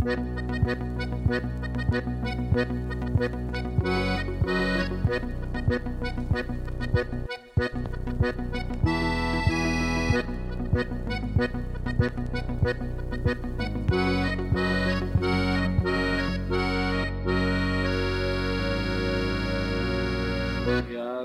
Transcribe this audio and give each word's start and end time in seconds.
Ja, 0.00 0.16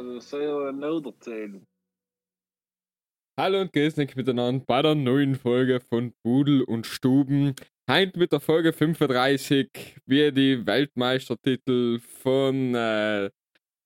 das 0.02 0.30
soll 0.30 0.44
ja 0.44 0.72
noch 0.74 1.06
erzählen. 1.06 1.66
Hallo 3.40 3.62
und 3.62 3.72
grüß 3.72 3.98
euch 4.00 4.16
miteinander 4.18 4.66
bei 4.66 4.82
der 4.82 4.96
neuen 4.96 5.36
Folge 5.36 5.80
von 5.80 6.14
Pudel 6.24 6.62
und 6.62 6.86
Stuben. 6.86 7.56
Heint 7.88 8.18
mit 8.18 8.32
der 8.32 8.40
Folge 8.40 8.74
35, 8.74 9.98
wie 10.08 10.32
die 10.32 10.66
Weltmeistertitel 10.66 12.00
von 12.00 12.74
äh, 12.74 13.30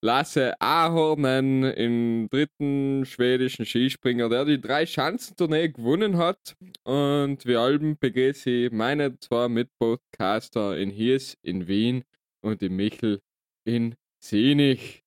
Lasse 0.02 0.54
Ahornen 0.62 1.66
im 1.66 2.30
dritten 2.30 3.06
schwedischen 3.06 3.66
Skispringer, 3.66 4.30
der 4.30 4.46
die 4.46 4.62
drei 4.62 4.86
Schanzentournee 4.86 5.68
gewonnen 5.68 6.16
hat. 6.16 6.56
Und 6.86 7.46
wir 7.46 7.60
allen 7.60 7.98
begrüße 7.98 8.70
meine 8.72 9.20
zwei 9.20 9.50
Mitpodcaster 9.50 10.78
in 10.78 10.92
Hies 10.92 11.38
in 11.42 11.68
Wien 11.68 12.06
und 12.40 12.64
in 12.64 12.78
Michel 12.78 13.20
in 13.66 13.96
Sinich. 14.24 15.04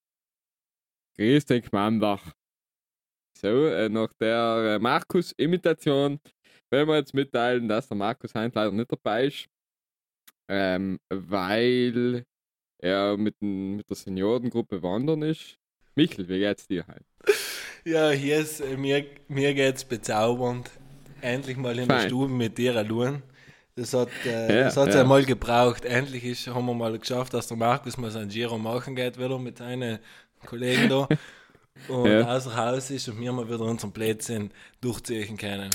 Grüß 1.16 1.46
dich, 1.46 1.72
Mandach. 1.72 2.34
So, 3.38 3.68
äh, 3.68 3.88
nach 3.88 4.12
der 4.20 4.74
äh, 4.74 4.78
Markus-Imitation 4.78 6.20
werden 6.72 6.88
wir 6.88 6.96
jetzt 6.96 7.14
mitteilen, 7.14 7.68
dass 7.68 7.88
der 7.88 7.96
Markus 7.96 8.34
Heinz 8.34 8.54
leider 8.54 8.72
nicht 8.72 8.90
dabei 8.90 9.26
ist, 9.26 9.46
ähm, 10.48 10.98
weil 11.08 12.24
er 12.78 13.16
mit, 13.16 13.40
den, 13.40 13.76
mit 13.76 13.88
der 13.88 13.96
Seniorengruppe 13.96 14.82
wandern 14.82 15.22
ist. 15.22 15.58
Michel, 15.94 16.28
wie 16.28 16.38
geht's 16.38 16.66
dir 16.66 16.84
heute? 16.88 17.04
Ja, 17.84 18.10
hier 18.10 18.38
ist, 18.38 18.60
äh, 18.60 18.76
mir, 18.76 19.04
mir 19.28 19.54
geht's 19.54 19.84
bezaubernd. 19.84 20.70
Endlich 21.20 21.56
mal 21.56 21.78
in 21.78 21.88
der 21.88 21.98
Fein. 21.98 22.08
Stube 22.08 22.32
mit 22.32 22.58
dir 22.58 22.76
allein. 22.76 23.22
Das 23.76 23.94
hat 23.94 24.08
äh, 24.26 24.62
Ja, 24.62 24.68
ja. 24.68 25.00
einmal 25.00 25.24
gebraucht. 25.24 25.84
Endlich 25.84 26.24
ist, 26.24 26.46
haben 26.48 26.66
wir 26.66 26.74
mal 26.74 26.98
geschafft, 26.98 27.34
dass 27.34 27.46
der 27.48 27.56
Markus 27.56 27.96
mal 27.96 28.10
sein 28.10 28.28
Giro 28.28 28.58
machen 28.58 28.96
geht, 28.96 29.18
wieder 29.18 29.38
mit 29.38 29.58
seinen 29.58 29.98
Kollegen 30.44 30.88
da. 30.88 31.08
Und 31.88 32.06
Ja. 32.06 32.26
außer 32.36 32.54
Haus 32.56 32.90
ist 32.90 33.08
und 33.08 33.20
wir 33.20 33.32
mal 33.32 33.46
wieder 33.48 33.60
unseren 33.60 33.92
Plätzchen 33.92 34.50
durchziehen 34.80 35.36
können. 35.36 35.70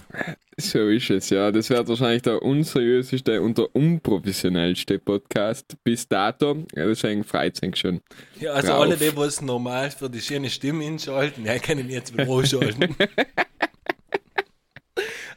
So 0.58 0.88
ist 0.88 1.10
es, 1.10 1.30
ja. 1.30 1.52
Das 1.52 1.70
wird 1.70 1.88
wahrscheinlich 1.88 2.22
der 2.22 2.42
unseriöseste 2.42 3.42
und 3.42 3.58
der 3.58 3.76
unprofessionellste 3.76 5.00
Podcast 5.00 5.76
bis 5.84 6.08
dato. 6.08 6.66
Ja, 6.76 6.86
deswegen 6.88 7.24
freut 7.24 7.62
es 7.62 7.80
schon. 7.80 8.02
Ja, 8.40 8.54
also 8.54 8.70
Drauf. 8.70 8.82
alle, 8.82 8.98
die, 8.98 9.16
was 9.16 9.42
normal 9.42 9.92
für 9.92 10.10
die 10.10 10.22
schöne 10.22 10.50
Stimme 10.50 10.84
hinschalten, 10.84 11.46
ja, 11.46 11.60
können 11.60 11.90
jetzt 11.90 12.14
wieder 12.14 12.30
anschalten. 12.32 12.96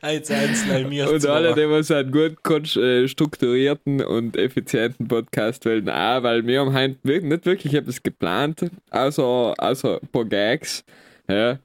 Nein, 0.03 0.89
mir 0.89 1.11
Und 1.11 1.27
alle, 1.27 1.55
die 1.55 1.69
was 1.69 1.91
einen 1.91 2.11
gut 2.11 2.43
kon- 2.43 2.65
äh, 2.83 3.07
strukturierten 3.07 4.03
und 4.03 4.37
effizienten 4.37 5.09
Podcast 5.09 5.65
wollen, 5.67 5.89
auch, 5.91 6.23
weil 6.23 6.47
wir 6.47 6.61
haben 6.61 6.73
heute 6.75 6.97
nicht 7.05 7.45
wirklich 7.47 7.75
etwas 7.75 8.03
geplant, 8.03 8.71
außer, 8.91 9.55
außer 9.59 10.01
ein 10.03 10.09
paar 10.09 10.25
Gags. 10.25 10.85
Ja. 11.31 11.59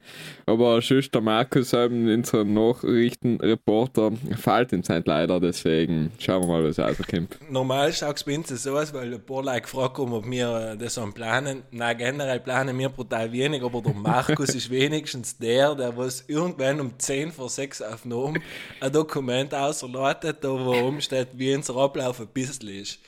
Aber 0.46 0.80
sonst 0.80 1.12
der 1.12 1.20
Markus, 1.20 1.72
eben, 1.72 2.08
unser 2.08 2.44
Nachrichtenreporter, 2.44 4.12
fällt 4.36 4.72
ihm 4.72 4.82
halt 4.88 5.06
leider, 5.06 5.40
deswegen 5.40 6.12
schauen 6.18 6.42
wir 6.42 6.48
mal, 6.48 6.64
was 6.64 6.78
rauskommt. 6.78 7.38
Normal 7.50 7.92
schaut 7.92 8.16
es 8.16 8.22
uns 8.22 8.62
so 8.62 8.78
aus, 8.78 8.94
weil 8.94 9.12
ein 9.12 9.20
paar 9.20 9.42
Leute 9.42 9.62
gefragt 9.62 9.98
haben, 9.98 10.12
ob 10.12 10.30
wir 10.30 10.72
äh, 10.72 10.76
das 10.76 10.98
am 10.98 11.12
planen. 11.12 11.64
Nein, 11.72 11.98
generell 11.98 12.40
planen 12.40 12.78
wir 12.78 12.88
brutal 12.88 13.32
wenig, 13.32 13.62
aber 13.62 13.82
der 13.82 13.94
Markus 13.94 14.54
ist 14.54 14.70
wenigstens 14.70 15.36
der, 15.36 15.74
der 15.74 15.96
was 15.96 16.24
irgendwann 16.28 16.80
um 16.80 16.98
10 16.98 17.32
vor 17.32 17.48
6 17.48 17.82
aufnahm, 17.82 18.36
ein 18.80 18.92
Dokument 18.92 19.52
ausläutet, 19.52 20.38
da 20.42 20.50
wo 20.50 20.74
oben 20.74 21.00
steht, 21.00 21.28
wie 21.34 21.54
unser 21.54 21.76
Ablauf 21.76 22.20
ein 22.20 22.28
bisschen 22.28 22.68
ist. 22.68 23.00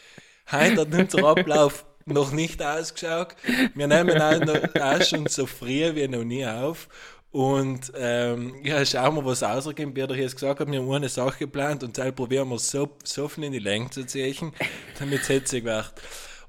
Heute 0.51 0.81
hat 0.81 0.95
unser 0.95 1.25
Ablauf 1.25 1.85
noch 2.13 2.33
nicht 2.33 2.63
ausgeschaut. 2.63 3.37
Wir 3.75 3.87
nehmen 3.87 4.21
auch, 4.21 4.41
noch, 4.41 4.81
auch 4.81 5.03
schon 5.03 5.27
so 5.27 5.47
früh 5.47 5.95
wie 5.95 6.09
noch 6.09 6.25
nie 6.25 6.47
auf. 6.47 6.89
Und 7.31 7.93
ähm, 7.95 8.55
ja, 8.65 8.85
schauen 8.87 9.17
wir, 9.17 9.25
was 9.25 9.43
rauskommt. 9.43 9.95
Wie 9.95 10.01
er 10.01 10.17
jetzt 10.17 10.35
gesagt 10.35 10.61
hat, 10.61 10.71
wir 10.71 10.81
haben 10.81 10.91
eine 10.91 11.09
Sache 11.09 11.41
geplant 11.41 11.85
und 11.85 11.97
dann 11.99 12.15
probieren 12.15 12.49
wir 12.49 12.59
so, 12.59 12.97
so 13.05 13.29
viel 13.29 13.45
in 13.45 13.53
die 13.53 13.59
Länge 13.59 13.91
zu 13.91 14.07
ziehen, 14.07 14.53
damit 14.99 15.23
es 15.23 15.27
hitzig 15.27 15.65
wird. 15.65 15.93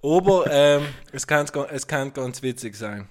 Aber 0.02 0.46
ähm, 0.50 0.84
es, 1.12 1.28
kann, 1.28 1.46
es 1.72 1.86
kann 1.86 2.14
ganz 2.14 2.42
witzig 2.42 2.76
sein. 2.76 3.10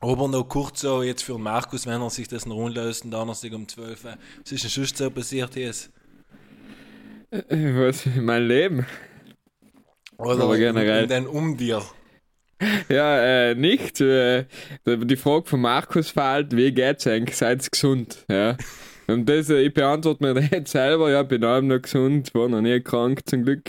Aber 0.00 0.28
noch 0.28 0.44
kurz 0.44 0.80
so 0.80 1.02
jetzt 1.02 1.22
für 1.22 1.38
Markus, 1.38 1.86
wenn 1.86 2.02
er 2.02 2.10
sich 2.10 2.28
das 2.28 2.44
noch 2.44 2.56
unlöst, 2.56 3.04
Donnerstag 3.10 3.52
um 3.52 3.68
12 3.68 4.04
Uhr. 4.04 4.18
Was 4.42 4.52
ist 4.52 4.64
denn 4.64 4.70
sonst 4.70 4.96
so 4.96 5.10
passiert 5.10 5.54
jetzt? 5.54 5.90
Äh, 7.30 7.42
Was, 7.48 8.04
mein 8.16 8.42
Leben? 8.42 8.86
Oder 10.24 10.44
Aber 10.44 10.56
generell. 10.56 10.98
in, 10.98 11.02
in 11.04 11.08
den 11.08 11.26
um 11.26 11.56
dir. 11.56 11.82
Ja, 12.88 13.18
äh, 13.50 13.54
nicht. 13.54 14.00
Äh, 14.00 14.44
die 14.86 15.16
Frage 15.16 15.46
von 15.46 15.60
Markus 15.60 16.10
fällt, 16.10 16.56
wie 16.56 16.72
geht's 16.72 17.06
eigentlich? 17.06 17.36
Seid 17.36 17.70
gesund? 17.70 18.24
Ja. 18.28 18.56
Und 19.08 19.28
das, 19.28 19.50
äh, 19.50 19.62
ich 19.62 19.74
beantworte 19.74 20.22
mir 20.22 20.34
das 20.40 20.50
jetzt 20.50 20.72
selber, 20.72 21.10
ja, 21.10 21.22
bin 21.22 21.44
auch 21.44 21.60
noch 21.60 21.82
gesund, 21.82 22.32
war 22.34 22.48
noch 22.48 22.60
nie 22.60 22.80
krank 22.80 23.20
zum 23.26 23.44
Glück. 23.44 23.68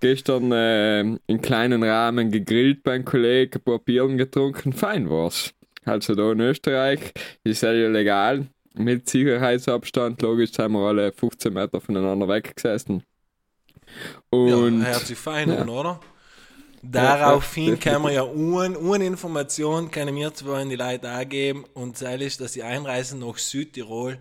Gestern 0.00 0.52
äh, 0.52 1.00
in 1.00 1.40
kleinen 1.42 1.82
Rahmen 1.82 2.30
gegrillt 2.30 2.82
beim 2.82 3.04
Kollegen, 3.04 3.58
ein 3.58 3.62
paar 3.62 3.78
Bieren 3.78 4.18
getrunken, 4.18 4.72
fein 4.72 5.08
war's. 5.08 5.54
Also 5.84 6.14
da 6.14 6.32
in 6.32 6.40
Österreich 6.40 7.12
ist 7.42 7.62
ja 7.62 7.70
legal, 7.72 8.46
mit 8.74 9.08
Sicherheitsabstand, 9.08 10.20
logisch 10.22 10.52
sind 10.52 10.72
wir 10.72 10.80
alle 10.80 11.12
15 11.12 11.52
Meter 11.52 11.80
voneinander 11.80 12.28
weggesessen. 12.28 13.02
Und 14.30 14.80
ja, 14.80 14.86
hört 14.88 15.06
sich 15.06 15.18
fein 15.18 15.50
ja. 15.50 15.64
oder? 15.64 16.00
Daraufhin 16.82 17.78
kann 17.80 18.02
man 18.02 18.12
ja 18.12 18.24
eine, 18.24 18.78
eine 18.78 19.06
Information 19.06 19.90
können 19.90 20.14
wir 20.14 20.34
zwar 20.34 20.58
an 20.58 20.68
die 20.68 20.76
Leute 20.76 21.08
angeben 21.08 21.64
und 21.72 22.00
das 22.00 22.20
ist, 22.20 22.40
dass 22.40 22.52
die 22.52 22.62
Einreisen 22.62 23.20
nach 23.20 23.38
Südtirol 23.38 24.18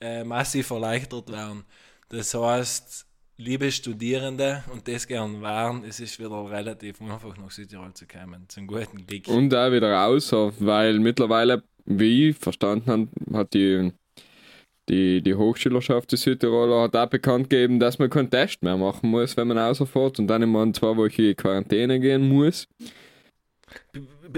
äh, 0.00 0.22
massiv 0.22 0.70
erleichtert 0.70 1.30
werden. 1.32 1.64
Das 2.10 2.32
heißt, 2.34 3.06
liebe 3.36 3.70
Studierende 3.72 4.62
und 4.72 4.86
das 4.86 5.06
gern 5.06 5.40
waren, 5.42 5.82
es 5.84 5.98
ist 5.98 6.18
wieder 6.20 6.48
relativ 6.48 7.00
einfach 7.00 7.36
nach 7.36 7.50
Südtirol 7.50 7.92
zu 7.94 8.06
kommen. 8.06 8.44
Zum 8.48 8.66
guten 8.66 9.04
Glück. 9.06 9.26
Und 9.28 9.52
auch 9.54 9.72
wieder 9.72 10.06
außer, 10.06 10.52
weil 10.60 11.00
mittlerweile, 11.00 11.64
wie 11.84 12.28
ich 12.28 12.36
verstanden 12.36 12.90
habe, 12.90 13.08
hat 13.36 13.54
die, 13.54 13.92
die, 14.88 15.22
die 15.22 15.34
Hochschülerschaft 15.34 16.12
des 16.12 16.22
Südtiroler 16.22 16.82
hat 16.82 16.96
auch 16.96 17.06
bekannt 17.06 17.50
gegeben, 17.50 17.80
dass 17.80 17.98
man 17.98 18.10
keinen 18.10 18.30
Test 18.30 18.62
mehr 18.62 18.76
machen 18.76 19.10
muss, 19.10 19.36
wenn 19.36 19.48
man 19.48 19.58
rausfährt 19.58 20.18
und 20.18 20.26
dann 20.26 20.42
immer 20.42 20.62
in 20.62 20.74
zwei 20.74 20.96
Wochen 20.96 21.22
in 21.22 21.36
Quarantäne 21.36 22.00
gehen 22.00 22.28
muss. 22.28 22.68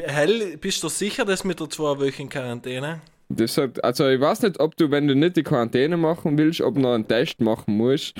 Hell, 0.05 0.57
bist 0.59 0.83
du 0.83 0.89
sicher, 0.89 1.25
dass 1.25 1.45
mit 1.45 1.59
der 1.59 1.69
zwei 1.71 1.99
Wochen 1.99 2.29
Quarantäne? 2.29 3.01
Das 3.29 3.59
hat, 3.59 3.83
also 3.83 4.09
ich 4.09 4.21
weiß 4.21 4.43
nicht, 4.43 4.61
ob 4.61 4.77
du, 4.77 4.91
wenn 4.91 5.09
du 5.09 5.17
nicht 5.17 5.37
die 5.37 5.43
Quarantäne 5.43 5.97
machen 5.97 6.39
willst, 6.39 6.61
ob 6.61 6.75
du 6.75 6.81
noch 6.81 6.95
einen 6.95 7.09
Test 7.09 7.41
machen 7.41 7.77
musst. 7.77 8.15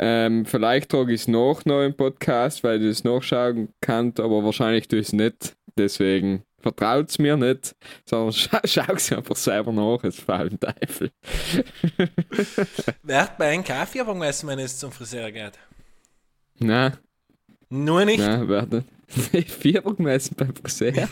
Ähm, 0.00 0.44
vielleicht 0.44 0.90
trage 0.90 1.12
ich 1.12 1.22
es 1.22 1.28
nach 1.28 1.64
noch 1.64 1.82
im 1.82 1.94
Podcast, 1.94 2.64
weil 2.64 2.78
du 2.80 2.88
es 2.88 3.04
nachschauen 3.04 3.68
kannst, 3.80 4.20
aber 4.20 4.44
wahrscheinlich 4.44 4.88
tue 4.88 5.00
ich 5.00 5.08
es 5.08 5.12
nicht. 5.12 5.56
Deswegen 5.76 6.42
vertraut 6.60 7.08
es 7.10 7.18
mir 7.18 7.36
nicht, 7.36 7.74
sondern 8.04 8.32
scha 8.32 8.60
schau 8.64 8.92
es 8.94 9.12
einfach 9.12 9.36
selber 9.36 9.72
nach, 9.72 10.02
es 10.04 10.20
fällt 10.20 10.52
ein 10.52 10.60
Teufel. 10.60 11.10
Wer 13.02 13.22
hat 13.22 13.38
bei 13.38 13.50
einem 13.50 13.64
Kaffee 13.64 14.04
vergessen, 14.04 14.48
wenn 14.48 14.58
es 14.58 14.78
zum 14.78 14.92
Friseur 14.92 15.30
geht? 15.30 15.58
Nein, 16.58 16.96
Nur 17.68 18.04
nicht. 18.04 18.18
nein, 18.18 18.48
warte. 18.48 18.84
Vierer 19.06 19.94
gemessen 19.96 20.34
beim 20.36 20.54
Friseur. 20.54 21.08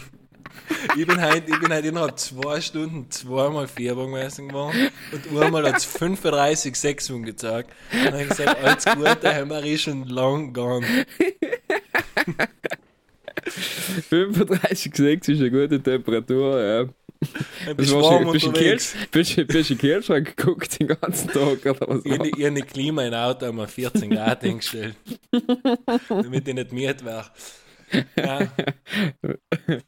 Ich 0.96 1.06
bin 1.06 1.22
heute, 1.22 1.50
ich 1.50 1.60
bin 1.60 1.72
heute 1.72 1.88
innerhalb 1.88 2.19
zwei 2.19 2.60
Stunden 2.60 3.10
zweimal 3.10 3.69
Vierbar 3.69 4.06
gewesen 4.06 4.48
geworden 4.48 4.88
und 5.12 5.43
einmal 5.43 5.69
hat 5.69 5.76
es 5.76 5.84
35, 5.84 6.75
6 6.75 7.12
gezeigt. 7.22 7.70
Und 7.93 8.04
dann 8.04 8.14
habe 8.14 8.22
ich 8.22 8.28
gesagt, 8.31 8.62
alles 8.62 8.84
Gute, 8.84 9.34
haben 9.34 9.50
wir 9.50 9.78
schon 9.78 10.04
lang 10.04 10.52
gone. 10.52 11.06
35, 13.50 14.94
6 14.94 15.28
ist 15.28 15.40
eine 15.40 15.50
gute 15.50 15.82
Temperatur, 15.82 16.62
ja. 16.62 16.84
Das 17.76 17.93
war 17.93 18.02
warm 18.02 18.22
schon, 18.25 18.32
bist 18.32 18.44
du 18.44 18.48
in 18.48 18.54
unterwegs. 18.54 18.96
Bist 19.10 19.37
du- 19.38 19.44
bist 19.46 19.70
du 19.70 19.72
in 19.75 19.78
den 19.78 19.88
Kühlschrank 19.90 20.37
geguckt 20.37 20.78
den 20.78 20.88
ganzen 20.88 21.28
Tag 21.28 21.64
oder 21.64 21.88
was? 21.88 22.04
Ich 22.04 22.12
habe 22.12 22.28
ich 22.28 22.44
hab 22.44 22.52
nicht 22.52 22.69
Klima 22.69 23.04
im 23.04 23.14
Auto 23.14 23.48
um 23.48 23.66
14 23.66 24.10
Grad 24.10 24.44
eingestellt, 24.44 24.96
damit 26.08 26.46
ich 26.46 26.54
nicht 26.54 26.72
müde 26.72 27.04
war. 27.04 27.32
Ja, 28.19 28.48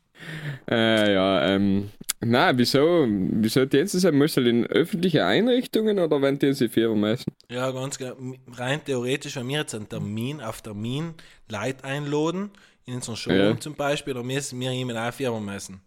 Äh, 0.69 1.15
ja, 1.15 1.47
ähm, 1.55 1.91
na, 2.21 2.57
wieso, 2.59 3.07
wieso 3.09 3.65
tun 3.67 3.87
sie 3.87 3.99
es? 3.99 4.13
Muss 4.13 4.37
in 4.37 4.67
öffentliche 4.67 5.25
Einrichtungen 5.25 5.99
oder 6.01 6.21
wenn 6.21 6.39
die 6.39 6.53
sie 6.55 6.69
Firmen 6.69 7.01
messen? 7.01 7.33
Ja, 7.51 7.71
ganz 7.71 7.97
genau. 7.99 8.17
Rein 8.53 8.85
theoretisch, 8.85 9.37
wenn 9.37 9.49
wir 9.49 9.59
jetzt 9.61 9.75
einen 9.77 9.89
Termin 9.89 10.41
auf 10.41 10.61
Termin 10.61 11.15
Leute 11.49 11.85
einladen, 11.85 12.51
in 12.89 12.95
unseren 12.97 13.17
Showroom 13.17 13.39
Ja. 13.55 13.61
zum 13.61 13.75
Beispiel, 13.75 14.15
dann 14.15 14.27
müssen 14.27 14.59
wir 14.59 14.73
jemand 14.73 14.99
auch 14.99 15.13
Firma 15.13 15.39
messen. 15.41 15.81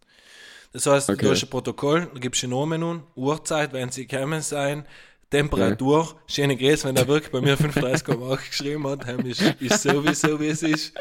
Das 0.71 0.86
heißt, 0.86 1.09
Okay. 1.09 1.25
du 1.25 1.31
hast 1.31 1.44
ein 1.44 1.50
Protokoll, 1.50 2.07
da 2.13 2.19
gibst 2.19 2.44
du 2.44 2.48
Namen 2.48 2.81
an, 2.83 3.03
Uhrzeit, 3.15 3.74
wenn 3.74 3.89
sie 3.89 4.07
kommen 4.07 4.42
sein, 4.42 4.86
Temperatur, 5.30 6.15
schöne 6.27 6.56
Grüße, 6.57 6.88
wenn 6.88 6.95
der 6.95 7.07
wirklich 7.07 7.31
bei 7.31 7.42
mir 7.42 7.57
35,8 7.57 8.48
geschrieben 8.50 8.88
hat, 8.88 9.06
ist, 9.25 9.42
ist 9.59 9.81
sowieso, 9.83 10.39
wie 10.39 10.48
es 10.50 10.62
ist. 10.63 10.94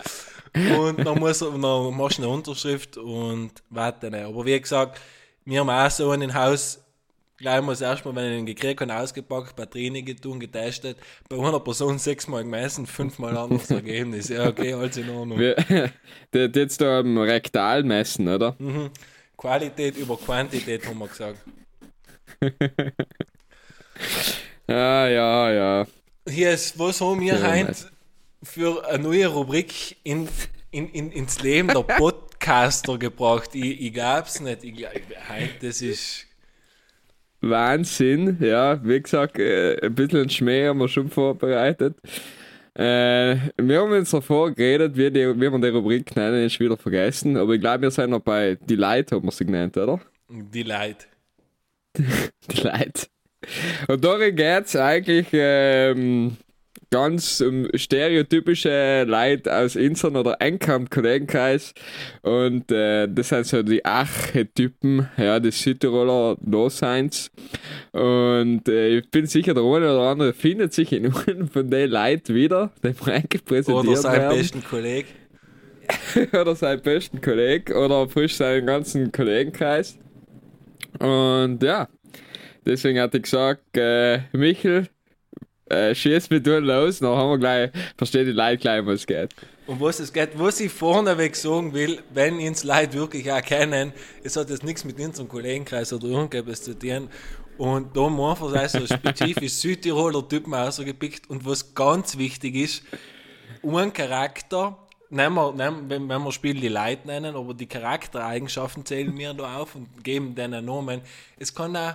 Und 0.54 1.04
dann, 1.04 1.18
muss, 1.18 1.40
dann 1.40 1.60
machst 1.60 2.18
du 2.18 2.22
eine 2.22 2.28
Unterschrift 2.28 2.96
und 2.96 3.50
warte. 3.70 4.06
Aber 4.24 4.44
wie 4.44 4.60
gesagt, 4.60 5.00
wir 5.44 5.60
haben 5.60 5.70
auch 5.70 5.90
so 5.90 6.10
einen 6.10 6.32
Haus, 6.34 6.80
gleich 7.40 7.60
muss 7.62 7.80
erstmal, 7.80 8.14
wenn 8.14 8.32
ich 8.32 8.38
ihn 8.38 8.46
gekriegt 8.46 8.80
habe, 8.80 8.94
ausgepackt, 8.94 9.56
Batterien 9.56 10.04
getun, 10.04 10.38
getestet, 10.38 10.96
bei 11.28 11.36
einer 11.36 11.58
Person 11.58 11.98
sechsmal 11.98 12.44
gemessen, 12.44 12.86
fünfmal 12.86 13.36
anderes 13.36 13.70
Ergebnis. 13.70 14.28
Ja, 14.28 14.46
okay, 14.48 14.74
alles 14.74 14.96
in 14.96 15.10
Ordnung. 15.10 15.38
Wir, 15.38 15.56
jetzt 16.32 16.80
da 16.80 17.00
Rektal 17.00 17.82
messen, 17.82 18.28
oder? 18.28 18.54
Mhm. 18.58 18.90
Qualität 19.36 19.96
über 19.96 20.16
Quantität, 20.16 20.86
haben 20.86 20.98
wir 20.98 21.08
gesagt. 21.08 21.38
Ja, 24.68 25.08
ja, 25.08 25.50
ja. 25.52 25.86
Hier 26.28 26.52
ist, 26.52 26.78
was 26.78 27.00
haben 27.00 27.20
wir 27.20 27.34
Ja, 27.34 27.42
heute 27.42 27.64
nice. 27.64 27.90
für 28.42 28.86
eine 28.88 29.02
neue 29.02 29.26
Rubrik 29.26 29.96
in, 30.04 30.28
in, 30.70 30.88
in, 30.90 31.10
ins 31.10 31.40
Leben 31.42 31.68
der 31.68 31.82
Podcaster 31.82 32.98
gebracht? 32.98 33.50
Ich, 33.54 33.80
ich 33.80 33.92
glaub's 33.92 34.40
nicht. 34.40 34.62
Ich 34.62 34.86
heute, 35.28 35.66
das 35.66 35.82
ist. 35.82 36.26
Wahnsinn, 37.40 38.36
ja, 38.40 38.82
wie 38.84 39.00
gesagt, 39.00 39.38
äh, 39.38 39.78
ein 39.82 39.94
bisschen 39.94 40.28
Schmäh 40.28 40.68
haben 40.68 40.78
wir 40.78 40.88
schon 40.88 41.08
vorbereitet. 41.08 41.96
Äh, 42.74 43.36
wir 43.56 43.80
haben 43.80 43.92
uns 43.92 44.10
davor 44.10 44.52
geredet, 44.52 44.96
wie, 44.96 45.10
die, 45.10 45.26
wie 45.26 45.50
wir 45.50 45.58
die 45.58 45.68
Rubrik 45.68 46.14
nennen, 46.16 46.44
ist 46.44 46.60
wieder 46.60 46.76
vergessen, 46.76 47.36
aber 47.36 47.54
ich 47.54 47.60
glaube, 47.60 47.82
wir 47.82 47.90
sind 47.90 48.10
noch 48.10 48.20
bei 48.20 48.56
Die 48.60 48.76
Leute, 48.76 49.16
haben 49.16 49.24
wir 49.24 49.32
sie 49.32 49.44
genannt, 49.44 49.76
oder? 49.76 50.00
Die 50.28 50.62
Leute. 50.62 51.06
Die 51.96 52.60
Leute. 52.62 53.06
Und 53.88 54.04
darin 54.04 54.36
geht 54.36 54.66
es 54.66 54.76
eigentlich 54.76 55.28
ähm, 55.32 56.36
ganz 56.90 57.40
um 57.40 57.68
stereotypische 57.74 59.04
Leute 59.04 59.56
aus 59.56 59.76
unseren 59.76 60.16
oder 60.16 60.36
engem 60.40 60.90
Kollegenkreis. 60.90 61.72
Und 62.22 62.70
äh, 62.72 63.06
das 63.08 63.28
sind 63.28 63.46
so 63.46 63.62
die 63.62 63.84
Archetypen 63.84 65.08
ja, 65.16 65.38
des 65.38 65.62
Südtiroler 65.62 66.36
Daseins. 66.40 67.30
Und 67.92 68.68
äh, 68.68 68.98
ich 68.98 69.10
bin 69.10 69.26
sicher, 69.26 69.54
der 69.54 69.62
eine 69.62 69.92
oder 69.92 70.10
andere 70.10 70.32
findet 70.32 70.74
sich 70.74 70.92
in 70.92 71.14
einem 71.26 71.48
von 71.48 71.70
den 71.70 71.90
Leuten 71.90 72.34
wieder, 72.34 72.72
den 72.82 72.94
wir 73.04 73.14
eigentlich 73.14 73.44
präsentiert 73.44 73.86
Oder 73.86 73.96
sein 73.96 74.20
werden. 74.20 74.38
besten 74.38 74.64
Kollegen. 74.64 75.08
oder 76.32 76.54
seinen 76.54 76.82
besten 76.82 77.20
Kollegen 77.20 77.72
oder 77.72 78.08
frisch 78.08 78.34
seinen 78.36 78.66
ganzen 78.66 79.10
Kollegenkreis. 79.10 79.98
Und 80.98 81.62
ja, 81.62 81.88
deswegen 82.66 83.00
hatte 83.00 83.16
ich 83.16 83.24
gesagt, 83.24 83.76
äh, 83.76 84.20
Michel, 84.32 84.88
äh, 85.70 85.94
schieß 85.94 86.30
mit 86.30 86.46
dir 86.46 86.60
los, 86.60 86.98
dann 86.98 87.16
haben 87.16 87.30
wir 87.30 87.38
gleich, 87.38 87.70
versteht 87.96 88.26
die 88.26 88.32
Leute 88.32 88.58
gleich, 88.58 88.84
was 88.84 89.06
geht. 89.06 89.34
Und 89.66 89.80
was 89.80 90.00
es 90.00 90.12
geht, 90.12 90.30
was 90.36 90.58
ich 90.58 90.72
vorneweg 90.72 91.36
sagen 91.36 91.72
will, 91.72 92.02
wenn 92.12 92.38
uns 92.38 92.64
Leute 92.64 92.94
wirklich 92.94 93.30
auch 93.30 93.40
kennen, 93.40 93.92
es 94.24 94.36
hat 94.36 94.50
jetzt 94.50 94.64
nichts 94.64 94.84
mit 94.84 94.98
unserem 94.98 95.28
Kollegenkreis 95.28 95.92
oder 95.92 96.08
irgendetwas 96.08 96.62
zu 96.62 96.76
tun. 96.76 97.08
Und 97.56 97.96
da 97.96 98.00
haben 98.02 98.16
wir 98.16 98.68
so 98.68 98.86
spezifisch 98.86 99.52
Südtiroler 99.60 100.26
Typen 100.26 100.54
rausgepickt. 100.54 101.28
Und 101.28 101.44
was 101.44 101.74
ganz 101.74 102.16
wichtig 102.18 102.56
ist, 102.56 102.82
ein 103.62 103.92
Charakter, 103.92 104.78
nehmen 105.10 105.34
wir, 105.34 105.52
nehmen, 105.52 105.90
wenn, 105.90 106.08
wenn 106.08 106.22
wir 106.22 106.32
Spiel 106.32 106.58
die 106.58 106.68
Leute 106.68 107.06
nennen, 107.06 107.36
aber 107.36 107.52
die 107.54 107.66
Charaktereigenschaften 107.66 108.84
zählen 108.86 109.16
wir 109.16 109.34
da 109.34 109.58
auf 109.58 109.74
und 109.74 110.02
geben 110.02 110.34
denen 110.34 110.64
Namen. 110.64 111.02
Es 111.38 111.54
kann 111.54 111.76
auch, 111.76 111.94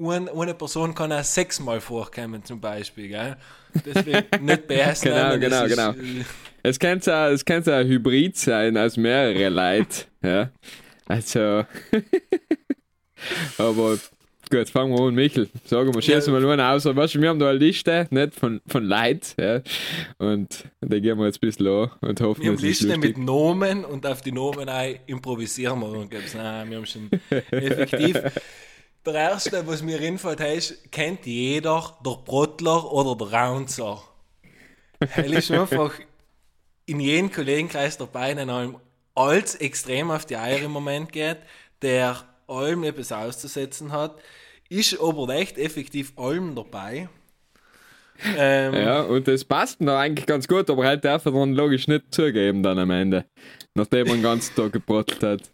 eine, 0.00 0.30
eine 0.32 0.54
Person 0.54 0.94
kann 0.94 1.12
auch 1.12 1.24
sechsmal 1.24 1.80
vorkommen 1.80 2.44
zum 2.44 2.60
Beispiel. 2.60 3.08
Gell? 3.08 3.36
Deswegen 3.84 4.44
nicht 4.44 4.66
BS 4.68 5.00
Genau, 5.02 5.36
das 5.36 5.40
genau, 5.40 5.64
ist, 5.64 5.70
genau. 5.70 5.90
äh, 5.92 6.24
Es 6.62 6.78
kann 6.78 7.00
ja, 7.04 7.30
es 7.30 7.44
kann 7.44 7.62
ja 7.64 7.78
ein 7.78 7.86
Hybrid 7.88 8.36
sein 8.36 8.76
aus 8.76 8.96
mehreren 8.96 9.52
Leuten, 9.54 10.04
ja. 10.22 10.50
Also, 11.06 11.64
aber 13.58 13.98
gut, 14.50 14.68
fangen 14.68 14.92
wir 14.96 15.00
an, 15.06 15.14
Michel. 15.14 15.48
Sagen 15.64 15.94
wir, 15.94 16.02
schießen 16.02 16.32
wir 16.32 16.40
nur 16.40 16.58
aus. 16.62 16.84
Weißt 16.84 17.14
du, 17.14 17.20
wir 17.22 17.30
haben 17.30 17.38
da 17.38 17.48
eine 17.50 17.58
Liste, 17.58 18.06
nicht 18.10 18.34
von, 18.34 18.60
von 18.66 18.84
Leuten, 18.84 19.40
ja. 19.40 19.60
Und 20.18 20.64
da 20.80 20.98
gehen 20.98 21.18
wir 21.18 21.26
jetzt 21.26 21.36
ein 21.42 21.48
bisschen 21.48 21.66
an 21.66 21.90
und 22.00 22.20
hoffen, 22.20 22.42
Wir 22.42 22.50
haben 22.52 22.58
lustig. 22.62 22.96
mit 22.98 23.18
Nomen 23.18 23.84
und 23.84 24.06
auf 24.06 24.20
die 24.20 24.32
Nomen 24.32 24.68
ein 24.68 24.96
improvisieren 25.06 25.80
wir 25.80 25.88
und 25.88 26.10
gibt's, 26.10 26.34
nein, 26.34 26.68
wir 26.70 26.76
haben 26.78 26.86
schon 26.86 27.10
effektiv. 27.50 28.20
Der 29.06 29.14
erste, 29.14 29.66
was 29.66 29.82
mir 29.82 30.00
einfällt, 30.00 30.40
ist, 30.40 30.90
kennt 30.92 31.24
jeder 31.24 31.96
der 32.04 32.18
Brottler 32.24 32.92
oder 32.92 33.16
der 33.16 33.32
Raunzer. 33.32 34.02
Hell 35.00 35.34
ist 35.34 35.50
einfach 35.50 35.92
in 36.86 37.00
jedem 37.00 37.30
Kollegenkreis 37.30 37.96
dabei, 37.96 38.34
der 38.34 38.48
einem 38.48 38.76
als 39.14 39.54
extrem 39.56 40.10
auf 40.10 40.26
die 40.26 40.36
Eier 40.36 40.62
im 40.62 40.72
Moment 40.72 41.12
geht, 41.12 41.38
der 41.82 42.24
allem 42.46 42.84
etwas 42.84 43.12
auszusetzen 43.12 43.92
hat, 43.92 44.18
ist 44.68 44.98
aber 45.00 45.28
echt 45.34 45.58
effektiv 45.58 46.12
allem 46.16 46.54
dabei. 46.54 47.08
Ähm, 48.36 48.74
Ja, 48.74 49.02
und 49.02 49.28
das 49.28 49.44
passt 49.44 49.80
noch 49.80 49.96
eigentlich 49.96 50.26
ganz 50.26 50.48
gut, 50.48 50.68
aber 50.70 50.84
halt 50.84 51.04
darf 51.04 51.24
er 51.24 51.32
dann 51.32 51.52
logisch 51.52 51.88
nicht 51.88 52.12
zugeben 52.12 52.62
dann 52.62 52.78
am 52.78 52.90
Ende. 52.90 53.24
Nachdem 53.74 54.06
er 54.06 54.14
den 54.14 54.22
ganzen 54.22 54.54
Tag 54.54 54.72
gebrottelt 54.72 55.22
hat. 55.22 55.50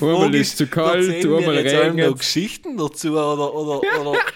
Einmal 0.00 0.34
ist 0.34 0.58
zu 0.58 0.66
kalt, 0.66 1.08
einmal 1.24 1.56
regnet 1.58 2.18
Geschichten 2.18 2.76
dazu 2.76 3.12
oder, 3.12 3.54
oder, 3.54 3.80
oder 4.00 4.18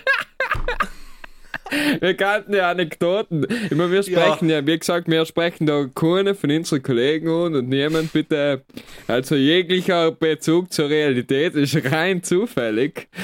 Wir 2.01 2.15
kannten 2.15 2.55
ja 2.55 2.71
Anekdoten. 2.71 3.47
Meine, 3.71 3.91
wir 3.91 4.01
Ja. 4.03 4.03
sprechen 4.03 4.49
ja. 4.49 4.67
wie 4.67 4.79
gesagt, 4.79 5.09
wir 5.09 5.27
sprechen 5.27 5.67
da 5.67 5.87
keine 5.95 6.35
von 6.35 6.51
unseren 6.51 6.83
Kollegen 6.83 7.29
an 7.29 7.55
und 7.57 7.69
niemand 7.69 8.13
bitte, 8.13 8.63
also 9.09 9.35
jeglicher 9.35 10.13
Bezug 10.13 10.73
zur 10.73 10.89
Realität 10.89 11.55
ist 11.55 11.77
rein 11.91 12.23
zufällig. 12.23 13.09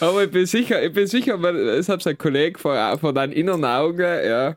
Aber 0.00 0.24
ich 0.24 0.30
bin 0.30 0.46
sicher, 0.46 0.82
ich 0.82 0.92
bin 0.92 1.06
sicher, 1.06 1.40
weil 1.42 1.56
es 1.56 1.88
hat 1.88 2.06
ein 2.06 2.18
Kollege 2.18 2.58
vor, 2.58 2.98
vor 2.98 3.12
deinen 3.12 3.32
inneren 3.32 3.64
Augen, 3.64 4.00
ja. 4.00 4.56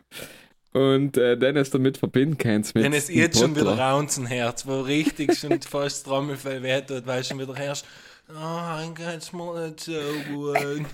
Und 0.71 1.17
äh, 1.17 1.35
den 1.35 1.57
es 1.57 1.71
damit 1.71 1.97
verbinden 1.97 2.37
kannst. 2.37 2.75
Mit 2.75 2.85
dem 2.85 2.93
jetzt 2.93 3.39
schon 3.39 3.55
wieder 3.55 3.65
Bottler. 3.65 3.83
Raunzenherz, 3.83 4.67
wo 4.67 4.81
richtig 4.81 5.37
schon 5.37 5.59
fast 5.69 6.05
Trommelfell 6.05 6.61
weh 6.61 6.81
tut, 6.81 7.07
weil 7.07 7.23
schon 7.23 7.39
wieder 7.39 7.55
herrscht, 7.55 7.85
oh, 8.29 8.75
ein 8.77 8.93
geht's 8.93 9.33
mir 9.33 9.65
nicht 9.65 9.79
so 9.79 9.93
gut. 10.31 10.85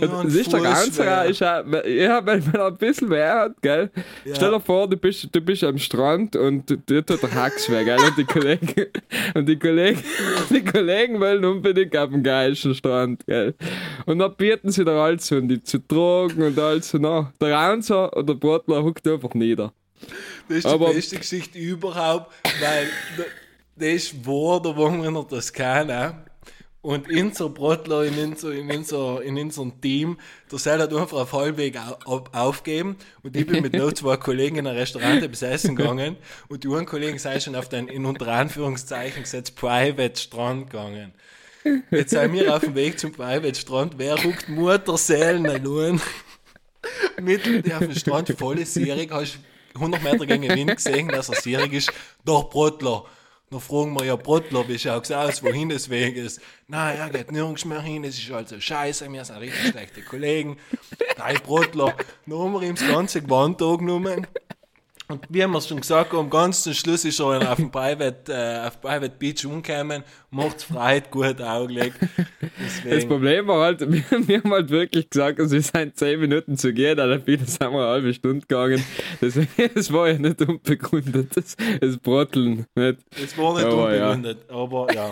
Ja, 0.00 0.18
ein 0.20 0.24
Das 0.26 0.34
ist 0.34 0.52
der 0.52 0.60
ganze 0.60 0.90
Fußweh. 0.92 1.30
ist 1.30 1.42
auch, 1.42 1.64
ja, 1.86 2.26
wenn 2.26 2.44
man 2.52 2.60
ein 2.60 2.76
bisschen 2.76 3.10
weh 3.10 3.22
hat, 3.24 3.52
gell? 3.62 3.90
Ja. 4.24 4.34
Stell 4.34 4.50
dir 4.50 4.60
vor, 4.60 4.88
du 4.88 4.96
bist, 4.96 5.28
du 5.32 5.40
bist 5.40 5.64
am 5.64 5.78
Strand 5.78 6.36
und 6.36 6.68
dir 6.88 7.04
tut 7.04 7.22
der 7.22 7.34
Hax 7.34 7.70
weh, 7.70 7.84
gell? 7.84 7.98
Und 7.98 8.18
die 8.18 8.24
Kollegen, 8.24 8.68
und 9.34 9.48
die 9.48 9.58
Kollegen, 9.58 10.02
die 10.50 10.64
Kollegen 10.64 11.20
wollen 11.20 11.44
unbedingt 11.44 11.96
auf 11.96 12.10
den 12.10 12.22
geilsten 12.22 12.74
Strand, 12.74 13.24
gell? 13.26 13.54
Und 14.06 14.18
dann 14.18 14.34
bieten 14.36 14.70
sie 14.70 14.84
da 14.84 15.04
alles 15.04 15.30
und 15.32 15.48
die 15.48 15.62
zu 15.62 15.78
tragen 15.78 16.42
und 16.42 16.58
alles 16.58 16.92
und 16.94 17.02
na, 17.02 17.32
der 17.40 17.54
Raunzer 17.54 18.12
oder 18.16 18.24
der 18.24 18.34
Brotler 18.34 18.82
huckt 18.82 19.06
einfach 19.08 19.34
nieder. 19.34 19.72
Das 20.48 20.58
ist 20.58 20.66
Aber- 20.66 20.88
die 20.88 20.94
beste 20.96 21.16
Geschichte 21.16 21.58
überhaupt, 21.58 22.32
weil 22.60 22.86
da- 23.16 23.24
das 23.76 24.14
war 24.26 24.60
der 24.62 24.76
Wagen 24.76 25.02
in 25.04 25.14
der 25.14 25.26
Toskana. 25.26 26.24
Und 26.84 27.08
unser 27.10 27.48
Brotler 27.48 28.04
in, 28.04 28.18
unser, 28.18 28.52
in, 28.52 28.70
unser, 28.70 29.22
in 29.22 29.38
unserem 29.38 29.80
Team, 29.80 30.18
der 30.52 30.58
soll 30.58 30.78
hat 30.78 30.92
einfach 30.92 31.16
auf 31.16 31.32
halbweg 31.32 31.78
au, 31.78 31.96
auf, 32.04 32.34
aufgeben. 32.34 32.96
Und 33.22 33.34
ich 33.34 33.46
bin 33.46 33.62
mit 33.62 33.72
noch 33.72 33.90
zwei 33.94 34.18
Kollegen 34.18 34.56
in 34.56 34.66
ein 34.66 34.76
Restaurant 34.76 35.22
etwas 35.22 35.40
essen 35.40 35.76
gegangen. 35.76 36.16
Und 36.48 36.62
die 36.62 36.68
einen 36.68 36.84
Kollegen 36.84 37.18
sind 37.18 37.42
schon 37.42 37.56
auf 37.56 37.70
den, 37.70 37.88
in 37.88 38.04
unter 38.04 38.28
Anführungszeichen 38.28 39.22
gesetzt, 39.22 39.56
Private 39.56 40.20
Strand 40.20 40.68
gegangen. 40.68 41.14
Jetzt 41.90 42.10
sind 42.10 42.34
wir 42.34 42.54
auf 42.54 42.60
dem 42.60 42.74
Weg 42.74 42.98
zum 42.98 43.12
Private 43.12 43.54
Strand. 43.54 43.94
Wer 43.96 44.16
guckt 44.16 44.50
Mutterseelen 44.50 45.46
an? 45.46 46.00
Mitten 47.18 47.72
auf 47.72 47.78
dem 47.78 47.94
Strand, 47.94 48.28
volle 48.38 48.66
Sierig, 48.66 49.10
hast 49.10 49.38
100 49.74 50.02
Meter 50.02 50.26
gegen 50.26 50.42
den 50.42 50.54
Wind 50.54 50.76
gesehen, 50.76 51.08
dass 51.08 51.30
er 51.30 51.36
Sierig 51.36 51.72
ist. 51.72 51.90
Doch, 52.26 52.50
Brotler. 52.50 53.06
Dann 53.50 53.60
fragen 53.60 53.94
wir, 53.94 54.04
ja, 54.04 54.16
Brotler, 54.16 54.66
wie 54.68 54.78
schaut's 54.78 55.10
aus, 55.10 55.42
wohin 55.42 55.68
das 55.68 55.88
Weg 55.88 56.16
ist? 56.16 56.40
Nein, 56.66 56.96
er 56.98 57.10
geht 57.10 57.30
nirgends 57.30 57.64
mehr 57.64 57.82
hin, 57.82 58.04
es 58.04 58.18
ist 58.18 58.30
also 58.30 58.60
scheiße, 58.60 59.10
wir 59.12 59.24
sind 59.24 59.36
richtig 59.36 59.70
schlechte 59.70 60.02
Kollegen. 60.02 60.56
Nein, 61.18 61.36
Brotler. 61.44 61.94
Dann 62.26 62.38
haben 62.38 62.52
wir 62.52 62.62
ihm 62.62 62.74
das 62.74 62.86
ganze 62.86 63.22
Gewand 63.22 63.62
angenommen 63.62 64.26
Und 65.06 65.20
wie 65.28 65.42
haben 65.42 65.50
wir 65.50 65.58
es 65.58 65.68
schon 65.68 65.80
gesagt, 65.80 66.14
am 66.14 66.30
ganz 66.30 66.62
zum 66.62 66.72
Schluss 66.72 67.04
ist 67.04 67.20
er 67.20 67.52
auf 67.52 67.56
dem 67.56 67.70
Private, 67.70 68.32
äh, 68.32 68.66
auf 68.66 68.80
Private 68.80 69.12
Beach 69.18 69.44
umgekommen, 69.44 70.02
macht 70.30 70.62
Freude, 70.62 71.06
gut 71.10 71.42
Augenblick. 71.42 71.92
Das 72.88 73.06
Problem 73.06 73.46
war 73.46 73.64
halt, 73.64 73.80
wir, 73.92 74.02
wir, 74.10 74.38
haben 74.42 74.50
halt 74.50 74.70
wirklich 74.70 75.10
gesagt, 75.10 75.40
es 75.40 75.52
ist 75.52 75.74
ein 75.74 75.94
10 75.94 76.20
Minuten 76.20 76.56
zu 76.56 76.72
gehen, 76.72 76.96
dann 76.96 77.22
sind 77.26 77.26
wir 77.26 77.68
eine 77.68 77.78
halbe 77.80 78.14
Stunde 78.14 78.46
gegangen. 78.46 78.82
Das, 79.20 79.38
das 79.74 79.92
war 79.92 80.08
ja 80.08 80.18
nicht 80.18 80.40
unbegründet, 80.40 81.36
das, 81.36 81.54
das 81.80 81.98
Brotteln. 81.98 82.64
Nicht. 82.74 82.98
Das 83.20 83.36
war 83.36 83.54
nicht 83.56 83.66
aber, 83.66 83.84
unbegründet, 83.84 84.38
ja. 84.48 84.56
aber 84.56 84.94
ja. 84.94 85.10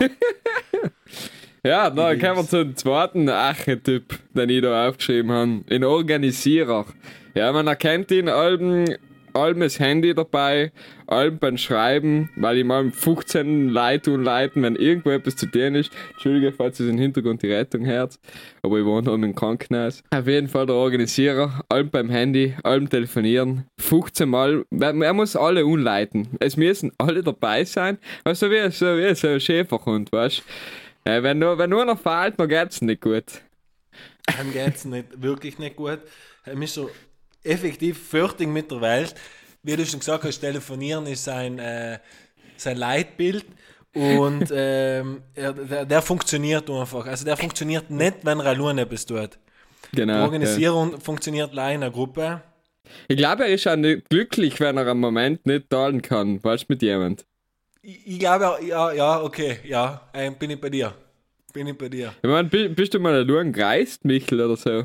ja, 1.63 1.89
dann 1.91 2.19
kommen 2.19 2.37
wir 2.37 2.47
zum 2.47 2.75
zweiten 2.75 3.29
Archetyp, 3.29 4.17
den 4.33 4.49
ich 4.49 4.63
da 4.63 4.87
aufgeschrieben 4.87 5.31
habe. 5.31 5.61
Ein 5.69 5.83
Organisierer. 5.83 6.87
Ja, 7.35 7.51
man 7.51 7.67
erkennt 7.67 8.09
ihn 8.09 8.27
allem 8.27 8.85
allem 9.33 9.59
das 9.59 9.79
Handy 9.79 10.13
dabei, 10.13 10.71
allem 11.07 11.37
beim 11.39 11.57
Schreiben, 11.57 12.29
weil 12.35 12.57
ich 12.57 12.65
mal 12.65 12.91
15 12.91 13.69
Leute 13.69 14.11
und 14.11 14.23
leiten, 14.23 14.63
wenn 14.63 14.75
irgendwo 14.75 15.09
etwas 15.09 15.35
zu 15.35 15.47
tun 15.47 15.75
ist. 15.75 15.91
Entschuldige, 16.11 16.51
falls 16.51 16.79
es 16.79 16.89
im 16.89 16.97
Hintergrund 16.97 17.41
die 17.41 17.51
Rettung 17.51 17.85
hört, 17.85 18.19
aber 18.61 18.79
ich 18.79 18.85
wohne 18.85 19.03
noch 19.03 19.13
im 19.13 19.35
Krankenhaus. 19.35 20.03
Auf 20.11 20.27
jeden 20.27 20.47
Fall 20.47 20.65
der 20.65 20.75
Organisierer, 20.75 21.61
allem 21.69 21.89
beim 21.89 22.09
Handy, 22.09 22.55
allem 22.63 22.89
telefonieren, 22.89 23.65
15 23.79 24.29
Mal, 24.29 24.65
er 24.71 25.13
muss 25.13 25.35
alle 25.35 25.65
umleiten. 25.65 26.29
Es 26.39 26.57
müssen 26.57 26.91
alle 26.97 27.23
dabei 27.23 27.65
sein, 27.65 27.97
also 28.23 28.49
wie 28.49 28.69
so, 28.71 28.85
wie 28.97 29.13
so 29.15 29.27
ein 29.27 29.39
Schäferhund, 29.39 30.11
weißt 30.11 30.39
du. 30.39 30.43
Wenn, 31.23 31.39
nur, 31.39 31.57
wenn 31.57 31.69
nur 31.69 31.83
noch 31.83 31.99
fehlt, 31.99 32.39
dann 32.39 32.47
geht's 32.47 32.81
nicht 32.81 33.01
gut. 33.01 33.25
Dann 34.37 34.53
geht's 34.53 34.85
nicht, 34.85 35.21
wirklich 35.21 35.59
nicht 35.59 35.75
gut. 35.75 35.99
Er 36.45 36.67
so 36.67 36.89
effektiv 37.43 38.09
fertig 38.09 38.47
mit 38.47 38.71
der 38.71 38.81
Welt. 38.81 39.15
Wie 39.61 39.75
du 39.75 39.85
schon 39.85 39.99
gesagt 39.99 40.23
hast, 40.23 40.39
telefonieren 40.39 41.05
ist 41.07 41.23
sein, 41.23 41.59
äh, 41.59 41.99
sein 42.57 42.77
Leitbild. 42.77 43.45
Und 43.93 44.51
ähm, 44.53 45.21
er, 45.35 45.53
der, 45.53 45.85
der, 45.85 46.01
funktioniert 46.01 46.69
einfach. 46.69 47.05
Also 47.05 47.25
der 47.25 47.37
funktioniert 47.37 47.89
nicht, 47.89 48.17
wenn 48.23 48.39
er 48.39 48.47
alleine 48.47 48.81
etwas 48.81 49.05
tut. 49.05 49.37
Genau. 49.93 50.13
Die 50.13 50.23
Organisierung 50.23 50.91
ja. 50.93 50.99
funktioniert 50.99 51.51
allein 51.51 51.75
in 51.75 51.83
einer 51.83 51.91
Gruppe. 51.91 52.41
Ich 53.07 53.17
glaube, 53.17 53.43
er 53.43 53.53
ist 53.53 53.67
auch 53.67 53.75
nicht 53.75 54.09
glücklich, 54.09 54.59
wenn 54.59 54.77
er 54.77 54.87
am 54.87 54.99
Moment 54.99 55.45
nicht 55.45 55.69
teilen 55.69 56.01
kann. 56.01 56.43
Weißt 56.43 56.63
du, 56.63 56.65
mit 56.69 56.81
jemand? 56.81 57.25
Ich, 57.81 58.07
ich 58.07 58.19
glaube, 58.19 58.57
ja, 58.65 58.91
ja, 58.91 59.21
okay, 59.21 59.59
ja, 59.63 60.09
ähm, 60.13 60.35
bin 60.35 60.49
ich 60.51 60.59
bei 60.59 60.69
dir. 60.69 60.93
Bin 61.53 61.67
ich 61.67 61.77
bei 61.77 61.89
dir. 61.89 62.13
Ich 62.21 62.29
meine, 62.29 62.49
bist 62.49 62.93
du 62.93 62.99
mal 62.99 63.13
allein 63.13 63.53
gereist, 63.53 64.05
Michel, 64.05 64.41
oder 64.41 64.57
so? 64.57 64.83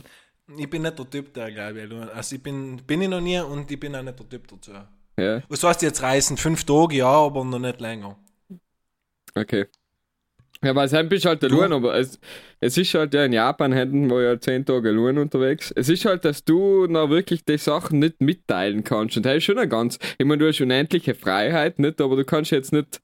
Ich 0.56 0.70
bin 0.70 0.82
nicht 0.82 0.98
der 0.98 1.10
Typ, 1.10 1.34
der 1.34 1.50
glaube 1.50 1.82
ich. 1.82 2.14
Also 2.14 2.36
ich 2.36 2.42
bin, 2.42 2.80
bin 2.86 3.02
ich 3.02 3.08
noch 3.08 3.20
nie 3.20 3.38
und 3.40 3.70
ich 3.70 3.78
bin 3.78 3.94
auch 3.94 4.02
nicht 4.02 4.18
der 4.18 4.28
Typ 4.28 4.48
dazu. 4.48 4.72
Ja. 5.18 5.42
Was 5.48 5.62
heißt 5.62 5.82
jetzt 5.82 6.02
reisen? 6.02 6.36
Fünf 6.36 6.64
Tage, 6.64 6.96
ja, 6.96 7.08
aber 7.08 7.44
noch 7.44 7.58
nicht 7.58 7.80
länger. 7.80 8.16
Okay. 9.34 9.66
Ja, 10.62 10.74
weil 10.74 10.88
sein 10.88 11.08
bist 11.08 11.24
halt 11.24 11.44
allein, 11.44 11.72
aber 11.72 11.96
es, 11.96 12.18
es 12.58 12.76
ist 12.76 12.92
halt 12.94 13.14
ja 13.14 13.24
in 13.24 13.32
Japan 13.32 13.72
hätten 13.72 14.10
wir 14.10 14.22
ja 14.22 14.40
zehn 14.40 14.64
Tage 14.64 14.88
allein 14.88 15.18
unterwegs. 15.18 15.72
Es 15.76 15.88
ist 15.88 16.04
halt, 16.04 16.24
dass 16.24 16.44
du 16.44 16.86
noch 16.88 17.10
wirklich 17.10 17.44
die 17.44 17.58
Sachen 17.58 18.00
nicht 18.00 18.20
mitteilen 18.20 18.82
kannst. 18.82 19.16
Und 19.16 19.26
das 19.26 19.36
ist 19.36 19.44
schon 19.44 19.58
ein 19.58 19.68
ganz, 19.68 20.00
ich 20.18 20.26
meine, 20.26 20.38
du 20.38 20.48
hast 20.48 20.60
unendliche 20.60 21.14
Freiheit, 21.14 21.78
nicht? 21.78 22.00
Aber 22.00 22.16
du 22.16 22.24
kannst 22.24 22.50
jetzt 22.50 22.72
nicht 22.72 23.00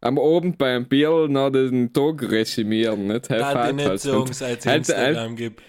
am 0.00 0.18
Abend 0.18 0.56
beim 0.56 0.86
Bier 0.86 1.28
noch 1.28 1.50
den 1.50 1.92
Tag 1.92 2.22
resümieren, 2.22 3.06
nicht? 3.06 3.28
Nein, 3.28 3.68
die 3.68 3.72
nicht 3.74 3.88
halt. 3.88 4.00
sagen, 4.00 4.32
seit 4.32 4.64
es 4.64 4.66
Instagram 4.66 5.36
gibt. 5.36 5.62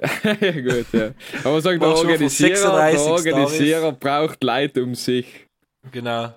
ja, 0.40 0.60
gut, 0.60 0.86
ja. 0.92 1.10
Aber 1.44 1.60
sag, 1.60 1.78
der 1.78 1.88
Organisierer, 1.88 2.90
der 2.90 3.00
Organisierer 3.00 3.92
braucht 3.92 4.42
Leid 4.42 4.78
um 4.78 4.94
sich. 4.94 5.26
Genau. 5.90 6.32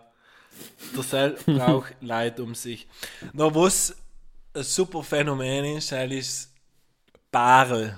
Der 0.95 1.03
Sel 1.03 1.37
braucht 1.45 1.95
Leid 2.01 2.39
um 2.39 2.53
sich. 2.53 2.87
Noch 3.33 3.55
was 3.55 3.95
ein 4.53 4.63
super 4.63 5.03
Phänomen 5.03 5.77
ist, 5.77 5.91
ist 5.91 6.53
Barel. 7.31 7.97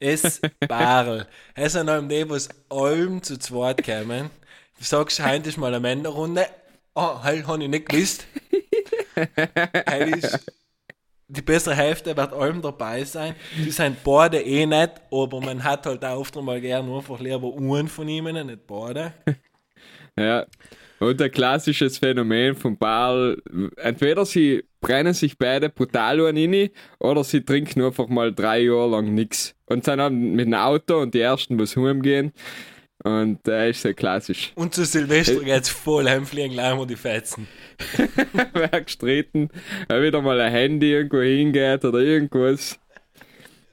Es 0.00 0.40
Barel. 0.68 1.26
Es 1.54 1.74
ist 1.74 1.88
an 1.88 2.08
dem, 2.08 2.30
was 2.30 2.48
allem 2.68 3.22
zu 3.22 3.38
zweit 3.38 3.84
kommen. 3.84 4.30
Du 4.78 4.84
sagst, 4.84 5.24
heute 5.24 5.48
ist 5.48 5.58
mal 5.58 5.68
eine 5.68 5.80
Männerrunde. 5.80 6.46
Oh, 6.94 7.22
halt, 7.22 7.46
habe 7.46 7.62
ich 7.62 7.68
nicht 7.68 7.88
gewusst. 7.88 8.26
heute 9.16 10.18
ist 10.18 10.57
die 11.28 11.42
bessere 11.42 11.74
Hälfte 11.74 12.16
wird 12.16 12.32
allem 12.32 12.62
dabei 12.62 13.04
sein. 13.04 13.34
Die 13.56 13.70
sind 13.70 14.02
beide 14.02 14.40
eh 14.40 14.64
nicht, 14.64 14.92
aber 15.10 15.40
man 15.40 15.62
hat 15.62 15.86
halt 15.86 16.04
auch 16.04 16.20
oft 16.20 16.34
mal 16.36 16.60
gern 16.60 16.90
einfach 16.90 17.20
lieber 17.20 17.54
einen 17.54 17.88
von 17.88 18.08
ihnen, 18.08 18.46
nicht 18.46 18.66
beide. 18.66 19.12
ja. 20.18 20.46
Und 21.00 21.22
ein 21.22 21.30
klassisches 21.30 21.98
Phänomen 21.98 22.56
vom 22.56 22.76
Ball, 22.76 23.40
entweder 23.76 24.26
sie 24.26 24.64
brennen 24.80 25.14
sich 25.14 25.38
beide 25.38 25.68
brutal 25.68 26.20
an 26.26 26.70
oder 26.98 27.22
sie 27.22 27.44
trinken 27.44 27.82
einfach 27.82 28.08
mal 28.08 28.34
drei 28.34 28.60
Jahre 28.60 28.90
lang 28.90 29.14
nichts. 29.14 29.54
Und 29.66 29.84
sind 29.84 29.98
dann 29.98 30.32
mit 30.32 30.46
dem 30.46 30.54
Auto 30.54 31.00
und 31.00 31.14
die 31.14 31.20
ersten, 31.20 31.60
was 31.60 31.76
heimgehen. 31.76 32.32
Und 33.04 33.46
der 33.46 33.60
äh, 33.60 33.70
ist 33.70 33.82
sehr 33.82 33.94
klassisch. 33.94 34.52
Und 34.56 34.74
zu 34.74 34.84
Silvester 34.84 35.40
geht 35.40 35.62
es 35.62 35.68
voll 35.68 36.08
heimfliegen, 36.08 36.52
gleich 36.52 36.76
mal 36.76 36.86
die 36.86 36.96
Fetzen. 36.96 37.46
Wer 38.52 38.80
gestritten, 38.80 39.50
wenn 39.88 40.02
wieder 40.02 40.20
mal 40.20 40.40
ein 40.40 40.50
Handy 40.50 40.92
irgendwo 40.92 41.20
hingeht 41.20 41.84
oder 41.84 42.00
irgendwas. 42.00 42.78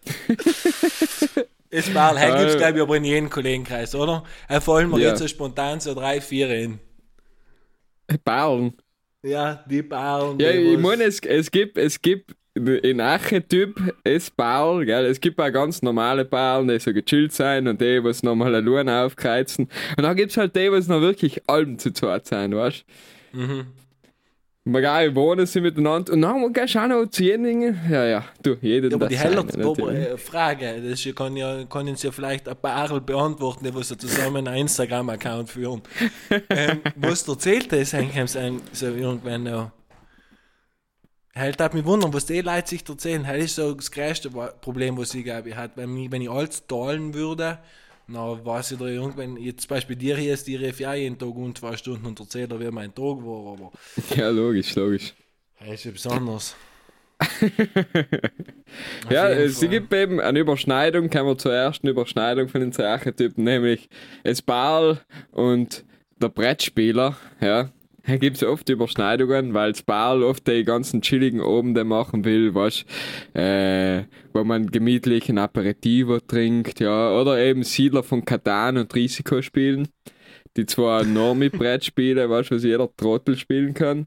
Das 1.71 1.89
Ball, 1.89 2.17
heute 2.17 2.37
gibt 2.37 2.51
es 2.51 2.57
glaube 2.57 2.77
ich 2.77 2.81
aber 2.83 2.95
in 2.95 3.03
jedem 3.03 3.29
Kollegenkreis, 3.29 3.95
oder? 3.95 4.23
Vor 4.61 4.77
allem 4.77 4.93
ja. 4.93 5.09
jetzt 5.09 5.19
so 5.19 5.27
spontan 5.27 5.81
so 5.81 5.93
drei, 5.93 6.21
vier 6.21 6.49
in. 6.49 6.79
Ballen. 8.23 8.77
Ja, 9.23 9.65
die 9.69 9.81
Ballen. 9.81 10.39
Ja, 10.39 10.51
ich 10.51 10.79
meine, 10.79 11.03
es, 11.03 11.19
es 11.19 11.51
gibt, 11.51 11.77
es 11.77 12.01
gibt 12.01 12.33
in 12.55 13.01
Archetyp 13.01 13.93
ist 14.05 14.35
Paul, 14.37 14.85
gell? 14.85 15.05
Es 15.05 15.19
gibt 15.19 15.39
auch 15.39 15.51
ganz 15.51 15.81
normale 15.81 16.23
Paul, 16.23 16.65
die 16.67 16.79
so 16.79 16.93
gechillt 16.93 17.33
sein 17.33 17.67
und 17.67 17.81
die, 17.81 18.01
was 18.03 18.23
nochmal 18.23 18.55
eine 18.55 18.61
Luren 18.61 18.87
aufkreuzen. 18.87 19.67
Und 19.97 20.03
dann 20.03 20.15
gibt 20.15 20.31
es 20.31 20.37
halt 20.37 20.55
die, 20.55 20.71
was 20.71 20.87
noch 20.87 21.01
wirklich 21.01 21.41
allem 21.49 21.77
zu 21.77 21.91
zweit 21.91 22.25
sein, 22.25 22.55
weißt 22.55 22.85
du? 23.33 23.39
Mhm. 23.39 23.65
Geil 24.67 25.13
wohnen 25.13 25.45
sie 25.45 25.61
miteinander 25.61 26.13
und 26.13 26.21
dann 26.23 26.51
gehst 26.51 26.73
du 26.73 26.79
auch 26.79 26.87
noch 26.87 27.05
zu 27.05 27.23
jenigen. 27.23 27.79
Ja, 27.87 28.03
ja, 28.05 28.25
du, 28.41 28.55
jeder 28.61 28.89
ja, 28.89 28.95
aber 28.95 29.09
die 29.09 29.17
helle 29.17 29.41
äh, 29.41 30.17
Frage, 30.17 30.81
das 30.89 31.07
kann 31.13 31.37
ja, 31.37 31.65
können 31.65 31.95
sie 31.95 32.07
ja 32.07 32.11
vielleicht 32.11 32.49
ein 32.49 32.55
paar 32.55 32.99
beantworten, 32.99 33.71
die 33.71 33.83
sie 33.83 33.95
zusammen 33.95 34.47
einen 34.47 34.61
Instagram-Account 34.61 35.51
führen. 35.51 35.83
ähm, 36.49 36.79
was 36.95 37.27
erzählt 37.27 37.71
das 37.71 37.93
eigentlich 37.93 38.31
so 38.71 38.87
irgendwann 38.87 39.43
noch? 39.43 39.71
Halt 41.37 41.59
hat 41.59 41.73
mich 41.73 41.83
wundern, 41.83 42.13
was 42.13 42.25
die 42.25 42.39
Leute 42.39 42.69
sich 42.69 42.87
erzählen. 42.87 43.23
Das 43.23 43.37
ist 43.37 43.55
so 43.55 43.73
das 43.73 43.91
größte 43.91 44.29
Problem, 44.61 44.97
was 44.97 45.13
ich 45.13 45.25
glaube 45.25 45.49
ich 45.49 45.55
hat. 45.55 45.71
Wenn 45.75 45.97
ich, 45.97 46.09
wenn 46.09 46.21
ich 46.21 46.29
alles 46.29 46.65
teilen 46.65 47.13
würde, 47.13 47.59
dann 48.07 48.45
weiß 48.45 48.71
ich 48.71 48.77
da 48.77 48.85
irgendwann, 48.85 49.35
jetzt 49.37 49.63
zum 49.63 49.69
Beispiel 49.69 49.97
dir 49.97 50.15
hier 50.15 50.33
ist 50.33 50.47
die 50.47 50.53
ja 50.53 50.93
jeden 50.93 51.17
Tag 51.17 51.35
und 51.35 51.57
zwei 51.57 51.75
Stunden 51.75 52.05
und 52.05 52.19
erzählt, 52.19 52.57
wie 52.57 52.71
mein 52.71 52.95
Tag 52.95 53.03
war, 53.03 53.53
aber. 53.53 53.71
Ja, 54.15 54.29
logisch, 54.29 54.75
logisch. 54.75 55.13
Das 55.59 55.69
ist 55.69 55.83
ja 55.85 55.91
besonders. 55.91 56.55
ja, 59.09 59.47
sie 59.47 59.67
gibt 59.69 59.93
eben 59.93 60.19
eine 60.19 60.39
Überschneidung, 60.39 61.09
kommen 61.09 61.27
wir 61.27 61.37
zur 61.37 61.53
ersten 61.53 61.87
Überschneidung 61.87 62.49
von 62.49 62.61
den 62.61 62.73
zwei 62.73 62.87
Archetypen, 62.87 63.43
nämlich 63.43 63.89
das 64.23 64.41
Ball 64.41 64.99
und 65.31 65.85
der 66.21 66.29
Brettspieler, 66.29 67.17
ja. 67.41 67.71
Da 68.07 68.17
gibt 68.17 68.37
es 68.37 68.43
oft 68.43 68.69
Überschneidungen, 68.69 69.53
weil 69.53 69.75
Spal 69.75 70.21
oft 70.21 70.47
die 70.47 70.63
ganzen 70.63 71.01
chilligen 71.01 71.41
Abende 71.41 71.83
machen 71.83 72.23
will, 72.23 72.53
was, 72.53 72.85
äh, 73.33 74.03
wo 74.31 74.43
man 74.43 74.69
gemütlich 74.69 75.27
ein 75.29 75.39
Aperitivo 75.39 76.19
trinkt, 76.19 76.79
ja, 76.79 77.19
oder 77.19 77.39
eben 77.39 77.63
Siedler 77.63 78.03
von 78.03 78.23
Katan 78.23 78.77
und 78.77 78.93
Risiko 78.93 79.41
spielen, 79.41 79.87
die 80.55 80.67
zwar 80.67 81.03
nur 81.03 81.33
mit 81.33 81.53
Brettspiele, 81.53 82.29
was, 82.29 82.51
was 82.51 82.63
jeder 82.63 82.89
Trottel 82.95 83.37
spielen 83.37 83.73
kann. 83.73 84.05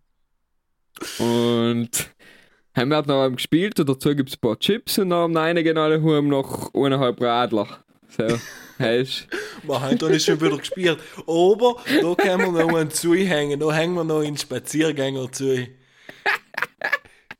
Und 1.19 2.11
haben 2.75 2.91
wir 2.91 3.03
noch 3.03 3.31
gespielt 3.31 3.81
und 3.81 3.89
dazu 3.89 4.15
gibt 4.15 4.29
es 4.29 4.37
ein 4.37 4.41
paar 4.41 4.59
Chips 4.59 4.99
und 4.99 5.11
dann 5.11 5.37
am 5.37 5.37
einen 5.37 5.65
gehen 5.65 5.79
alle 5.79 6.03
heim 6.03 6.29
noch 6.29 6.73
eineinhalb 6.73 7.21
Radler. 7.21 7.67
So. 8.09 8.27
Heißt. 8.79 9.29
Wir 9.63 9.81
haben 9.81 9.99
da 9.99 10.19
schon 10.19 10.41
wieder 10.41 10.59
gespielt. 10.59 10.99
Aber 11.27 11.77
da 11.87 12.15
können 12.15 12.55
wir 12.55 12.65
noch 12.65 12.77
einen 12.77 12.91
zuhängen. 12.91 13.59
Da 13.59 13.73
hängen 13.73 13.95
wir 13.95 14.05
noch 14.05 14.21
einen 14.21 14.37
Spaziergänger 14.37 15.31
zu. 15.33 15.67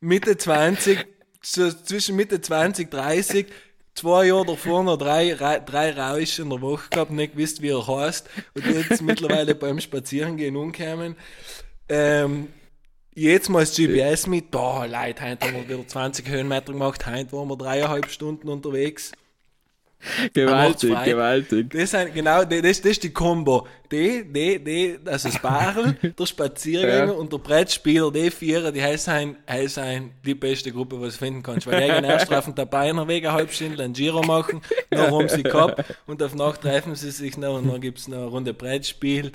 Mitte 0.01 0.37
20, 0.37 0.99
so 1.43 1.73
zwischen 1.73 2.17
Mitte 2.17 2.41
20, 2.41 2.91
30, 2.91 3.47
zwei 3.95 4.27
Jahre 4.27 4.47
davor 4.47 4.85
noch 4.85 4.97
drei, 4.97 5.35
drei 5.35 5.91
Rausch 5.91 6.39
in 6.39 6.51
der 6.51 6.61
Woche 6.61 6.89
gehabt, 6.91 7.11
nicht 7.11 7.35
gewusst, 7.35 7.63
wie 7.63 7.71
er 7.71 7.87
heißt. 7.87 8.29
Und 8.55 8.67
jetzt 8.67 9.03
mittlerweile 9.03 9.55
beim 9.55 9.81
Spazierengehen 9.81 10.57
umgekommen. 10.57 11.17
Ähm, 11.89 12.49
jetzt 13.15 13.49
mal 13.49 13.61
das 13.61 13.77
GPS 13.77 14.27
mit, 14.29 14.51
boah, 14.51 14.87
Leute, 14.87 15.23
heute 15.23 15.47
haben 15.47 15.55
wir 15.55 15.69
wieder 15.69 15.87
20 15.87 16.29
Höhenmeter 16.29 16.73
gemacht, 16.73 17.07
heute 17.07 17.33
waren 17.33 17.49
wir 17.49 17.57
dreieinhalb 17.57 18.11
Stunden 18.11 18.49
unterwegs. 18.49 19.13
gewaltig, 20.33 20.95
gewaltig. 21.05 21.71
Das, 21.71 21.91
sind, 21.91 22.15
genau, 22.15 22.45
das, 22.45 22.61
das 22.63 22.77
ist 22.93 23.03
die 23.03 23.11
Kombo. 23.11 23.67
Die, 23.91 24.23
die, 24.31 24.63
die, 24.63 24.99
also 25.07 25.29
das 25.31 25.39
Barrel, 25.41 25.97
der 26.19 26.27
Spaziergänger 26.27 27.07
Ja. 27.07 27.13
und 27.13 27.33
der 27.33 27.39
Brettspieler, 27.39 28.11
die 28.13 28.31
vier, 28.31 28.71
die 28.71 28.83
heißen, 28.83 29.37
heißen 29.49 30.11
die 30.27 30.35
beste 30.35 30.71
Gruppe, 30.73 31.01
was 31.01 31.15
du 31.19 31.25
finden 31.25 31.43
kannst. 31.43 31.67
Weil 31.67 31.81
die 31.81 31.93
gehen 31.95 32.05
erst 32.05 32.33
auf 32.33 32.45
den 32.45 32.55
Tabainer 32.55 33.09
Weg 33.09 33.25
eine 33.25 33.33
halbe 33.33 33.51
Stunde 33.53 33.83
ein 33.83 33.95
Giro 33.95 34.23
machen, 34.23 34.61
dann 34.91 35.11
haben 35.11 35.29
sie 35.31 35.43
gehabt 35.43 35.83
und 36.07 36.23
auf 36.23 36.35
Nacht 36.35 36.61
treffen 36.61 36.95
sie 36.97 37.11
sich 37.11 37.39
noch 37.39 37.57
und 37.57 37.67
dann 37.73 37.81
gibt 37.81 37.99
es 37.99 38.09
noch 38.09 38.19
eine 38.19 38.27
Runde 38.27 38.53
Brettspiel. 38.53 39.33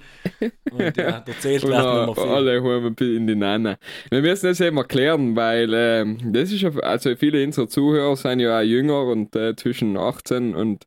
Und 0.71 0.97
ja, 0.97 1.19
der 1.21 1.33
Und 1.33 1.41
gleich 1.41 1.63
Nummer 1.63 2.13
vier. 2.15 2.23
alle 2.25 2.61
haben 2.61 2.85
ein 2.85 2.95
bisschen 2.95 3.17
in 3.17 3.27
die 3.27 3.35
Nana. 3.35 3.77
Wir 4.11 4.21
müssen 4.21 4.45
das 4.45 4.61
eben 4.61 4.77
erklären, 4.77 5.35
weil 5.35 5.71
ähm, 5.73 6.31
das 6.31 6.51
ist 6.51 6.61
ja, 6.61 6.69
also 6.81 7.15
viele 7.15 7.43
unserer 7.43 7.67
Zuhörer 7.67 8.15
sind 8.15 8.39
ja 8.39 8.59
auch 8.59 8.63
jünger 8.63 9.01
und 9.05 9.35
äh, 9.35 9.55
zwischen 9.55 9.97
18 9.97 10.52
und 10.55 10.85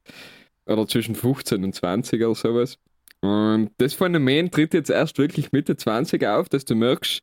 oder 0.67 0.87
zwischen 0.87 1.15
15 1.15 1.63
und 1.65 1.75
20 1.75 2.23
oder 2.25 2.35
sowas. 2.35 2.79
Und 3.21 3.71
das 3.79 3.95
Phänomen 3.95 4.51
tritt 4.51 4.75
jetzt 4.75 4.91
erst 4.91 5.19
wirklich 5.19 5.53
Mitte 5.53 5.77
20 5.77 6.25
auf, 6.27 6.49
dass 6.49 6.65
du 6.65 6.75
merkst, 6.75 7.23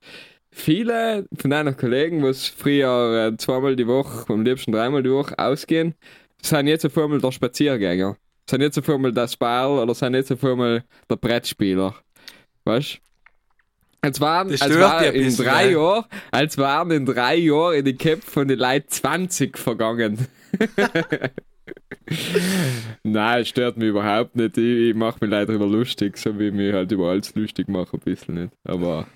viele 0.51 1.27
von 1.37 1.49
deinen 1.49 1.75
Kollegen, 1.77 2.23
was 2.23 2.47
früher 2.47 3.31
äh, 3.33 3.37
zweimal 3.37 3.75
die 3.75 3.87
Woche, 3.87 4.31
am 4.31 4.43
liebsten 4.43 4.71
dreimal 4.71 5.03
die 5.03 5.11
Woche 5.11 5.37
ausgehen, 5.37 5.95
sind 6.41 6.67
jetzt 6.67 6.85
auf 6.85 6.97
einmal 6.97 7.19
der 7.19 7.31
Spaziergänger. 7.31 8.17
Sind 8.49 8.61
jetzt 8.61 8.77
auf 8.77 8.89
einmal 8.89 9.13
das 9.13 9.37
Ball 9.37 9.79
oder 9.79 9.93
sind 9.93 10.15
jetzt 10.15 10.31
auf 10.31 10.43
einmal 10.43 10.83
der 11.09 11.15
Brettspieler. 11.15 11.95
Weißt 12.65 12.99
als 14.01 14.19
waren, 14.19 14.49
als 14.49 14.59
stört 14.59 14.81
war 14.81 14.99
dich 14.99 15.09
ein 15.09 15.15
in 15.15 15.23
bisschen, 15.23 15.45
drei 15.45 15.65
ne? 15.67 15.71
Jahren, 15.71 16.05
als 16.31 16.57
waren 16.57 16.91
in 16.91 17.05
drei 17.05 17.35
Jahren 17.37 17.75
in 17.75 17.85
die 17.85 17.95
Cap 17.95 18.21
von 18.21 18.49
den 18.49 18.59
Leuten 18.59 18.89
20 18.89 19.57
vergangen. 19.57 20.27
Nein, 23.03 23.41
es 23.41 23.49
stört 23.49 23.77
mich 23.77 23.89
überhaupt 23.89 24.35
nicht. 24.35 24.57
Ich, 24.57 24.89
ich 24.89 24.95
mache 24.95 25.17
mich 25.21 25.29
leider 25.29 25.53
über 25.53 25.65
lustig, 25.65 26.17
so 26.17 26.37
wie 26.37 26.47
ich 26.47 26.53
mich 26.53 26.73
halt 26.73 26.91
über 26.91 27.09
alles 27.09 27.33
lustig 27.35 27.67
mache, 27.67 27.97
ein 27.97 27.99
bisschen 27.99 28.35
nicht. 28.35 28.53
Aber 28.63 29.07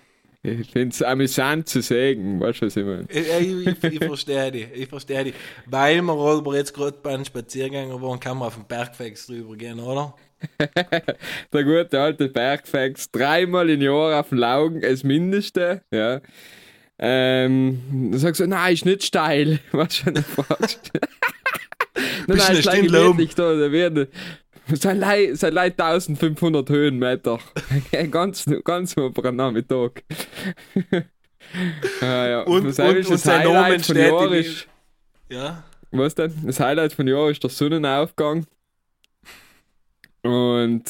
ich 0.44 0.70
finde 0.72 0.94
es 0.94 1.02
amüsant 1.02 1.68
zu 1.68 1.82
sehen, 1.82 2.40
weißt 2.40 2.62
du, 2.62 2.66
was 2.68 2.78
ich 2.78 2.86
meine? 2.86 3.06
Ich, 3.10 3.28
ich, 3.28 3.84
ich, 3.84 3.94
ich 3.94 4.06
verstehe 4.06 4.52
dich, 4.52 4.68
ich 4.74 4.88
verstehe 4.88 5.26
dich. 5.26 5.34
Weil 5.66 6.02
wir 6.02 6.14
aber 6.14 6.56
jetzt 6.56 6.74
gerade 6.74 6.98
bei 7.04 7.14
einem 7.14 7.26
Spaziergänger 7.26 8.02
waren, 8.02 8.20
kann 8.20 8.38
man 8.38 8.48
auf 8.48 8.56
den 8.56 8.66
Bergfex 8.66 9.28
drüber 9.28 9.56
gehen, 9.56 9.80
oder? 9.80 10.16
Der 11.54 11.64
gute 11.64 12.00
alte 12.00 12.30
Bergfax, 12.30 13.12
dreimal 13.12 13.70
im 13.70 13.82
Jahr 13.82 14.20
auf 14.20 14.30
dem 14.30 14.38
Laugen, 14.38 14.82
das 14.82 15.04
Mindeste, 15.04 15.82
ja. 15.92 16.22
Ähm, 17.00 18.12
dann 18.12 18.20
sagst 18.20 18.40
du, 18.40 18.48
nein, 18.48 18.74
ist 18.74 18.86
nicht 18.86 19.04
steil, 19.04 19.60
was 19.72 19.98
schon 19.98 20.16
fragst. 20.16 20.92
Nein, 22.28 22.38
nein, 22.38 22.56
Stunde 22.62 22.80
oben. 23.00 23.18
gemütlich 23.18 23.36
da, 23.36 23.72
werden. 23.72 24.08
Sein 24.74 25.00
Leid, 25.00 25.38
sein 25.38 25.54
Leid 25.54 25.80
1500 25.80 26.70
Höhenmeter. 26.70 27.40
ganz, 28.12 28.46
ganz 28.66 28.96
einen 28.98 29.36
Nachmittag. 29.38 30.04
ah, 32.02 32.06
ja. 32.28 32.42
Und- 32.42 32.66
das 32.66 32.80
und- 32.80 32.86
und 32.98 33.10
das 33.12 33.24
sein 33.24 33.44
von 33.86 33.96
steht 33.96 33.98
Jahr 34.12 34.28
in- 34.34 34.40
ist, 34.42 34.68
Ja. 35.30 35.64
was 35.92 36.16
denn? 36.16 36.34
Das 36.46 36.60
Highlight 36.60 36.94
von 36.94 37.08
Jahr 37.08 37.30
ist 37.30 37.42
der 37.44 37.50
Sonnenaufgang. 37.50 38.46
Und 40.24 40.84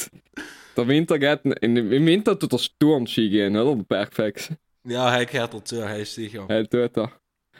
der 0.75 0.87
Winter 0.87 1.19
geht, 1.19 1.45
in, 1.61 1.77
im 1.77 2.05
Winter 2.05 2.37
tut 2.37 2.51
der 2.53 2.57
Sturmski 2.57 3.29
gehen, 3.29 3.55
oder? 3.55 3.75
Der 3.75 3.83
Bergfax. 3.83 4.51
Ja, 4.85 5.15
er 5.15 5.25
gehört 5.25 5.53
dazu, 5.53 5.75
er 5.77 5.97
ist 5.99 6.15
sicher. 6.15 6.45
Er 6.47 6.67
tut 6.67 6.97
er. 6.97 7.11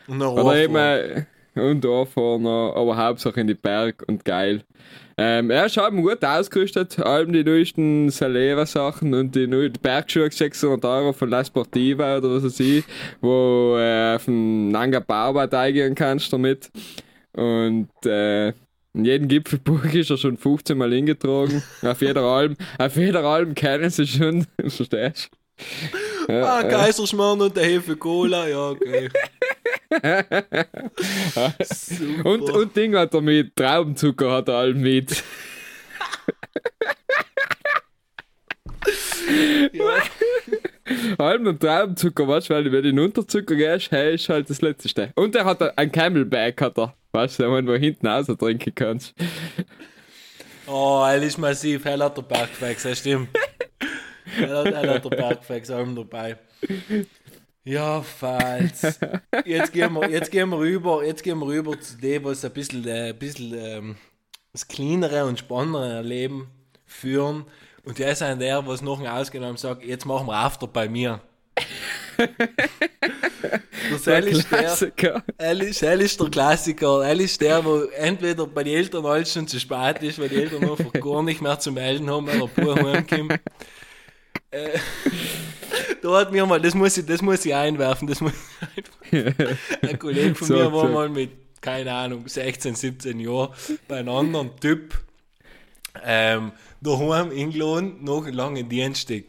Und 0.07 0.21
Oder 0.21 0.55
eben, 0.55 0.75
äh, 0.75 1.25
und 1.59 1.85
Anfahren, 1.85 2.43
noch, 2.43 2.73
aber 2.75 2.97
Hauptsache 2.97 3.41
in 3.41 3.47
die 3.47 3.53
Berg 3.53 4.03
und 4.07 4.25
geil. 4.25 4.63
Ähm, 5.19 5.49
er 5.49 5.65
ist 5.65 5.77
eben 5.77 6.03
gut 6.03 6.23
ausgerüstet, 6.23 6.99
allem 6.99 7.33
die 7.33 7.43
neuesten 7.43 8.09
Saleva-Sachen 8.11 9.15
und 9.15 9.33
die 9.33 9.47
neuen 9.47 9.73
Bergschuhe 9.73 10.29
600 10.29 10.85
Euro 10.85 11.13
von 11.13 11.29
La 11.29 11.43
Sportiva 11.43 12.17
oder 12.17 12.35
was 12.35 12.43
weiß 12.43 12.59
ich, 12.59 12.83
wo 13.19 13.75
äh, 13.79 14.15
auf 14.15 14.25
den 14.25 14.69
Nanga 14.69 14.99
Bauarbeit 14.99 15.53
eingehen 15.55 15.95
kannst 15.95 16.31
damit. 16.31 16.69
Und 17.33 17.89
äh, 18.05 18.49
in 18.49 19.05
jedem 19.05 19.27
Gipfelburg 19.27 19.93
ist 19.95 20.11
er 20.11 20.17
schon 20.17 20.37
15 20.37 20.77
Mal 20.77 20.93
hingetragen. 20.93 21.63
auf 21.81 22.01
jeder 22.01 22.21
Alm, 22.21 22.55
auf 22.77 22.95
jeder 22.95 23.23
Alm 23.23 23.55
kennen 23.55 23.89
sie 23.89 24.05
schon, 24.05 24.45
verstehst 24.59 25.31
du? 25.31 26.16
Ah, 26.29 26.63
Kaiserschmarrn 26.63 27.41
und 27.41 27.55
der 27.55 27.63
Hefe 27.63 27.95
Cola, 27.95 28.47
ja, 28.47 28.69
okay. 28.69 29.09
Und, 32.23 32.49
und 32.49 32.75
Ding 32.75 32.95
hat 32.95 33.13
er 33.13 33.21
mit, 33.21 33.55
Traubenzucker 33.55 34.31
hat 34.31 34.49
er 34.49 34.55
allem 34.59 34.81
mit. 34.81 35.23
ja. 39.71 40.01
Allem 41.17 41.47
und 41.47 41.61
Traubenzucker, 41.61 42.27
weißt 42.27 42.49
du, 42.49 42.53
weil 42.53 42.65
wenn 42.65 42.71
du 42.71 42.89
in 42.89 42.95
den 42.95 43.05
Unterzucker 43.05 43.55
gehst, 43.55 43.91
hey, 43.91 44.15
ist 44.15 44.29
halt 44.29 44.49
das 44.49 44.61
Letzte. 44.61 45.11
Und 45.15 45.35
er 45.35 45.45
hat 45.45 45.77
ein 45.77 45.91
Camelback, 45.91 46.61
hat 46.61 46.77
er. 46.77 46.93
Weißt 47.13 47.39
du, 47.39 47.47
man 47.47 47.67
wo 47.67 47.73
hinten 47.73 48.07
raus 48.07 48.27
trinken 48.27 48.75
kannst. 48.75 49.13
Oh, 50.67 51.03
er 51.07 51.21
ist 51.23 51.37
massiv, 51.37 51.85
er 51.85 51.99
hat 51.99 52.17
der 52.17 52.21
Bergfex, 52.21 52.83
das 52.83 52.99
stimmt. 52.99 53.29
Er 54.39 54.57
hat, 54.57 54.65
er 54.67 54.93
hat 54.95 55.05
der 55.05 55.09
Bergfex 55.09 55.69
allem 55.69 55.95
dabei. 55.95 56.37
Ja, 57.63 58.01
falls. 58.01 58.99
Jetzt 59.45 59.73
gehen 59.73 59.93
wir, 59.93 60.09
jetzt 60.09 60.31
gehen 60.31 60.49
wir 60.49 60.57
rüber, 60.57 61.03
jetzt 61.05 61.21
gehen 61.21 61.39
wir 61.39 61.47
rüber 61.47 61.79
zu 61.79 61.97
dem, 61.97 62.23
was 62.23 62.45
ein 62.45 62.51
bisschen, 62.51 62.87
äh, 62.87 63.09
ein 63.09 63.17
bisschen 63.19 63.53
ähm, 63.57 63.95
das 64.53 64.67
kleinere 64.67 65.25
und 65.25 65.39
spannendere 65.39 66.01
Leben 66.01 66.49
führen. 66.85 67.45
Und 67.83 67.99
der 67.99 68.11
ist 68.11 68.21
ein 68.21 68.39
der, 68.39 68.65
was 68.65 68.81
noch 68.81 69.01
ausgenommen 69.01 69.57
sagt, 69.57 69.83
jetzt 69.83 70.05
machen 70.05 70.27
wir 70.27 70.33
After 70.33 70.67
bei 70.67 70.87
mir. 70.89 71.21
der 72.17 73.97
Sel 73.97 74.27
ist 74.27 74.51
der, 74.51 74.59
Klassiker. 74.59 75.23
er 75.37 75.61
ist, 75.61 75.83
er 75.83 75.99
ist 75.99 76.19
der 76.19 76.29
Klassiker. 76.29 77.05
Er 77.05 77.19
ist 77.19 77.39
der, 77.41 77.63
wo 77.63 77.81
entweder 77.97 78.47
bei 78.47 78.63
den 78.63 78.75
Eltern 78.77 79.05
alles 79.05 79.33
schon 79.33 79.47
zu 79.47 79.59
spät 79.59 80.01
ist, 80.01 80.19
weil 80.19 80.29
die 80.29 80.35
Eltern 80.35 80.69
einfach 80.69 80.91
gar 80.93 81.23
nicht 81.23 81.41
mehr 81.41 81.59
zu 81.59 81.71
melden 81.71 82.09
haben, 82.09 82.27
weil 82.27 82.41
er 82.41 82.47
pur 82.47 82.75
heimkommt. 82.75 83.39
Äh, 84.57 84.79
da 86.01 86.19
hat 86.19 86.31
mir 86.31 86.45
mal, 86.45 86.59
das 86.59 86.73
muss 86.73 86.97
ich, 86.97 87.05
das 87.05 87.21
muss 87.21 87.45
ich 87.45 87.53
einwerfen, 87.53 88.07
das 88.07 88.21
muss 88.21 88.33
ich 88.33 89.23
einwerfen. 89.23 89.57
Ein 89.81 89.99
Kollege 89.99 90.35
von 90.35 90.47
Sag, 90.47 90.57
mir 90.57 90.73
war 90.73 90.83
sag. 90.83 90.93
mal 90.93 91.09
mit, 91.09 91.31
keine 91.61 91.93
Ahnung, 91.93 92.27
16, 92.27 92.75
17 92.75 93.19
Jahren 93.19 93.53
bei 93.87 93.97
einem 93.97 94.09
anderen 94.09 94.59
Typ 94.59 94.97
ähm, 96.03 96.51
daheim 96.81 97.31
eingeladen, 97.31 97.97
nach 98.01 98.25
einem 98.25 98.35
langen 98.35 98.69
Dienstag. 98.69 99.23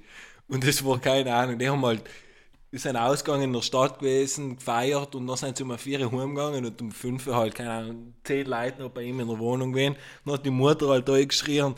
Und 0.49 0.67
das 0.67 0.85
war 0.85 0.99
keine 0.99 1.35
Ahnung, 1.35 1.59
die 1.59 1.69
haben 1.69 1.85
halt, 1.85 2.03
die 2.73 2.79
sind 2.79 2.97
ausgegangen 2.97 3.45
in 3.45 3.53
der 3.53 3.63
Stadt 3.63 3.99
gewesen, 3.99 4.57
gefeiert 4.57 5.15
und 5.15 5.27
dann 5.27 5.37
sind 5.37 5.57
sie 5.57 5.63
um 5.63 5.77
4 5.77 6.01
Uhr 6.01 6.21
heimgegangen 6.21 6.67
und 6.67 6.81
um 6.81 6.91
5 6.91 7.27
Uhr 7.27 7.37
halt, 7.37 7.55
keine 7.55 7.71
Ahnung, 7.71 8.15
10 8.25 8.47
Leute 8.47 8.83
noch 8.83 8.91
bei 8.91 9.03
ihm 9.03 9.21
in 9.21 9.29
der 9.29 9.39
Wohnung 9.39 9.73
gewesen. 9.73 9.97
Dann 10.25 10.35
hat 10.35 10.45
die 10.45 10.51
Mutter 10.51 10.89
halt 10.89 11.09
da 11.09 11.23
geschrien, 11.23 11.75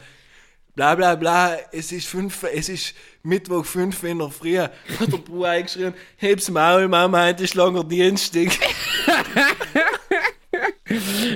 bla 0.74 0.94
bla 0.94 1.14
bla, 1.14 1.56
es 1.72 1.92
ist 1.92 2.06
fünf, 2.06 2.42
es 2.42 2.68
ist 2.68 2.94
Mittwoch 3.22 3.64
5 3.64 4.02
in 4.04 4.18
der 4.18 4.30
Früh. 4.30 4.59
Hat 4.59 4.72
der 5.00 5.18
Bruder 5.18 5.50
eingeschrien, 5.50 5.94
heb's 6.16 6.50
Maul, 6.50 6.88
Mama, 6.88 7.26
heute 7.26 7.44
ist 7.44 7.54
langer 7.54 7.85
Dienstag. 7.85 8.48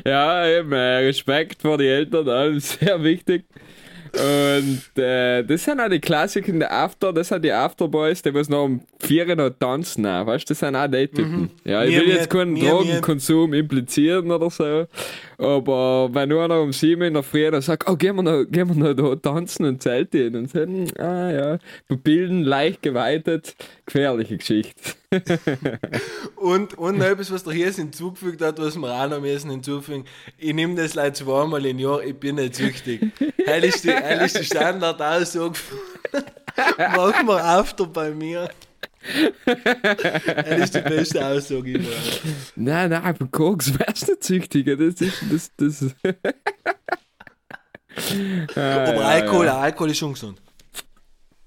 Ja, 0.05 0.47
eben, 0.47 0.73
äh, 0.73 0.97
Respekt 1.07 1.62
vor 1.62 1.79
die 1.79 1.87
Eltern, 1.87 2.29
alles 2.29 2.73
sehr 2.73 3.03
wichtig. 3.03 3.44
Und 4.14 5.03
äh, 5.03 5.42
das 5.42 5.64
sind 5.64 5.81
auch 5.81 5.88
die 5.88 5.98
Klassiker 6.00 6.48
in 6.48 6.61
der 6.61 6.72
After, 6.72 7.12
das 7.12 7.29
sind 7.29 7.44
die 7.44 7.50
Afterboys, 7.53 8.22
die 8.22 8.33
was 8.33 8.48
noch 8.48 8.64
um 8.64 8.81
vier 9.00 9.35
noch 9.35 9.50
tanzen, 9.50 10.07
auch, 10.07 10.27
weißt 10.27 10.48
du, 10.48 10.53
das 10.53 10.61
sind 10.61 10.77
auch 10.77 10.87
die 10.87 11.09
Typen. 11.09 11.50
Ja, 11.64 11.83
ich 11.85 11.90
Mir- 11.94 12.00
will 12.03 12.07
mir- 12.09 12.14
jetzt 12.14 12.31
keinen 12.31 12.53
mir- 12.53 12.70
Drogenkonsum 12.70 13.53
implizieren 13.55 14.31
oder 14.31 14.50
so, 14.50 14.87
aber 15.38 16.11
wenn 16.12 16.29
nur 16.29 16.46
noch 16.46 16.62
um 16.62 16.72
sieben 16.72 17.03
in 17.03 17.14
der 17.14 17.22
Früh 17.22 17.50
dann 17.50 17.61
sagt, 17.62 17.88
oh, 17.90 17.96
gehen 17.96 18.14
wir 18.16 18.22
noch, 18.22 18.44
gehen 18.44 18.68
wir 18.68 18.94
noch 18.94 18.94
da 18.94 19.31
tanzen 19.31 19.66
und 19.66 19.83
zelten 19.83 20.37
und 20.37 20.50
sagen, 20.50 20.88
ah 20.98 21.31
ja, 21.31 21.59
Pupillen 21.88 22.42
leicht 22.44 22.83
geweitet, 22.83 23.57
gefährliche 23.87 24.37
Geschichte. 24.38 24.92
Und, 26.37 26.74
und 26.77 26.98
noch 26.98 27.07
etwas, 27.07 27.31
was 27.31 27.44
der 27.44 27.53
hier 27.53 27.70
hinzugefügt 27.72 28.42
hat, 28.42 28.59
was 28.59 28.77
wir 28.77 28.92
auch 28.92 29.09
noch 29.09 29.20
müssen 29.20 29.50
hinzufügen. 29.50 30.05
Ich 30.38 30.55
nehme 30.55 30.74
das 30.74 30.94
leider 30.94 31.14
zweimal 31.14 31.64
im 31.64 31.79
Jahr, 31.79 32.03
ich 32.03 32.14
bin 32.14 32.37
nicht 32.37 32.57
süchtig. 32.57 33.00
Heil 33.46 33.64
ist 33.64 33.85
die, 33.85 33.90
heil 33.92 34.24
ist 34.27 34.38
die 34.38 34.44
Standardaussage. 34.44 35.59
Mach 36.79 37.22
mal 37.22 37.40
After 37.40 37.87
bei 37.87 38.11
mir. 38.11 38.50
Das 40.37 40.61
ist 40.61 40.74
die 40.74 40.81
beste 40.81 41.27
Aussage 41.27 41.72
überhaupt. 41.72 42.22
Nein, 42.57 42.90
nein, 42.90 43.03
aber 43.03 43.27
Koks 43.27 43.79
wärst 43.79 44.09
nicht 44.09 44.24
süchtiger, 44.24 44.77
das 44.77 45.00
ist, 45.00 45.22
das, 45.31 45.50
das. 45.57 45.94
Ah, 48.57 48.88
Aber 48.88 48.94
ja, 48.94 49.00
Alkohol. 49.03 49.48
Alkohol 49.48 49.90
ist 49.90 50.03
ungesund. 50.03 50.42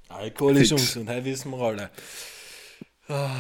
Alkohol 0.08 0.58
ist 0.58 0.72
ungesund, 0.72 1.10
das 1.10 1.26
wissen 1.26 1.52
wir 1.52 1.60
alle. 1.60 1.90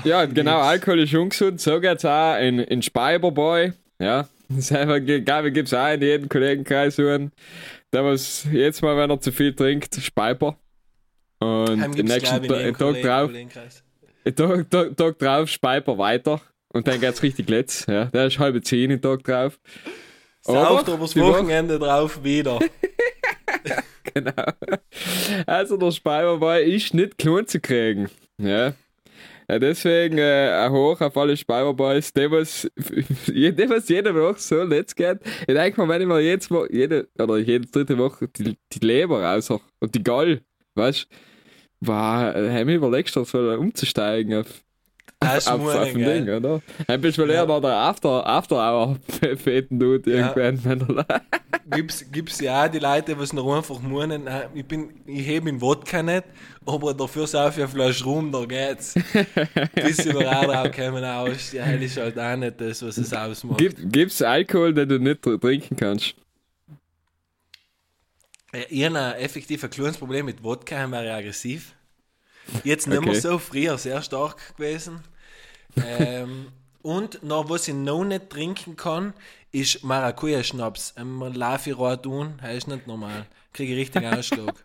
Ja, 0.03 0.25
genau, 0.25 0.59
Alkohol 0.59 0.99
ist 1.01 1.13
ungesund. 1.13 1.59
So 1.61 1.79
geht's 1.79 2.05
auch 2.05 2.37
in, 2.39 2.59
in 2.59 2.81
Speiberboy. 2.81 3.73
Ja, 3.99 4.27
Selber, 4.49 4.99
gibt 5.01 5.67
es 5.67 5.73
auch 5.73 5.91
in 5.93 6.01
jedem 6.01 6.29
Kollegenkreis 6.29 6.97
hören. 6.97 7.31
Der 7.91 8.05
was 8.05 8.47
jetzt 8.51 8.81
mal, 8.81 8.95
wenn 8.95 9.09
er 9.09 9.19
zu 9.19 9.31
viel 9.31 9.53
trinkt, 9.53 9.95
Speiper. 9.95 10.57
Und 11.39 11.81
gibt's, 11.95 12.13
nächsten 12.13 12.41
glaub 12.41 12.43
ich, 12.43 12.49
in 12.49 12.55
Ta- 12.55 12.59
jedem 12.59 12.77
Tag 12.77 13.01
drauf, 13.03 13.25
Kollegenkreis. 13.27 13.83
Tag, 14.35 14.69
Tag, 14.69 14.97
Tag 14.97 15.19
drauf 15.19 15.49
Speiper 15.49 15.97
weiter. 15.97 16.41
Und 16.73 16.87
dann 16.87 16.99
geht's 17.01 17.21
richtig 17.23 17.49
letz. 17.49 17.85
Ja. 17.87 18.05
Der 18.05 18.27
ist 18.27 18.39
halbe 18.39 18.61
zehn 18.61 18.89
den 18.89 19.01
Tag 19.01 19.23
drauf. 19.23 19.59
Sauft 20.41 20.87
die 20.87 20.91
Woche- 20.91 21.19
Wochenende 21.19 21.77
drauf 21.79 22.23
wieder. 22.23 22.59
Genau. 24.13 24.31
Also 25.45 25.77
der 25.77 25.91
Speiberball 25.91 26.61
ist 26.61 26.93
nicht 26.93 27.17
klein 27.19 27.45
zu 27.45 27.59
kriegen. 27.59 28.09
Ja. 28.41 28.73
Ja, 29.49 29.59
deswegen 29.59 30.17
äh, 30.17 30.67
Hoch 30.69 30.99
auf 30.99 31.15
alle 31.15 31.37
Speiberboys, 31.37 32.11
dem 32.11 32.31
was, 32.31 32.69
dem 33.27 33.69
was 33.69 33.87
jede 33.87 34.13
Woche 34.13 34.39
so 34.39 34.63
letzt 34.63 34.95
geht. 34.97 35.19
Ich 35.41 35.45
denke 35.53 35.79
mal, 35.79 35.87
wenn 35.87 36.01
ich 36.01 36.07
mir 36.07 36.19
jetzt 36.19 36.51
Wo- 36.51 36.65
jede, 36.69 37.07
oder 37.17 37.37
jede 37.37 37.65
dritte 37.67 37.97
Woche 37.97 38.27
die, 38.27 38.57
die 38.73 38.79
Leber 38.85 39.23
raus 39.23 39.49
und 39.49 39.95
die 39.95 40.03
Gall, 40.03 40.41
weißt 40.75 41.07
du, 41.81 41.87
war, 41.87 42.35
äh, 42.35 42.49
haben 42.51 42.67
wir 42.67 42.75
überlegt, 42.77 43.09
so 43.09 43.21
umzusteigen 43.21 44.35
auf, 44.35 44.63
auf, 45.19 45.47
auf 45.47 45.75
ein 45.75 45.95
Ding, 45.95 46.29
oder? 46.29 46.39
Du 46.59 46.61
mal 46.87 47.11
Ja. 47.17 47.25
eher 47.27 47.45
noch 47.45 47.59
der 47.61 47.71
After, 47.75 48.25
After 48.25 48.55
Hour 48.55 48.97
feten 49.37 49.79
tut 49.79 50.07
irgendwann, 50.07 50.63
wenn 50.63 50.97
er 50.97 51.21
Gibt's, 51.69 52.05
gibt's 52.11 52.39
ja 52.39 52.65
auch 52.65 52.69
die 52.69 52.79
Leute, 52.79 53.13
die 53.15 53.35
noch 53.35 53.57
einfach 53.57 53.79
meinen, 53.81 54.27
ich 54.53 54.65
bin, 54.65 55.01
ich 55.05 55.27
heb 55.27 55.43
den 55.45 55.59
Wodka 55.59 56.01
nicht, 56.01 56.23
aber 56.65 56.93
dafür 56.93 57.27
sauf 57.27 57.57
ich 57.57 57.63
eine 57.63 57.67
Flasche 57.71 58.05
rum, 58.05 58.31
da 58.31 58.45
geht's. 58.45 58.93
Bis 59.75 60.05
über 60.05 60.25
Radau 60.25 60.71
kommen 60.71 61.03
aus, 61.03 61.51
ja, 61.51 61.65
das 61.73 61.81
ist 61.81 61.97
halt 61.97 62.17
auch 62.17 62.35
nicht 62.37 62.61
das, 62.61 62.81
was 62.83 62.97
es 62.97 63.11
ausmacht. 63.13 63.57
Gibt, 63.57 63.91
gibt's 63.91 64.21
Alkohol, 64.21 64.73
den 64.73 64.87
du 64.87 64.99
nicht 64.99 65.23
tr- 65.25 65.39
trinken 65.41 65.75
kannst? 65.75 66.15
Ich 68.69 68.85
habe 68.85 68.97
ein 68.97 69.15
effektiv 69.15 69.61
ein 69.63 69.69
kleines 69.69 69.97
Problem 69.97 70.25
mit 70.25 70.41
Wodka, 70.43 70.89
wäre 70.89 71.13
aggressiv. 71.13 71.73
Jetzt 72.63 72.87
nicht 72.87 73.01
mehr 73.01 73.11
Okay. 73.11 73.19
so, 73.19 73.39
früher 73.39 73.77
sehr 73.77 74.01
stark 74.01 74.55
gewesen. 74.55 75.01
ähm, 75.75 76.47
und 76.81 77.23
noch 77.23 77.49
was 77.49 77.67
ich 77.67 77.73
noch 77.73 78.03
nicht 78.03 78.29
trinken 78.29 78.75
kann, 78.75 79.13
ist 79.51 79.83
Maracuja-Schnaps. 79.83 80.93
Einmal 80.95 81.35
laufe 81.35 81.71
ich 81.71 81.75
tun, 82.01 82.39
das 82.41 82.55
ist 82.55 82.67
nicht 82.67 82.87
normal. 82.87 83.25
Kriege 83.53 83.73
ich 83.73 83.79
richtig 83.79 84.05
Ausschlag. 84.13 84.55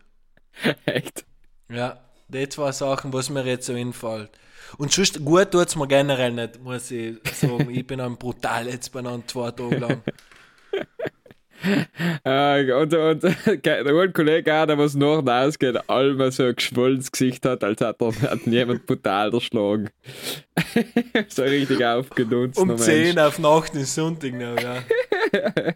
Echt? 0.85 1.25
Ja, 1.69 1.99
die 2.27 2.47
zwei 2.49 2.71
Sachen, 2.71 3.11
was 3.13 3.29
mir 3.29 3.45
jetzt 3.45 3.65
so 3.65 3.73
einfällt. 3.73 4.29
Und 4.77 4.91
sonst 4.91 5.23
gut 5.23 5.51
tut 5.51 5.67
es 5.67 5.75
mir 5.75 5.87
generell 5.87 6.31
nicht, 6.31 6.61
muss 6.61 6.89
ich 6.91 7.17
sagen. 7.33 7.69
ich 7.69 7.85
bin 7.85 7.99
am 7.99 8.17
brutal 8.17 8.67
jetzt 8.67 8.91
bei 8.91 8.99
einem 8.99 9.27
zwei 9.27 9.51
Tage 9.51 9.77
lang. 9.77 10.01
Äh, 12.25 12.71
und, 12.73 12.93
und 12.93 13.23
der 13.65 13.85
ein 13.85 14.13
Kollege 14.13 14.53
auch, 14.53 14.65
der 14.65 14.77
was 14.77 14.95
nach 14.95 15.19
und 15.19 15.29
ausgeht, 15.29 15.89
allem 15.89 16.31
so 16.31 16.43
ein 16.43 16.55
geschwollenes 16.55 17.11
Gesicht 17.11 17.45
hat, 17.45 17.63
als 17.63 17.81
hat, 17.81 18.01
er, 18.01 18.21
hat 18.21 18.45
jemand 18.45 18.85
brutal 18.85 19.33
erschlagen. 19.33 19.89
so 21.29 21.43
richtig 21.43 21.83
aufgenutzt. 21.83 22.59
Um 22.59 22.77
10 22.77 23.17
auf 23.19 23.39
Nacht 23.39 23.75
ist 23.75 23.95
Sonntag 23.95 24.33
noch, 24.33 24.61
ja. 24.61 24.83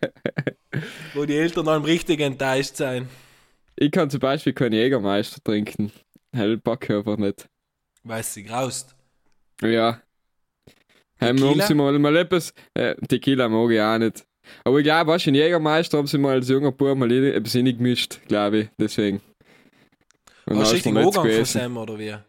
Wo 1.14 1.26
die 1.26 1.38
Eltern 1.38 1.66
dann 1.66 1.84
richtig 1.84 2.20
enttäuscht 2.20 2.76
sein. 2.76 3.08
Ich 3.78 3.92
kann 3.92 4.10
zum 4.10 4.20
Beispiel 4.20 4.54
keinen 4.54 4.74
Jägermeister 4.74 5.42
trinken. 5.44 5.92
Hell 6.34 6.58
pack 6.58 6.86
ich 6.90 6.96
einfach 6.96 7.18
nicht. 7.18 7.48
Weil 8.04 8.24
sie 8.24 8.44
graust. 8.44 8.96
Ja. 9.62 10.02
Haben 11.20 11.38
sie 11.38 11.74
mal, 11.74 11.98
mal 11.98 12.16
etwas. 12.16 12.54
Äh, 12.74 12.96
Tequila 13.08 13.50
mag 13.50 13.72
ich 13.72 13.82
auch 13.82 13.98
nicht. 13.98 14.26
Aber 14.64 14.78
ich 14.78 14.84
glaube, 14.84 15.12
was 15.12 15.26
in 15.28 15.36
Jägermeister 15.36 15.98
haben 15.98 16.08
sie 16.08 16.18
mal 16.18 16.36
als 16.36 16.50
junger 16.50 16.72
Bub 16.72 16.98
mal 16.98 17.12
etwas 17.12 17.54
gemischt, 17.54 18.20
glaube 18.28 18.58
ich. 18.60 18.68
Deswegen. 18.80 19.22
Und 20.46 20.60
Hast 20.60 20.72
du 20.72 20.76
richtig 20.76 20.96
Ogang 20.96 21.30
von. 21.30 21.46
Sam 21.46 21.78
oder 21.78 21.98
wie? 22.00 22.14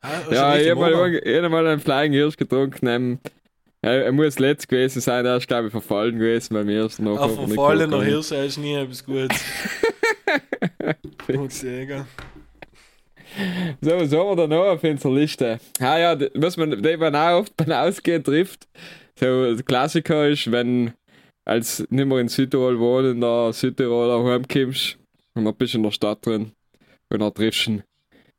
Ah, 0.00 0.20
du 0.28 0.34
Ja, 0.34 0.56
ich 0.56 0.70
habe 0.70 0.80
mal, 0.80 0.94
hab 0.94 1.50
mal 1.50 1.66
einen 1.66 1.80
Flying 1.80 2.12
Hirsch 2.12 2.36
getrunken. 2.36 2.86
Ähm, 2.86 3.18
er, 3.82 4.06
er 4.06 4.12
muss 4.12 4.38
letzt 4.38 4.68
gewesen 4.68 5.00
sein, 5.00 5.26
er 5.26 5.36
ist, 5.36 5.48
glaube 5.48 5.66
ich, 5.66 5.72
verfallen 5.72 6.18
gewesen 6.18 6.54
bei 6.54 6.62
mir. 6.62 6.86
Ist 6.86 7.00
noch 7.00 7.20
Ein 7.20 7.48
verfallener 7.48 8.02
Hirsch 8.02 8.30
ist 8.30 8.58
nie 8.58 8.74
etwas 8.74 9.04
Gutes. 9.04 9.42
Ich 11.28 11.54
sagen. 11.54 12.06
So, 13.80 13.90
was 13.90 14.12
haben 14.12 14.28
wir 14.28 14.36
da 14.36 14.46
noch 14.46 14.64
auf 14.64 14.82
unserer 14.82 15.12
Liste? 15.12 15.60
Ah 15.80 15.98
ja, 15.98 16.18
was 16.34 16.56
man, 16.56 16.82
die 16.82 16.96
man 16.96 17.14
auch 17.14 17.40
oft 17.40 17.56
beim 17.56 17.70
Ausgehen 17.72 18.24
trifft. 18.24 18.66
So, 19.18 19.52
der 19.52 19.64
Klassiker 19.64 20.28
ist, 20.28 20.52
wenn 20.52 20.92
als 21.44 21.80
nicht 21.90 22.06
mehr 22.06 22.18
in 22.18 22.28
Südtirol 22.28 22.78
wohnen, 22.78 23.20
der 23.20 23.52
Südtiroler 23.52 24.22
heimkommst 24.22 24.96
und 25.34 25.44
dann 25.44 25.56
bist 25.56 25.74
du 25.74 25.78
in 25.78 25.82
der 25.82 25.90
Stadt 25.90 26.24
drin 26.24 26.52
und 27.10 27.20
dann 27.20 27.34
triffst 27.34 27.66
du 27.66 27.82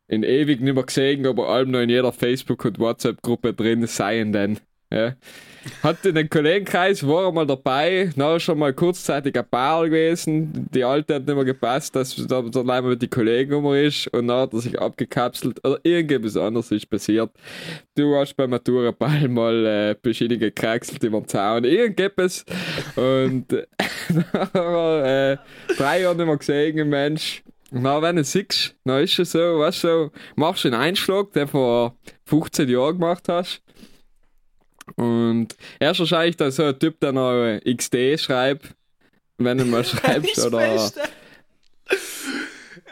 in 0.07 0.23
ewig 0.23 0.61
nicht 0.61 0.73
mehr 0.73 0.83
gesehen, 0.83 1.25
aber 1.25 1.49
allem 1.49 1.71
noch 1.71 1.81
in 1.81 1.89
jeder 1.89 2.13
Facebook- 2.13 2.63
und 2.63 2.79
WhatsApp-Gruppe 2.79 3.53
drin 3.53 3.85
seien 3.87 4.31
denn. 4.31 4.59
Ja. 4.89 5.15
Hat 5.83 6.05
in 6.05 6.15
den 6.15 6.29
Kollegenkreis, 6.29 7.05
war 7.05 7.25
er 7.25 7.31
mal 7.31 7.45
dabei, 7.45 8.09
na 8.15 8.39
schon 8.39 8.59
mal 8.59 8.73
kurzzeitig 8.73 9.37
ein 9.37 9.47
Paar 9.49 9.85
gewesen, 9.85 10.67
die 10.73 10.83
alte 10.83 11.15
hat 11.15 11.25
nicht 11.25 11.35
mehr 11.35 11.45
gepasst, 11.45 11.95
dass 11.95 12.15
da, 12.15 12.39
leider 12.39 12.87
mit 12.87 13.01
die 13.01 13.07
Kollegennummer 13.07 13.77
ist 13.77 14.07
und 14.07 14.27
dann 14.27 14.41
hat 14.41 14.53
er 14.53 14.59
sich 14.59 14.79
abgekapselt 14.79 15.63
oder 15.65 15.79
irgendetwas 15.83 16.37
anderes 16.37 16.71
ist 16.71 16.89
passiert. 16.89 17.31
Du 17.95 18.15
hast 18.15 18.35
beim 18.35 18.51
Matura-Ball 18.51 19.27
mal 19.27 19.65
äh, 19.65 19.95
verschiedene 20.01 20.39
gekraxelt 20.39 21.03
über 21.03 21.19
den 21.19 21.27
Zaun, 21.27 21.63
irgendetwas 21.63 22.45
und 22.95 23.51
äh, 23.51 23.65
nachher, 24.33 25.33
äh, 25.33 25.73
drei 25.75 26.01
Jahre 26.01 26.15
nicht 26.15 26.25
mehr 26.25 26.37
gesehen, 26.37 26.89
Mensch. 26.89 27.43
Dann, 27.71 28.01
wenn 28.01 28.15
du 28.15 28.23
siehst, 28.23 28.75
dann 28.83 29.03
ist 29.03 29.19
es 29.19 29.31
so, 29.31 29.59
weißt 29.59 29.81
so, 29.81 30.11
machst 30.35 30.63
du 30.63 30.69
einen 30.69 30.81
Einschlag, 30.81 31.31
den 31.33 31.45
du 31.45 31.51
vor 31.51 31.95
15 32.25 32.67
Jahren 32.67 32.97
gemacht 32.97 33.27
hast. 33.27 33.61
Und 34.95 35.55
er 35.79 35.91
ist 35.91 35.99
wahrscheinlich 35.99 36.37
dann 36.37 36.51
so 36.51 36.63
ein 36.63 36.79
Typ, 36.79 36.99
der 36.99 37.11
noch 37.11 37.59
XD 37.65 38.19
schreibt, 38.19 38.75
wenn 39.37 39.57
du 39.57 39.65
mal 39.65 39.83
schreibst, 39.85 40.37
Das 40.37 40.45
oder. 40.45 40.91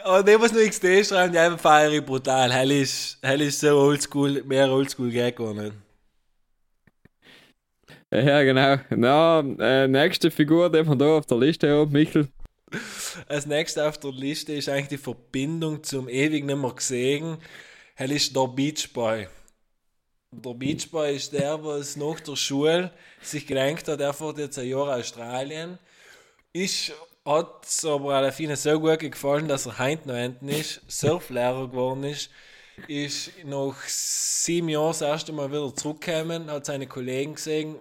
Aber 0.03 0.23
dem, 0.23 0.41
was 0.41 0.53
nur 0.53 0.65
XD 0.65 1.05
schreiben, 1.05 1.33
die 1.33 1.39
einfach 1.39 1.59
feiere 1.59 1.91
ich 1.91 2.05
brutal. 2.05 2.51
Hell 2.53 2.71
ist, 2.71 3.17
hell 3.21 3.41
ist 3.41 3.59
so 3.59 3.77
oldschool, 3.77 4.41
mehr 4.43 4.71
oldschool 4.71 5.09
geht 5.11 5.35
gar 5.35 5.53
nicht. 5.53 5.73
Ja, 8.09 8.41
genau. 8.41 8.77
Na, 8.89 9.39
äh, 9.59 9.87
nächste 9.87 10.31
Figur, 10.31 10.71
die 10.71 10.87
wir 10.87 10.95
da 10.95 11.17
auf 11.17 11.25
der 11.25 11.37
Liste 11.37 11.69
haben, 11.69 11.91
Michel. 11.91 12.29
Als 13.27 13.45
nächstes 13.45 13.83
auf 13.83 13.97
der 13.97 14.11
Liste 14.11 14.53
ist 14.53 14.69
eigentlich 14.69 14.87
die 14.87 14.97
Verbindung 14.97 15.83
zum 15.83 16.07
ewig 16.07 16.45
nicht 16.45 16.57
mehr 16.57 16.71
gesehen. 16.73 17.37
Hell 17.95 18.11
ist 18.11 18.35
der 18.35 18.47
Beach 18.47 18.93
Boy. 18.93 19.27
Der 20.31 20.53
Beach 20.53 20.91
Boy 20.91 21.15
ist 21.15 21.31
der, 21.31 21.63
was 21.63 21.95
nach 21.95 22.19
der 22.19 22.35
Schule 22.35 22.91
sich 23.21 23.47
gedacht 23.47 23.87
hat, 23.87 24.01
er 24.01 24.13
fährt 24.13 24.37
jetzt 24.37 24.59
ein 24.59 24.67
Jahr 24.67 24.97
Australien. 24.97 25.79
Ist, 26.51 26.91
hat 27.25 27.65
es 27.65 27.85
aber 27.85 28.15
Alafine 28.15 28.57
so 28.57 28.77
gut 28.77 28.99
gefallen, 28.99 29.47
dass 29.47 29.67
er 29.67 29.79
heute 29.79 30.07
noch 30.09 30.15
hinten 30.15 30.49
ist, 30.49 30.81
Surflehrer 30.87 31.69
geworden 31.69 32.03
ist. 32.03 32.29
Ist 32.89 33.31
nach 33.45 33.81
sieben 33.87 34.67
Jahren 34.67 34.89
das 34.89 35.01
erste 35.01 35.31
Mal 35.31 35.49
wieder 35.49 35.73
zurückgekommen, 35.73 36.51
hat 36.51 36.65
seine 36.65 36.87
Kollegen 36.87 37.35
gesehen, 37.35 37.77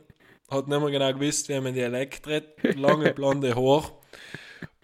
hat 0.48 0.68
nicht 0.68 0.80
mehr 0.80 0.90
genau 0.90 1.12
gewusst, 1.12 1.48
wie 1.48 1.60
man 1.60 1.74
Dialekt 1.74 2.28
redet, 2.28 2.76
lange 2.76 3.12
blonde 3.12 3.56
Haare. 3.56 3.90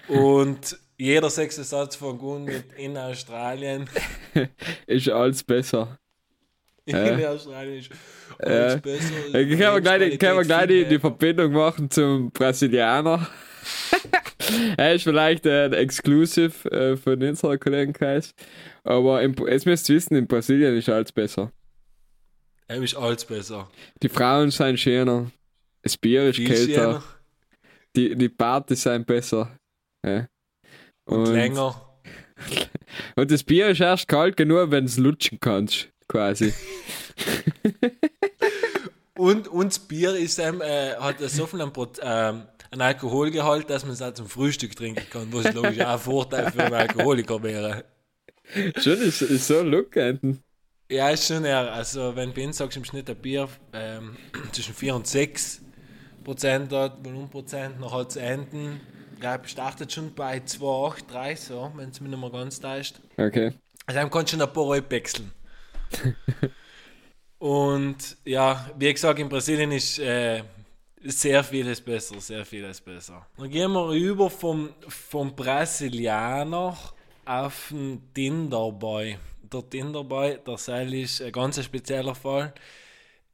Und 0.08 0.76
jeder 0.98 1.30
sechste 1.30 1.62
Satz 1.62 1.94
von 1.94 2.18
Gun 2.18 2.44
mit 2.44 2.72
in 2.72 2.98
Australien. 2.98 3.88
Ist 4.86 5.08
alles 5.08 5.44
besser. 5.44 5.96
Ja. 8.40 8.48
alles 8.48 8.80
besser. 8.82 9.34
Äh, 9.34 9.46
Können 9.46 9.58
wir 9.58 9.80
gleich, 9.80 10.10
die- 10.10 10.18
können 10.18 10.36
wir 10.38 10.44
gleich 10.44 10.66
die, 10.68 10.84
die 10.86 10.98
Verbindung 10.98 11.52
machen 11.52 11.90
zum 11.90 12.30
Brasilianer? 12.30 13.26
er 14.76 14.94
ist 14.94 15.04
vielleicht 15.04 15.46
äh, 15.46 15.66
ein 15.66 15.72
Exclusive 15.74 16.70
äh, 16.70 16.96
von 16.96 17.22
unserer 17.22 17.58
Kollegenkreis. 17.58 18.34
Aber 18.84 19.22
im, 19.22 19.34
jetzt 19.48 19.66
müsst 19.66 19.88
ihr 19.88 19.96
wissen, 19.96 20.16
in 20.16 20.26
Brasilien 20.26 20.76
ist 20.76 20.88
alles 20.88 21.12
besser. 21.12 21.52
Er 22.68 22.82
ist 22.82 22.96
alles 22.96 23.24
besser. 23.24 23.70
Die 24.02 24.08
Frauen 24.08 24.50
sind 24.50 24.80
schöner. 24.80 25.30
Das 25.82 25.96
Bier 25.96 26.28
ist 26.28 26.36
Viel 26.36 26.48
kälter. 26.48 26.72
schöner 26.74 27.02
Die, 27.94 28.16
die 28.16 28.28
Partys 28.28 28.82
sind 28.82 29.06
besser. 29.06 29.56
Ja. 30.04 30.26
und, 31.04 31.26
länger. 31.26 31.88
Und 33.16 33.30
das 33.30 33.44
Bier 33.44 33.68
ist 33.68 33.80
erst 33.80 34.08
kalt 34.08 34.36
genug, 34.36 34.70
wenn 34.72 34.86
du 34.86 35.00
lutschen 35.00 35.38
kannst, 35.38 35.88
quasi. 36.12 36.52
Und, 39.16 39.48
und 39.48 39.66
das 39.68 39.78
Bier 39.78 40.14
ist, 40.14 40.38
ähm, 40.38 40.60
äh, 40.60 40.94
hat 40.96 41.18
so 41.20 41.46
viel 41.46 41.60
an, 41.60 41.72
Prot- 41.72 42.00
ähm, 42.02 42.42
an 42.70 42.80
Alkoholgehalt, 42.80 43.68
dass 43.68 43.84
man 43.84 43.92
es 43.92 44.02
auch 44.02 44.14
zum 44.14 44.26
Frühstück 44.28 44.74
trinken 44.76 45.04
kann, 45.10 45.32
was 45.32 45.52
logisch 45.52 45.80
auch 45.80 45.92
ein 45.92 45.98
Vorteil 45.98 46.50
für 46.50 46.64
einen 46.64 46.74
Alkoholiker 46.74 47.42
wäre. 47.42 47.84
Schon 48.78 49.00
ist, 49.00 49.22
ist 49.22 49.46
so 49.46 49.62
look 49.62 49.96
enden. 49.96 50.42
Ja, 50.90 51.10
ist 51.10 51.26
schon 51.26 51.44
eher. 51.44 51.72
Also, 51.72 52.14
wenn 52.16 52.32
du 52.32 52.52
sagst, 52.52 52.76
im 52.76 52.84
Schnitt 52.84 53.08
ein 53.08 53.16
Bier 53.16 53.48
ähm, 53.72 54.16
zwischen 54.52 54.74
4 54.74 54.94
und 54.96 55.06
6, 55.06 55.60
Prozent 56.24 56.72
hat, 56.72 57.04
Volumenprozent 57.04 57.80
noch 57.80 57.92
hat 57.92 58.12
zu 58.12 58.20
enden. 58.20 58.80
Glaube, 59.20 59.46
startet 59.48 59.92
schon 59.92 60.14
bei 60.14 60.38
2,83, 60.38 61.36
so, 61.36 61.72
wenn 61.76 61.90
es 61.90 62.00
mir 62.00 62.08
nicht 62.08 62.18
mehr 62.20 62.30
ganz 62.30 62.58
täuscht. 62.60 62.96
Okay. 63.16 63.52
Also 63.86 64.00
dann 64.00 64.10
kannst 64.10 64.32
du 64.32 64.36
schon 64.36 64.46
ein 64.48 64.52
paar 64.52 64.64
Euro 64.64 64.90
wechseln. 64.90 65.30
Und 67.38 68.16
ja, 68.24 68.70
wie 68.78 68.92
gesagt, 68.92 69.18
in 69.18 69.28
Brasilien 69.28 69.72
ist 69.72 69.98
äh, 69.98 70.42
sehr 71.02 71.42
vieles 71.42 71.80
besser, 71.80 72.20
sehr 72.20 72.44
vieles 72.44 72.80
besser. 72.80 73.26
Dann 73.36 73.50
gehen 73.50 73.72
wir 73.72 73.90
über 73.90 74.30
vom, 74.30 74.70
vom 74.86 75.34
Brasilianer 75.34 76.76
auf 77.24 77.68
den 77.70 78.00
Tinderboy. 78.14 79.18
Der 79.42 79.68
Tinderboy, 79.68 80.38
der 80.46 80.56
Seil 80.56 80.94
ist 80.94 81.20
ein 81.20 81.32
ganz 81.32 81.62
spezieller 81.62 82.14
Fall. 82.14 82.54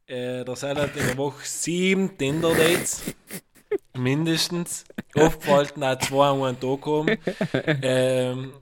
Äh, 0.07 0.43
der 0.43 0.55
Seil 0.55 0.75
hat 0.75 0.95
in 0.95 1.05
der 1.05 1.17
Woche 1.17 1.45
sieben 1.45 2.17
Tinder-Dates. 2.17 3.13
Mindestens. 3.95 4.85
Aufgefallen 5.13 5.83
auch 5.83 5.99
zwei 5.99 6.29
an 6.29 6.41
einem 6.41 6.59
Tag 6.59 6.81
kommen. 6.81 7.17
Ähm, 7.81 8.53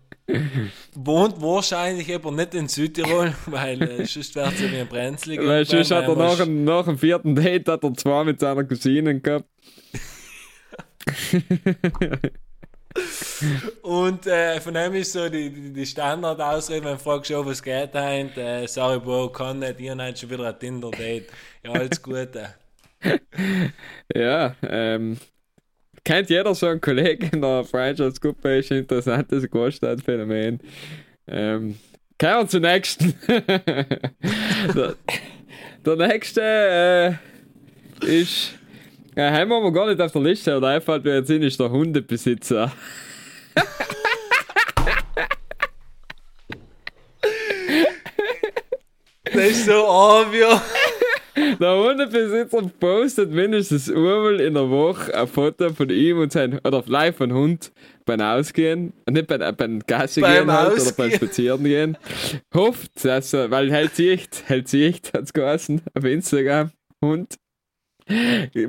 wohnt 0.93 1.41
wahrscheinlich 1.41 2.13
aber 2.13 2.31
nicht 2.31 2.53
in 2.53 2.67
Südtirol, 2.67 3.33
weil 3.45 3.81
äh, 3.81 4.05
sonst 4.05 4.35
wäre 4.35 4.49
es 4.53 4.59
ja 4.61 4.71
wie 4.71 4.77
ein 4.77 4.87
Brenzlig. 4.87 5.39
Weil 5.41 5.65
sonst 5.65 5.91
hat 5.91 6.07
er 6.07 6.15
nach, 6.15 6.37
dem- 6.37 6.63
nach 6.65 6.85
dem 6.85 6.97
vierten 6.97 7.35
Date 7.35 7.67
hat 7.69 7.83
er 7.83 7.93
zwei 7.93 8.23
mit 8.25 8.39
seiner 8.39 8.63
Cousine 8.65 9.19
gehabt. 9.19 9.45
Und 13.83 14.25
äh, 14.25 14.59
von 14.59 14.73
dem 14.73 14.95
ist 14.95 15.13
so 15.13 15.29
die, 15.29 15.49
die, 15.51 15.71
die 15.71 15.85
Standardausrede, 15.85 16.83
wenn 16.83 16.93
du 16.93 16.99
fragst, 16.99 17.29
ja, 17.29 17.45
was 17.45 17.61
geht 17.61 17.93
heim, 17.93 18.29
äh, 18.35 18.67
sorry, 18.67 18.99
Bro, 18.99 19.29
kann 19.29 19.59
nicht, 19.59 19.79
ihr 19.79 19.95
habt 19.95 20.17
schon 20.17 20.31
wieder 20.31 20.47
ein 20.47 20.57
Tinder-Date. 20.59 21.27
Ja, 21.63 21.71
alles 21.71 22.01
Gute. 22.01 22.55
Ja, 24.15 24.55
ähm. 24.63 25.17
Kennt 26.07 26.29
jeder 26.29 26.55
so 26.55 26.67
einen 26.67 26.79
Kollegen 26.79 27.29
in 27.33 27.41
der 27.41 27.65
Freundschaftsgruppe, 27.65 28.59
ist 28.59 28.71
ein 28.71 28.77
interessantes 28.77 29.51
Großstadtphänomen. 29.51 30.61
Ähm, 31.27 31.77
kommen 32.17 32.33
wir 32.33 32.47
zum 32.47 32.61
nächsten. 32.61 33.13
der, 33.27 34.95
der 35.85 35.95
nächste 35.97 37.19
äh, 38.01 38.21
ist. 38.21 38.53
Ja, 39.17 39.31
haben 39.33 39.49
wir 39.49 39.71
gar 39.73 39.87
nicht 39.87 39.99
auf 39.99 40.13
der 40.13 40.21
Liste, 40.21 40.53
aber 40.53 40.69
einfällt 40.69 41.03
mir 41.03 41.15
jetzt 41.15 41.27
hin, 41.27 41.43
ist 41.43 41.59
der 41.59 41.71
Hundebesitzer. 41.71 42.71
Das 49.33 49.49
ist 49.51 49.65
so 49.65 49.87
obvious. 49.87 50.61
Der 51.59 51.77
Hundebesitzer 51.77 52.63
postet 52.79 53.31
mindestens 53.31 53.89
einmal 53.89 54.39
in 54.39 54.55
der 54.55 54.69
Woche 54.69 55.13
ein 55.13 55.27
Foto 55.27 55.69
von 55.69 55.89
ihm 55.89 56.19
und 56.19 56.31
sein, 56.31 56.59
oder 56.63 56.83
live 56.87 57.17
von 57.17 57.31
Hund 57.33 57.71
beim 58.05 58.21
Ausgehen, 58.21 58.93
nicht 59.09 59.27
beim, 59.27 59.55
beim 59.55 59.79
Gassi 59.85 60.21
Beim 60.21 60.47
gehen 60.47 60.51
halt, 60.51 60.79
oder 60.79 60.91
beim. 60.93 61.11
Spazieren 61.11 61.63
gehen. 61.63 61.97
Hofft, 62.53 63.05
dass 63.05 63.33
er, 63.33 63.51
weil 63.51 63.71
hält 63.71 63.95
Sicht, 63.95 64.43
hält 64.47 64.67
Sicht, 64.67 65.13
hat's 65.13 65.33
geheißen, 65.33 65.81
auf 65.93 66.03
Instagram, 66.03 66.71
Hund. 67.03 67.35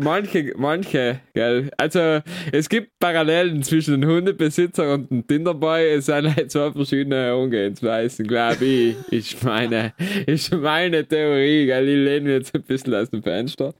Manche, 0.01 0.53
manche, 0.57 1.21
gell. 1.33 1.71
Also, 1.77 2.21
es 2.53 2.69
gibt 2.69 2.99
Parallelen 2.99 3.63
zwischen 3.63 4.01
dem 4.01 4.11
Hundebesitzer 4.11 4.95
und 4.95 5.11
dem 5.11 5.27
Tinderboy. 5.27 5.95
Es 5.95 6.07
sind 6.07 6.35
halt 6.35 6.51
zwei 6.51 6.73
verschiedene 6.73 7.17
Herangehensweisen, 7.17 8.27
glaube 8.27 8.65
ich. 8.65 8.97
Ist 9.11 9.45
meine, 9.45 9.93
ist 10.27 10.53
meine 10.53 11.07
Theorie, 11.07 11.67
gell. 11.67 11.89
Ich 11.89 12.05
lehne 12.05 12.33
jetzt 12.33 12.55
ein 12.55 12.63
bisschen 12.63 12.95
aus 12.95 13.11
dem 13.11 13.23
Fenster. 13.23 13.75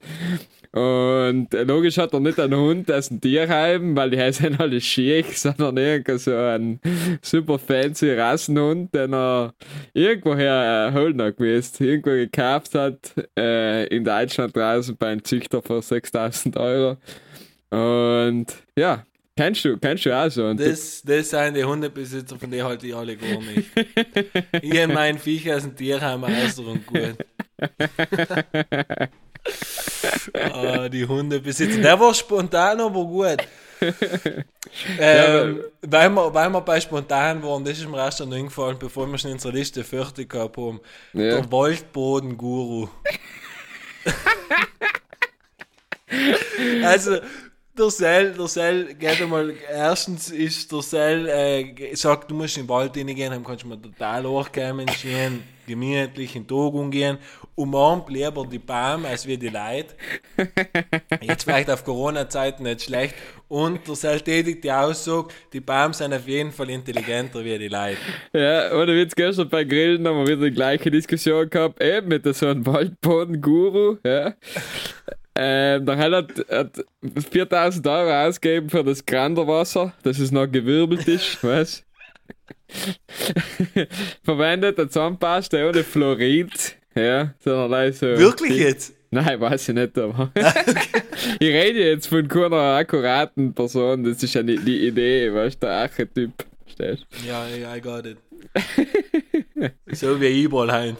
Und 0.71 1.51
äh, 1.55 1.63
logisch 1.63 1.97
hat 1.97 2.13
er 2.13 2.19
nicht 2.19 2.39
einen 2.39 2.59
Hund 2.59 2.91
aus 2.91 3.09
dem 3.09 3.19
Tierheim, 3.19 3.95
weil 3.95 4.11
die 4.11 4.31
sind 4.31 4.59
alle 4.59 4.79
schick, 4.79 5.25
sondern 5.35 5.77
irgend 5.77 6.21
so 6.21 6.35
ein 6.35 6.79
super 7.23 7.57
fancy 7.57 8.13
Rassenhund, 8.13 8.93
den 8.93 9.13
er 9.13 9.55
irgendwoher 9.93 10.89
äh, 10.89 10.93
holen 10.93 11.19
hat 11.21 11.37
gewesen, 11.37 11.83
irgendwo 11.83 12.11
gekauft 12.11 12.75
hat, 12.75 13.13
äh, 13.37 13.87
in 13.87 14.03
Deutschland 14.03 14.55
draußen 14.55 14.95
bei 14.95 15.07
einem 15.07 15.23
Züchter 15.23 15.63
für 15.63 15.81
6000 15.81 16.55
Euro. 16.57 16.97
Und 17.71 18.45
ja, 18.75 19.03
kennst 19.35 19.65
du, 19.65 19.75
kennst 19.77 20.05
du 20.05 20.15
auch 20.15 20.29
so. 20.29 20.45
Und 20.45 20.59
Das, 20.59 21.01
das 21.01 21.31
sind 21.31 21.57
die 21.57 21.63
Hundebesitzer, 21.63 22.37
von 22.37 22.51
denen 22.51 22.63
halte 22.63 22.85
ich 22.85 22.95
alle 22.95 23.17
gar 23.17 23.41
nicht. 23.41 23.71
ich 24.61 24.81
habe 24.81 24.93
mein 24.93 25.17
Viech 25.17 25.51
aus 25.51 25.63
dem 25.63 25.75
Tierheim 25.75 26.23
außer 26.23 26.67
und 26.67 26.85
gut. 26.85 27.15
ah, 30.33 30.89
die 30.89 31.05
Hundebesitzer. 31.05 31.81
Der 31.81 31.99
war 31.99 32.13
spontan, 32.13 32.79
aber 32.79 33.05
gut. 33.05 33.37
Ähm, 34.99 35.63
weil, 35.81 36.09
wir, 36.11 36.33
weil 36.33 36.49
wir 36.49 36.61
bei 36.61 36.79
spontan 36.79 37.41
waren, 37.41 37.63
das 37.63 37.79
ist 37.79 37.89
mir 37.89 37.97
erst 37.97 38.19
noch 38.19 38.31
eingefallen, 38.31 38.77
bevor 38.77 39.07
wir 39.07 39.17
schon 39.17 39.31
unsere 39.31 39.53
Liste 39.53 39.83
fertig 39.83 40.29
gehabt 40.29 40.57
haben. 40.57 40.79
Ja. 41.13 41.41
Der 41.41 41.51
Waldboden-Guru. 41.51 42.87
also, 46.83 47.17
der 47.77 47.89
Sel, 47.89 48.33
der 48.33 48.47
Sel 48.47 48.93
geht 48.93 49.21
einmal, 49.21 49.53
erstens 49.71 50.29
ist 50.29 50.71
der 50.71 50.81
Sel, 50.83 51.27
äh, 51.27 51.95
sagt, 51.95 52.29
du 52.29 52.35
musst 52.35 52.57
in 52.57 52.63
den 52.63 52.69
Wald 52.69 52.95
reingehen, 52.95 53.31
dann 53.31 53.43
kannst 53.43 53.63
du 53.63 53.69
mal 53.69 53.81
total 53.81 54.25
hochkommen, 54.25 54.87
schön 54.89 55.41
gemütlich 55.69 56.35
in 56.35 56.43
den 56.43 56.47
Tag 56.47 56.73
umgehen, 56.73 57.17
umarmt 57.55 58.09
lieber 58.09 58.45
die 58.45 58.59
Baum 58.59 59.05
als 59.05 59.25
wie 59.27 59.37
die 59.37 59.49
Leute. 59.49 59.95
Jetzt 61.21 61.43
vielleicht 61.43 61.69
auf 61.69 61.83
Corona-Zeiten 61.85 62.63
nicht 62.63 62.83
schlecht. 62.83 63.15
Und 63.47 63.87
der 63.87 63.95
Sel 63.95 64.21
tätigt 64.21 64.63
die 64.63 64.71
Aussage, 64.71 65.29
die 65.53 65.59
Baum 65.59 65.93
sind 65.93 66.13
auf 66.13 66.27
jeden 66.27 66.51
Fall 66.51 66.69
intelligenter 66.69 67.43
wie 67.43 67.57
die 67.57 67.67
Leute. 67.67 67.97
Ja, 68.33 68.73
ohne 68.75 68.95
Witz, 68.95 69.15
gestern 69.15 69.49
bei 69.49 69.63
Grillen 69.63 70.07
haben 70.07 70.19
wir 70.19 70.27
wieder 70.27 70.49
die 70.49 70.55
gleiche 70.55 70.91
Diskussion 70.91 71.49
gehabt, 71.49 71.81
eben 71.81 72.09
mit 72.09 72.35
so 72.35 72.47
einem 72.47 72.65
Waldboden-Guru, 72.65 73.97
ja. 74.03 74.33
Ähm, 75.41 75.85
der 75.85 75.95
Hell 75.95 76.15
hat, 76.15 76.31
hat 76.49 76.85
4000 77.31 77.87
Euro 77.87 78.27
ausgegeben 78.27 78.69
für 78.69 78.83
das 78.83 79.05
Granderwasser, 79.05 79.93
dass 80.03 80.19
es 80.19 80.31
noch 80.31 80.47
gewirbelt 80.47 81.07
ist, 81.07 81.41
weißt 81.43 81.85
Verwendet 84.23 84.79
eine 84.79 84.89
Zahnpasta 84.89 85.67
ohne 85.67 85.83
Fluorid, 85.83 86.77
ja, 86.95 87.33
sondern 87.39 87.71
allein 87.71 87.93
so. 87.93 88.07
Wirklich 88.07 88.57
jetzt? 88.57 88.93
Nein, 89.11 89.39
weiß 89.39 89.69
ich 89.69 89.75
nicht, 89.75 89.97
aber. 89.97 90.31
ich 91.39 91.47
rede 91.47 91.79
jetzt 91.79 92.07
von 92.07 92.27
keiner 92.27 92.77
akkuraten 92.77 93.53
Person, 93.53 94.03
das 94.03 94.21
ist 94.21 94.33
ja 94.33 94.43
nicht 94.43 94.67
die 94.67 94.87
Idee, 94.87 95.33
weißt 95.33 95.61
du, 95.61 95.67
der 95.67 95.75
Archetyp. 95.75 96.31
Verstehst? 96.63 97.07
Ja, 97.27 97.47
I 97.47 97.81
got 97.81 98.05
it. 98.05 98.17
so 99.91 100.19
wie 100.21 100.43
überall 100.43 100.71
heim. 100.71 100.97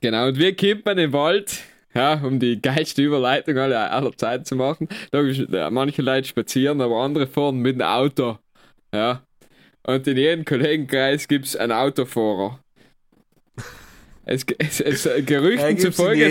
Genau, 0.00 0.28
und 0.28 0.38
kommt 0.58 0.84
man 0.84 0.98
im 0.98 1.12
Wald? 1.12 1.58
Ja, 1.94 2.20
um 2.22 2.38
die 2.38 2.60
geilste 2.60 3.02
Überleitung 3.02 3.56
aller, 3.56 3.90
aller 3.90 4.16
Zeit 4.16 4.46
zu 4.46 4.56
machen. 4.56 4.88
Da 5.10 5.70
manche 5.70 6.02
Leute 6.02 6.28
spazieren, 6.28 6.80
aber 6.80 6.96
andere 6.96 7.26
fahren 7.26 7.58
mit 7.58 7.76
dem 7.76 7.82
Auto. 7.82 8.38
Ja. 8.92 9.22
Und 9.88 10.06
in 10.06 10.18
jedem 10.18 10.44
Kollegenkreis 10.44 11.28
gibt 11.28 11.46
es 11.46 11.56
einen 11.56 11.72
Autofahrer. 11.72 12.62
Es, 14.26 14.44
es, 14.58 14.82
es, 14.82 15.08
Gerüchten 15.24 15.78
zufolge. 15.78 16.28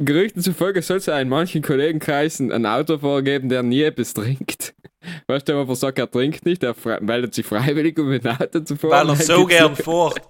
Gerüchten 0.00 0.42
zufolge 0.42 0.82
soll 0.82 0.98
es 0.98 1.08
in 1.08 1.30
manchen 1.30 1.62
Kollegenkreisen 1.62 2.52
einen 2.52 2.66
Autofahrer 2.66 3.22
geben, 3.22 3.48
der 3.48 3.62
nie 3.62 3.80
etwas 3.80 4.12
trinkt. 4.12 4.74
Weißt 5.28 5.48
du, 5.48 5.52
der 5.52 5.62
einfach 5.62 5.76
sagt, 5.76 5.98
er 5.98 6.10
trinkt 6.10 6.44
nicht, 6.44 6.62
er 6.62 6.74
meldet 7.00 7.32
sich 7.32 7.46
freiwillig, 7.46 7.98
um 7.98 8.10
mit 8.10 8.22
dem 8.26 8.32
Auto 8.32 8.60
zu 8.60 8.76
fahren. 8.76 8.90
Weil 8.90 9.08
er 9.08 9.16
Dann 9.16 9.26
so 9.26 9.46
gern 9.46 9.74
fährt. 9.76 10.20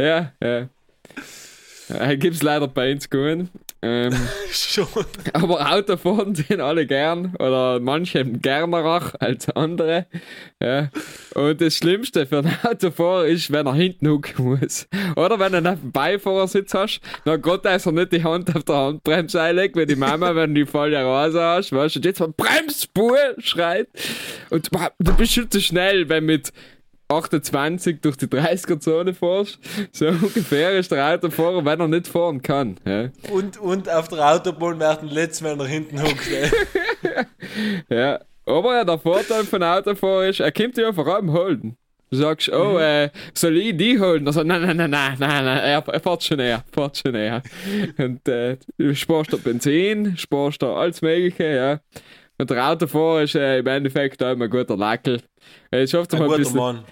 Ja, 0.00 0.32
ja. 0.42 0.68
Äh, 1.90 2.16
Gibt 2.16 2.34
es 2.34 2.42
leider 2.42 2.66
bei 2.66 2.90
uns 2.90 3.08
gut. 3.08 3.46
Ähm, 3.84 4.14
Schon. 4.52 4.86
aber 5.32 5.72
Autofahren 5.72 6.36
sind 6.36 6.60
alle 6.60 6.86
gern 6.86 7.34
oder 7.40 7.80
manche 7.80 8.24
gerner 8.24 9.12
als 9.18 9.48
andere. 9.50 10.06
Ja. 10.62 10.88
Und 11.34 11.60
das 11.60 11.76
Schlimmste 11.76 12.26
für 12.26 12.38
einen 12.38 12.56
Autofahrer 12.62 13.26
ist, 13.26 13.50
wenn 13.50 13.66
er 13.66 13.74
hinten 13.74 14.08
hucken 14.08 14.44
muss. 14.44 14.86
Oder 15.16 15.38
wenn 15.40 15.52
du 15.52 15.62
dem 15.62 15.90
Beifahrersitz 15.90 16.74
hast, 16.74 17.00
dann 17.24 17.42
Gott, 17.42 17.64
dass 17.64 17.86
er 17.86 17.92
nicht 17.92 18.12
die 18.12 18.22
Hand 18.22 18.54
auf 18.54 18.62
der 18.62 18.76
Handbremse 18.76 19.42
einlegt, 19.42 19.76
wie 19.76 19.86
die 19.86 19.96
Mama, 19.96 20.34
wenn 20.36 20.54
du 20.54 20.64
die 20.64 20.70
volle 20.70 21.04
Rase 21.04 21.42
hast, 21.42 21.72
weißt 21.72 21.96
du, 21.96 21.98
und 21.98 22.04
jetzt 22.04 22.20
mal 22.20 22.32
Bremsspur 22.36 23.18
schreit. 23.38 23.88
Und 24.50 24.70
du 25.00 25.14
bist 25.14 25.32
schon 25.32 25.50
zu 25.50 25.60
schnell, 25.60 26.08
wenn 26.08 26.24
mit 26.26 26.52
28 27.16 28.00
durch 28.00 28.16
die 28.16 28.26
30er-Zone 28.26 29.14
fährst. 29.14 29.58
So 29.92 30.06
ungefähr 30.08 30.72
ist 30.78 30.90
der 30.90 31.14
Autofahrer, 31.14 31.64
wenn 31.64 31.80
er 31.80 31.88
nicht 31.88 32.08
fahren 32.08 32.42
kann. 32.42 32.76
Ja. 32.86 33.08
Und, 33.30 33.58
und 33.58 33.88
auf 33.88 34.08
der 34.08 34.34
Autobahn 34.34 34.78
werden 34.80 35.08
letztes 35.08 35.42
Mal 35.42 35.56
nach 35.56 35.66
hinten 35.66 36.02
huckt. 36.02 36.28
ey. 36.30 36.50
Ja, 37.88 38.20
aber 38.46 38.74
ja, 38.76 38.84
der 38.84 38.98
Vorteil 38.98 39.44
von 39.44 39.62
Autofahren 39.62 40.30
ist, 40.30 40.40
er 40.40 40.52
kommt 40.52 40.76
ja 40.76 40.92
vor 40.92 41.06
allem 41.06 41.32
holen. 41.32 41.76
Du 42.10 42.18
sagst, 42.18 42.50
oh, 42.50 42.76
äh, 42.78 43.08
soll 43.32 43.56
ich 43.56 43.74
die 43.76 43.98
holen? 43.98 44.26
Also, 44.26 44.42
nein, 44.42 44.60
nein, 44.60 44.76
nein, 44.76 44.90
nein, 44.90 45.16
nein, 45.18 45.44
nein, 45.46 45.58
er, 45.58 45.82
er 45.88 46.00
fährt 46.00 46.22
schon 46.22 46.36
näher, 46.36 46.62
fährt 46.70 46.98
schon 46.98 47.12
näher. 47.12 47.42
Und 47.98 48.28
äh, 48.28 48.58
du 48.76 48.94
sparst 48.94 49.32
da 49.32 49.38
Benzin, 49.38 50.14
sparst 50.18 50.60
da 50.62 50.74
alles 50.74 51.00
Mögliche, 51.00 51.54
ja. 51.54 51.80
Und 52.36 52.50
der 52.50 52.68
Autofahrer 52.68 53.22
ist 53.22 53.34
äh, 53.34 53.60
im 53.60 53.66
Endeffekt 53.66 54.22
auch 54.22 54.32
immer 54.32 54.44
ein 54.44 54.50
guter 54.50 54.76
Lackel. 54.76 55.22
Er 55.70 55.82
ist 55.82 55.94
oft 55.94 56.12
Ein 56.12 56.20
mal 56.20 56.32
ein 56.32 56.36
bisschen, 56.38 56.56
Mann. 56.56 56.84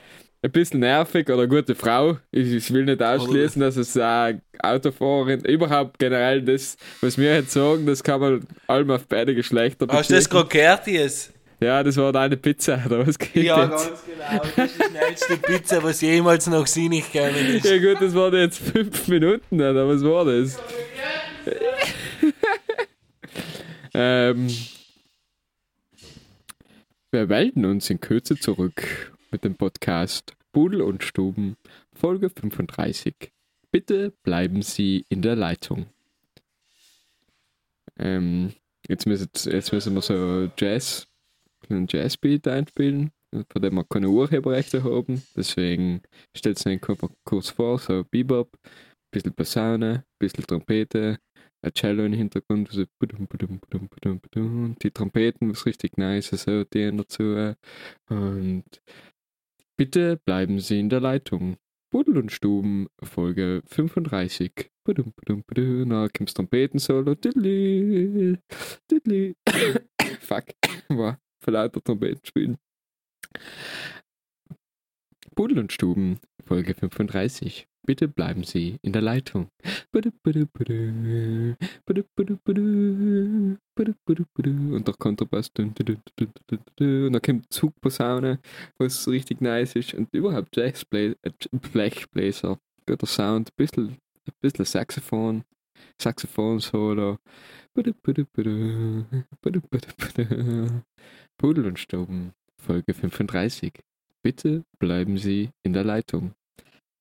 Ein 0.42 0.52
bisschen 0.52 0.80
nervig 0.80 1.28
oder 1.28 1.46
gute 1.46 1.74
Frau. 1.74 2.18
Ich, 2.30 2.50
ich 2.52 2.72
will 2.72 2.84
nicht 2.84 3.02
ausschließen, 3.02 3.60
dass 3.60 3.76
es 3.76 3.96
äh, 3.96 4.38
Autofahrerin, 4.62 5.44
überhaupt 5.44 5.98
generell 5.98 6.42
das, 6.42 6.76
was 7.00 7.18
wir 7.18 7.34
jetzt 7.34 7.52
sagen, 7.52 7.86
das 7.86 8.02
kann 8.02 8.20
man 8.20 8.46
allem 8.66 8.90
auf 8.90 9.06
beide 9.06 9.34
Geschlechter 9.34 9.86
Hast 9.90 10.10
du 10.10 10.14
das 10.14 10.24
beziehen. 10.24 10.48
gerade 10.48 10.48
gehört 10.48 10.86
jetzt? 10.86 11.32
Ja, 11.62 11.82
das 11.82 11.98
war 11.98 12.10
deine 12.10 12.38
Pizza, 12.38 12.82
oder 12.86 13.06
was 13.06 13.18
geht 13.18 13.44
Ja, 13.44 13.64
jetzt? 13.64 13.88
ganz 13.88 14.02
genau. 14.06 14.42
Das 14.56 14.70
ist 14.70 14.78
die 14.78 14.82
schnellste 14.84 15.36
Pizza, 15.36 15.82
was 15.82 16.00
jemals 16.00 16.46
nach 16.46 16.66
Sinnig 16.66 17.12
gekommen 17.12 17.46
ist. 17.56 17.66
Ja 17.66 17.76
gut, 17.76 18.00
das 18.00 18.14
waren 18.14 18.34
jetzt 18.34 18.58
fünf 18.60 19.08
Minuten, 19.08 19.56
oder 19.60 19.86
was 19.86 20.02
war 20.02 20.24
das? 20.24 20.58
ähm, 23.94 24.48
wir 27.10 27.26
melden 27.26 27.66
uns 27.66 27.90
in 27.90 28.00
Kürze 28.00 28.36
zurück 28.36 29.09
mit 29.30 29.44
dem 29.44 29.54
Podcast 29.54 30.34
Pudel 30.52 30.82
und 30.82 31.04
Stuben, 31.04 31.56
Folge 31.92 32.30
35. 32.30 33.14
Bitte 33.70 34.12
bleiben 34.22 34.62
Sie 34.62 35.04
in 35.08 35.22
der 35.22 35.36
Leitung. 35.36 35.86
Ähm, 37.98 38.52
jetzt, 38.88 39.06
müssen, 39.06 39.28
jetzt 39.34 39.72
müssen 39.72 39.94
wir 39.94 40.02
so 40.02 40.50
Jazz, 40.58 41.06
einen 41.68 41.86
Jazzbeat 41.88 42.48
einspielen, 42.48 43.12
von 43.30 43.62
dem 43.62 43.74
wir 43.74 43.84
keine 43.84 44.08
Urheberrechte 44.08 44.82
haben. 44.82 45.22
Deswegen 45.36 46.02
stellt 46.36 46.58
es 46.58 46.66
euch 46.66 46.80
kurz- 46.80 47.50
vor, 47.50 47.78
so 47.78 48.04
Bebop, 48.10 48.58
bisschen 49.12 49.34
Posaune, 49.34 50.04
bisschen 50.18 50.46
Trompete, 50.46 51.18
ein 51.62 51.72
Cello 51.74 52.04
im 52.04 52.12
Hintergrund, 52.14 52.70
so 52.72 52.84
die 54.82 54.90
Trompeten, 54.90 55.50
was 55.50 55.66
richtig 55.66 55.98
nice 55.98 56.32
ist, 56.32 56.44
so 56.44 56.64
die 56.64 56.96
dazu. 56.96 57.54
Und 58.08 58.64
bitte 59.80 60.20
bleiben 60.26 60.60
Sie 60.60 60.78
in 60.78 60.90
der 60.90 61.00
Leitung. 61.00 61.56
Buddel 61.90 62.18
und 62.18 62.30
Stuben, 62.30 62.88
Folge 63.02 63.62
35. 63.64 64.70
Budum, 64.84 65.14
budum, 65.16 65.42
budum, 65.46 65.88
na, 65.88 66.06
kommt's 66.08 66.34
Trompeten-Solo. 66.34 67.14
Diddly, 67.14 68.36
diddly. 68.90 69.36
Fuck, 70.20 70.48
war 70.90 71.18
lauter 71.46 71.82
Trompeten 71.82 72.20
spielen. 72.26 72.58
Pudel 75.34 75.58
und 75.58 75.72
Stuben, 75.72 76.20
Folge 76.44 76.74
35. 76.74 77.66
Bitte 77.90 78.06
bleiben 78.06 78.44
Sie 78.44 78.78
in 78.82 78.92
der 78.92 79.02
Leitung. 79.02 79.48
Und 79.92 80.04
der 84.86 84.94
Kontrabass. 84.96 85.50
Und 85.58 85.80
dann 86.78 87.20
kommt 87.20 87.52
Zugposaune, 87.52 88.38
was 88.78 89.08
richtig 89.08 89.40
nice 89.40 89.74
ist. 89.74 89.94
Und 89.94 90.14
überhaupt 90.14 90.56
äh, 90.56 90.72
Blechbläser. 91.72 92.60
Guter 92.86 93.06
Sound. 93.08 93.56
Bisschen, 93.56 93.88
ein 93.88 94.34
bisschen 94.40 94.66
Saxophon. 94.66 95.42
Saxophon-Solo. 96.00 97.18
Pudel 101.38 101.66
und 101.66 101.78
Stuben, 101.80 102.34
Folge 102.56 102.94
35. 102.94 103.72
Bitte 104.22 104.62
bleiben 104.78 105.18
Sie 105.18 105.50
in 105.64 105.72
der 105.72 105.82
Leitung. 105.82 106.36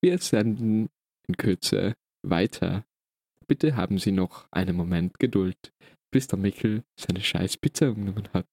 Wir 0.01 0.17
senden 0.19 0.89
in 1.27 1.37
Kürze 1.37 1.93
weiter. 2.25 2.85
Bitte 3.47 3.75
haben 3.75 3.97
Sie 3.97 4.11
noch 4.11 4.47
einen 4.51 4.75
Moment 4.75 5.19
Geduld, 5.19 5.57
bis 6.11 6.27
der 6.27 6.39
Mickel 6.39 6.83
seine 6.99 7.21
scheiß 7.21 7.57
Pizza 7.57 7.89
umgenommen 7.89 8.29
hat. 8.33 8.47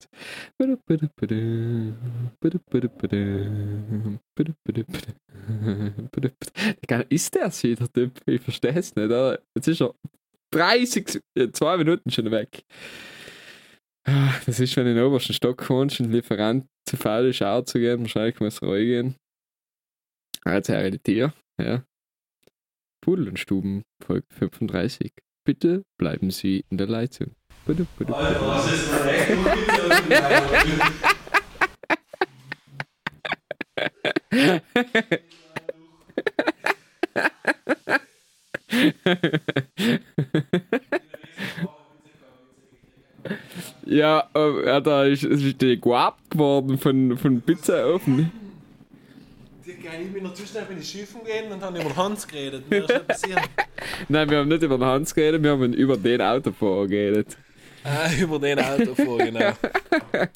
Ist 7.08 7.34
der 7.34 7.50
sie, 7.50 7.74
der 7.74 7.92
Typ? 7.92 8.20
Ich 8.26 8.40
verstehe 8.40 8.74
es 8.76 8.94
nicht. 8.94 9.10
Jetzt 9.54 9.68
ist 9.68 9.80
er 9.82 9.94
30, 10.52 11.20
äh, 11.38 11.50
zwei 11.50 11.76
Minuten 11.76 12.10
schon 12.10 12.30
weg. 12.30 12.64
Ah, 14.06 14.34
Das 14.46 14.60
ist, 14.60 14.76
wenn 14.76 14.84
du 14.84 14.90
in 14.92 14.96
den 14.96 15.04
obersten 15.04 15.32
Stock 15.32 15.68
und 15.68 15.98
ein 16.00 16.12
Lieferant 16.12 16.66
zu 16.88 16.96
faul 16.96 17.26
ist, 17.26 17.42
auch 17.42 17.62
zu 17.64 17.78
geben. 17.78 18.02
Wahrscheinlich 18.02 18.38
muss 18.40 18.62
er 18.62 18.68
reingehen. 18.68 19.06
Jetzt 19.08 19.25
die 20.46 20.98
Tier, 20.98 21.32
ja. 21.60 21.82
Pudel 23.00 23.28
und 23.28 23.38
Stuben, 23.38 23.82
Folge 24.02 24.26
35. 24.30 25.12
Bitte 25.44 25.82
bleiben 25.98 26.30
Sie 26.30 26.64
in 26.70 26.78
der 26.78 26.86
Leitung. 26.86 27.34
Budu, 27.64 27.84
budu, 27.98 28.14
Alter, 28.14 28.40
was 28.46 28.72
ist 28.72 28.92
ja, 43.84 44.28
äh, 44.34 44.82
da 44.82 45.04
ist, 45.04 45.24
ist 45.24 45.60
die 45.60 45.80
gewabt 45.80 46.30
geworden 46.30 46.78
von, 46.78 47.16
von 47.18 47.40
Pizzaofen. 47.40 48.30
Ich 48.30 48.45
schnell 50.44 50.64
bin 50.64 50.80
ich 50.80 50.90
schiffen 50.90 51.24
gehen 51.24 51.50
und 51.52 51.62
habe 51.62 51.80
über 51.80 51.94
Hans 51.96 52.26
geredet. 52.26 52.68
Mir 52.68 52.82
ist 52.82 52.88
nicht 52.88 53.06
passiert. 53.06 53.40
Nein, 54.08 54.28
wir 54.28 54.38
haben 54.38 54.48
nicht 54.48 54.62
über 54.62 54.76
den 54.76 54.84
Hans 54.84 55.14
geredet, 55.14 55.42
wir 55.42 55.52
haben 55.52 55.72
über 55.72 55.96
den 55.96 56.20
Autofahrer 56.20 56.86
geredet. 56.86 57.36
Ah, 57.84 58.10
über 58.20 58.38
den 58.38 58.58
Autofahrer, 58.58 59.24
genau. 59.24 59.52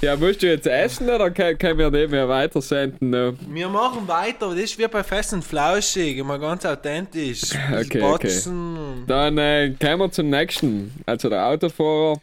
Ja, 0.00 0.16
musst 0.16 0.42
du 0.42 0.46
jetzt 0.46 0.66
essen 0.66 1.08
oder 1.10 1.30
können 1.30 1.78
wir 1.78 1.90
nicht 1.90 2.10
mehr 2.10 2.28
weitersenden? 2.28 3.10
noch? 3.10 3.34
Wir 3.48 3.68
machen 3.68 4.06
weiter, 4.06 4.50
das 4.50 4.58
ist 4.58 4.78
wie 4.78 4.86
bei 4.86 5.02
Fest 5.02 5.32
und 5.32 5.44
Flauschig, 5.44 6.18
immer 6.18 6.38
ganz 6.38 6.64
authentisch. 6.64 7.50
Okay, 7.72 8.00
Botzen. 8.00 9.04
Dann 9.06 9.38
äh, 9.38 9.74
kommen 9.80 9.98
wir 9.98 10.10
zum 10.12 10.30
nächsten. 10.30 10.92
Also 11.06 11.28
der 11.28 11.46
Autofahrer. 11.46 12.20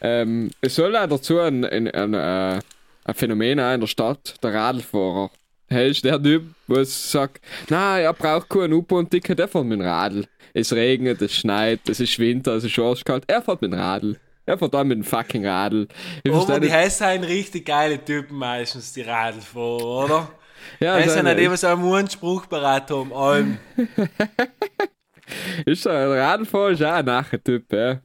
Ähm, 0.00 0.50
es 0.60 0.76
soll 0.76 0.94
auch 0.96 1.08
dazu 1.08 1.40
ein, 1.40 1.64
ein, 1.64 1.90
ein, 1.90 2.14
äh, 2.14 2.60
ein 3.04 3.14
Phänomen 3.14 3.58
auch 3.58 3.74
in 3.74 3.80
der 3.80 3.88
Stadt, 3.88 4.36
der 4.42 4.54
Radlfahrer. 4.54 5.30
Hey, 5.70 5.90
ist 5.90 6.02
der 6.04 6.22
Typ, 6.22 6.44
was 6.66 7.10
sagt, 7.10 7.42
na, 7.68 7.98
er 7.98 8.14
braucht 8.14 8.48
kein 8.48 8.72
U-Bahn-Ticket, 8.72 9.38
er 9.38 9.48
fährt 9.48 9.66
mit 9.66 9.78
dem 9.78 9.86
Radl. 9.86 10.24
Es 10.54 10.72
regnet, 10.72 11.20
es 11.20 11.34
schneit, 11.36 11.80
es 11.88 12.00
ist 12.00 12.18
Winter, 12.18 12.54
es 12.54 12.64
ist 12.64 12.78
arschkalt, 12.78 13.24
er 13.26 13.42
fährt 13.42 13.60
mit 13.60 13.72
dem 13.72 13.78
Radl. 13.78 14.16
Er 14.46 14.56
fährt 14.56 14.72
dann 14.72 14.88
mit 14.88 14.96
dem 14.96 15.04
fucking 15.04 15.46
Radl. 15.46 15.86
Ich 16.24 16.32
versteh 16.32 16.58
die 16.60 16.72
heißen 16.72 17.06
sind 17.06 17.24
richtig 17.24 17.66
geile 17.66 18.02
Typen 18.02 18.38
meistens, 18.38 18.94
die 18.94 19.02
Radlfahrer, 19.02 19.84
oder? 20.04 20.30
ja, 20.80 20.96
Die 20.96 21.04
ist 21.04 21.12
sind 21.12 21.26
einer- 21.26 21.34
nicht 21.34 21.44
immer 21.44 21.56
so 21.58 21.66
einen 21.66 21.82
Mundspruch 21.82 22.46
bereit 22.46 22.90
haben, 22.90 23.12
allem. 23.12 23.58
ist 25.66 25.82
so, 25.82 25.90
ein 25.90 26.08
Radlfahrer 26.12 26.70
ist 26.70 26.82
auch 26.82 26.92
ein 26.92 27.04
nacher 27.04 27.44
Typ, 27.44 27.70
ja. 27.72 28.00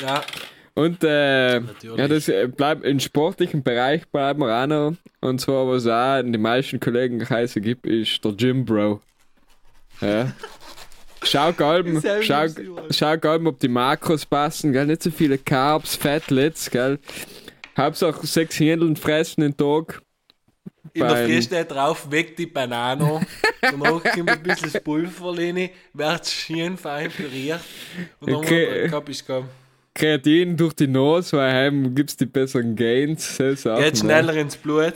Ja. 0.00 0.22
Und 0.74 1.04
äh, 1.04 1.58
ja, 1.60 2.08
das 2.08 2.28
äh, 2.28 2.48
bleibt 2.48 2.84
im 2.84 2.98
sportlichen 2.98 3.62
Bereich 3.62 4.08
bleiben 4.08 4.40
wir 4.40 4.54
auch 4.62 4.66
noch. 4.66 4.94
Und 5.20 5.40
zwar, 5.40 5.68
was 5.68 5.86
auch 5.86 6.18
in 6.20 6.32
den 6.32 6.40
meisten 6.40 6.80
Kollegenkreisen 6.80 7.60
gibt, 7.62 7.86
ist 7.86 8.24
der 8.24 8.32
Gym 8.32 8.64
Bro. 8.64 9.00
Ja. 10.00 10.32
Schau 11.24 11.52
Galben, 11.52 12.02
schau, 12.22 12.46
schau 12.90 13.16
Galben, 13.16 13.46
ob 13.46 13.60
die 13.60 13.68
Makros 13.68 14.26
passen, 14.26 14.72
gell? 14.72 14.86
Nicht 14.86 15.04
so 15.04 15.10
viele 15.12 15.38
Carbs, 15.38 15.94
Fatlets, 15.94 16.68
gell? 16.68 16.98
Hauptsache 17.78 18.26
sechs 18.26 18.58
Händeln 18.58 18.96
fressen 18.96 19.42
den 19.42 19.56
Tag. 19.56 20.02
In 20.94 21.02
der 21.02 21.08
Beim- 21.10 21.26
Früh 21.30 21.40
steht 21.42 21.70
drauf, 21.70 22.10
weg 22.10 22.36
die 22.36 22.46
Banane. 22.46 23.24
Danach 23.60 24.02
kommt 24.02 24.30
ein 24.30 24.42
bisschen 24.42 24.72
das 24.72 24.82
Pulver 24.82 25.38
rein, 25.38 25.70
wird 25.92 26.26
schön 26.26 26.76
fein 26.76 27.08
püriert. 27.08 27.60
Und 28.18 28.28
dann 28.30 28.36
Okay. 28.38 28.88
Cup 28.88 29.08
ist 29.08 29.24
gekommen. 29.24 29.48
Kreatin 29.94 30.56
durch 30.56 30.72
die 30.74 30.86
Nase, 30.86 31.36
weil 31.36 31.52
heim 31.52 31.94
gibt's 31.94 32.16
die 32.16 32.26
besseren 32.26 32.74
Gains. 32.74 33.36
Geht 33.38 33.64
ne? 33.64 33.96
schneller 33.96 34.34
ins 34.34 34.56
Blut. 34.56 34.94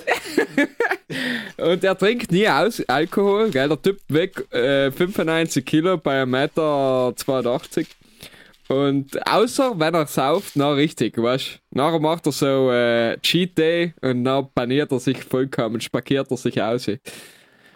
Und 1.59 1.85
er 1.85 1.97
trinkt 1.97 2.33
nie 2.33 2.49
aus 2.49 2.83
Alkohol, 2.89 3.51
gell? 3.51 3.69
Der 3.69 3.81
Typ 3.81 3.99
weg 4.09 4.53
äh, 4.53 4.91
95 4.91 5.65
Kilo 5.65 5.97
bei 5.97 6.23
1,82 6.23 6.27
Meter. 6.27 7.87
Und 8.69 9.27
außer 9.31 9.79
wenn 9.79 9.95
er 9.95 10.07
sauft, 10.07 10.53
na 10.57 10.73
richtig, 10.73 11.17
weißt 11.17 11.61
du? 11.71 11.79
Nachher 11.79 12.01
macht 12.01 12.27
er 12.27 12.33
so 12.33 12.71
äh, 12.71 13.17
Cheat 13.21 13.57
Day 13.57 13.95
und 14.03 14.25
dann 14.25 14.49
paniert 14.53 14.91
er 14.91 14.99
sich 14.99 15.23
vollkommen, 15.23 15.81
spakiert 15.81 16.31
er 16.31 16.37
sich 16.37 16.61
aus. 16.61 16.91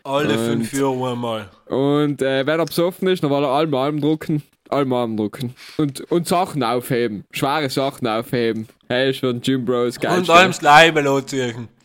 Alle 0.02 0.32
Und- 0.38 0.46
fünf 0.46 0.72
Jahre 0.72 1.12
einmal. 1.12 1.48
Und 1.66 2.22
äh, 2.22 2.44
wenn 2.44 2.58
er 2.58 2.66
besoffen 2.66 3.06
ist, 3.08 3.22
dann 3.22 3.30
will 3.30 3.44
er 3.44 3.50
allem 3.50 3.74
Arm 3.74 4.00
drucken, 4.00 4.42
Arm 4.72 5.16
drucken. 5.16 5.54
Und, 5.76 6.00
und 6.10 6.26
Sachen 6.26 6.62
aufheben, 6.62 7.24
schwere 7.30 7.70
Sachen 7.70 8.06
aufheben. 8.06 8.68
Hey, 8.88 9.12
den 9.12 9.40
Gym 9.40 9.64
Bros 9.64 9.98
geil. 9.98 10.18
Und 10.18 10.30
allem 10.30 10.50
das 10.50 10.62
Leibel 10.62 11.06
anziehen. 11.06 11.68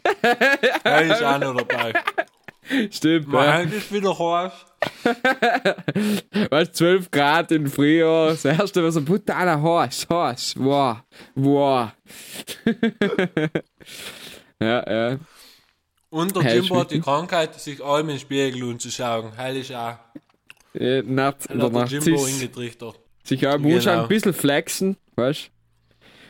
Er 0.83 1.01
ist 1.01 1.23
auch 1.23 1.39
noch 1.39 1.55
dabei. 1.55 1.93
Stimmt, 2.91 3.27
Man, 3.27 3.69
ja. 3.69 3.77
ist 3.77 3.91
wieder 3.91 4.17
heiß. 4.17 4.51
Weißt 6.49 6.71
du, 6.71 6.73
12 6.73 7.11
Grad 7.11 7.51
im 7.51 7.67
Frühjahr, 7.67 8.29
das 8.29 8.45
erste, 8.45 8.83
was 8.83 8.97
ein 8.97 9.05
brutaler 9.05 9.61
heiß, 9.61 10.07
heiß, 10.09 10.55
wow, 10.57 10.97
wow. 11.35 11.89
ja, 14.59 14.91
ja. 14.91 15.17
Und 16.09 16.35
der 16.35 16.43
Hey, 16.43 16.59
Jimbo 16.59 16.79
hat 16.79 16.91
die. 16.91 17.01
Krankheit, 17.01 17.53
sich 17.55 17.83
allem 17.83 18.09
in 18.09 18.15
den 18.15 18.21
Spiegel 18.21 18.69
anzuschauen. 18.69 19.35
Heil 19.37 19.57
ist 19.57 19.73
auch. 19.73 19.97
Ja 20.79 21.01
Nacht, 21.03 21.49
Heil 21.49 21.57
der 21.57 21.65
eingetrichtert. 21.71 22.99
Sich 23.23 23.47
auch 23.47 23.55
im 23.55 23.63
Genau. 23.63 24.03
Ein 24.03 24.07
bisschen 24.07 24.33
flexen, 24.33 24.97
weißt 25.15 25.49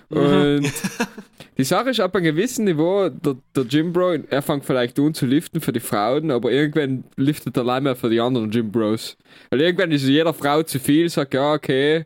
du? 0.10 0.20
Mhm. 0.20 0.58
Und 0.58 0.72
die 1.58 1.64
Sache 1.64 1.90
ist, 1.90 2.00
ab 2.00 2.16
einem 2.16 2.26
gewissen 2.26 2.66
Niveau, 2.66 3.10
der, 3.10 3.36
der 3.56 3.64
Gym 3.66 3.92
Bro, 3.92 4.14
er 4.30 4.42
fängt 4.42 4.64
vielleicht 4.66 5.00
an 5.00 5.14
zu 5.14 5.26
liften 5.26 5.62
für 5.62 5.72
die 5.74 5.80
Frauen, 5.80 6.32
aber 6.32 6.52
irgendwann 6.52 7.04
liftet 7.18 7.58
er 7.58 7.64
allein 7.64 7.84
mehr 7.84 7.96
für 7.96 8.10
die 8.10 8.20
anderen 8.20 8.50
Gym 8.52 8.72
Bros. 8.72 9.18
Weil 9.50 9.62
irgendwann 9.62 9.92
ist 9.92 10.04
jeder 10.08 10.34
Frau 10.34 10.62
zu 10.64 10.80
viel, 10.80 11.10
sagt, 11.10 11.34
ja, 11.34 11.54
okay, 11.54 12.06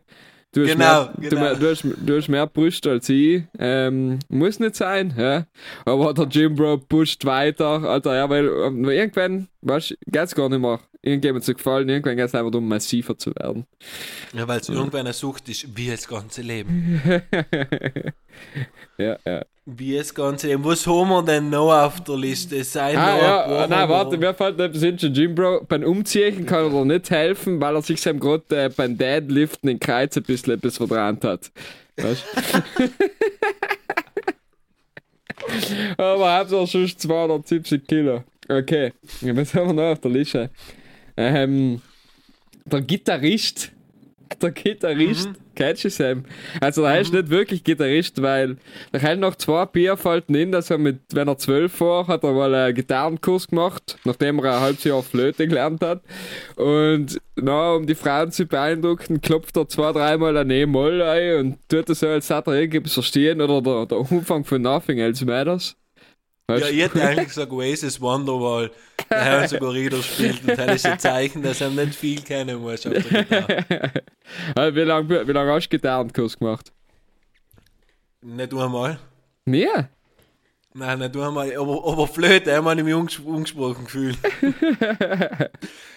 du 0.54 0.62
hast, 0.64 0.72
Genau, 0.72 0.78
mehr, 1.04 1.14
Du, 1.18 1.22
genau. 1.30 1.42
mehr- 1.42 1.56
du, 1.56 1.70
hast, 1.70 1.84
du 1.84 2.18
hast 2.18 2.28
mehr 2.30 2.48
Brüste 2.48 2.90
als 2.92 3.10
ich, 3.10 3.44
ähm, 3.60 4.20
muss 4.30 4.60
nicht 4.60 4.76
sein, 4.76 5.14
ja. 5.18 5.46
Aber 5.86 6.14
der 6.14 6.26
Gym 6.28 6.56
Bro 6.56 6.78
pusht 6.88 7.26
weiter, 7.26 7.84
Alter, 7.84 8.16
ja, 8.16 8.30
weil 8.30 8.48
ähm, 8.48 8.86
irgendwann, 8.90 9.50
weißt 9.62 9.92
du, 9.92 9.96
geht's 10.08 10.34
gar 10.36 10.48
nicht 10.50 10.62
mehr. 10.62 10.80
Irgendjemand 11.02 11.46
zu 11.46 11.54
gefallen, 11.54 11.88
irgendwann 11.88 12.18
geht's 12.18 12.36
einfach 12.36 12.52
darum, 12.52 12.68
massiver 12.68 13.18
zu 13.18 13.34
werden. 13.36 13.66
Ja, 14.34 14.46
weil 14.50 14.60
es 14.60 14.68
irgendwann 14.68 15.02
eine 15.02 15.14
Sucht 15.14 15.48
ist, 15.48 15.78
wie 15.78 15.90
das 15.90 16.06
ganze 16.06 16.42
Leben. 16.42 17.02
ja, 18.98 19.18
ja. 19.26 19.46
Wie 19.66 19.96
das 19.96 20.14
ganze 20.14 20.48
Leben. 20.48 20.66
Was 20.66 20.86
haben 20.86 21.08
wir 21.08 21.24
denn 21.24 21.50
noch 21.50 21.72
auf 21.72 22.04
der 22.04 22.18
Liste? 22.18 22.62
Sein 22.66 22.98
Ah, 22.98 23.16
noch 23.16 23.22
ja, 23.22 23.42
paar 23.44 23.68
nein, 23.68 23.90
warte, 23.90 24.18
mir 24.18 24.34
fällt 24.34 24.60
etwas 24.60 24.84
in 24.84 24.98
Jim 24.98 25.36
Bro. 25.36 25.66
Beim 25.70 25.84
Umziehen 25.84 26.46
kann 26.46 26.74
er 26.74 26.86
nicht 26.86 27.10
helfen, 27.10 27.62
weil 27.62 27.76
er 27.76 27.82
sich 27.82 28.02
seinem 28.02 28.20
gerade 28.20 28.66
äh, 28.66 28.70
beim 28.70 28.98
Deadliften 28.98 29.70
in 29.70 29.80
Kreuz 29.80 30.18
ein 30.18 30.24
bisschen 30.24 30.56
etwas 30.56 30.76
verbrannt 30.76 31.24
hat. 31.24 31.50
Weißt 31.96 32.26
du? 32.78 32.90
Aber 36.04 36.68
schon 36.68 36.88
270 36.88 37.88
Kilo. 37.88 38.24
Okay, 38.48 38.94
ja, 39.22 39.36
was 39.36 39.54
haben 39.54 39.68
wir 39.68 39.74
noch 39.74 39.92
auf 39.92 40.00
der 40.00 40.12
Liste? 40.12 40.50
Ähm, 41.22 41.82
der 42.64 42.80
Gitarrist. 42.80 43.74
Der 44.42 44.52
Gitarrist. 44.52 45.30
Kennst 45.54 45.84
du 45.84 45.90
Sam? 45.90 46.24
Also, 46.62 46.84
der 46.84 47.02
ist 47.02 47.12
nicht 47.12 47.30
wirklich 47.30 47.62
Gitarrist, 47.62 48.22
weil 48.22 48.56
er 48.94 49.02
hat 49.02 49.20
noch 49.20 49.36
zwei 49.36 49.66
Bier 49.66 49.98
fällt 49.98 50.30
ihn 50.30 50.36
in, 50.36 50.52
dass 50.54 50.70
er 50.70 50.78
mit, 50.78 51.00
wenn 51.12 51.28
er 51.28 51.38
zwölf 51.38 51.82
war, 51.82 52.08
hat 52.08 52.24
er 52.24 52.32
mal 52.32 52.56
einen 52.56 52.74
Gitarrenkurs 52.74 53.50
gemacht, 53.50 53.98
nachdem 54.06 54.40
er 54.40 54.56
ein 54.56 54.62
halbes 54.62 54.86
Jahr 54.86 55.04
Flöte 55.04 55.46
gelernt 55.46 55.84
hat. 55.84 56.04
Und 56.56 57.20
na, 57.36 57.74
um 57.74 57.86
die 57.86 57.96
Frauen 57.96 58.32
zu 58.32 58.46
beeindrucken, 58.46 59.20
klopft 59.20 59.58
er 59.58 59.68
zwei, 59.68 59.92
dreimal 59.92 60.38
ein 60.38 60.50
E-Moll 60.50 61.02
ein 61.02 61.36
und 61.40 61.58
tut 61.68 61.90
das 61.90 62.00
so, 62.00 62.08
als 62.08 62.30
hätte 62.30 62.52
er 62.52 62.62
irgendwas 62.62 62.94
verstehen 62.94 63.42
oder 63.42 63.62
der, 63.62 63.88
der 63.88 63.98
Umfang 64.00 64.46
von 64.46 64.62
Nothing 64.62 65.00
Else 65.00 65.26
Matters. 65.26 65.76
Ja, 66.58 66.68
ich 66.68 66.82
hätte 66.82 67.02
eigentlich 67.08 67.28
gesagt 67.28 67.52
Oasis 67.52 68.02
Wonderwall. 68.02 68.72
Der 69.10 69.24
Herr 69.24 69.48
sogar 69.48 69.74
Rieder 69.74 70.02
spielt 70.02 70.42
und 70.48 70.58
das 70.58 70.76
ist 70.76 70.86
ein 70.86 71.00
Zeichen, 71.00 71.42
dass 71.42 71.62
er 71.62 71.70
nicht 71.70 71.96
viel 71.96 72.22
kennen 72.22 72.60
muss 72.62 72.86
auf 72.86 72.94
der 72.94 73.02
Gitarre. 73.02 73.92
Wie 74.76 74.82
lange 74.82 75.28
wie 75.28 75.32
lang 75.32 75.48
hast 75.50 75.68
du 75.68 75.70
Gitarrenkurs 75.70 76.38
gemacht? 76.38 76.72
Nicht 78.22 78.54
einmal. 78.54 79.00
Nee. 79.46 79.68
Nein, 80.74 81.00
nicht 81.00 81.18
einmal. 81.18 81.56
Aber, 81.58 81.92
aber 81.92 82.08
Flöte 82.08 82.56
haben 82.56 82.66
wir 82.66 82.84
mich 82.84 82.94
unges 82.94 83.20
ungesprochen 83.20 83.86
gefühlt. 83.86 84.18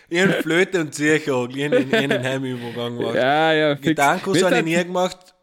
ich 0.08 0.20
habe 0.20 0.32
Flöte 0.42 0.80
und 0.80 0.94
Zircher 0.94 1.48
in 1.50 1.72
in 1.72 1.94
einen 1.94 2.22
Heimübergang 2.22 2.96
gemacht. 2.96 3.14
Ja, 3.16 3.52
ja. 3.52 3.74
Gitarrenkurs 3.74 4.42
habe 4.42 4.58
ich 4.58 4.64
nie 4.64 4.76
gemacht. 4.76 5.34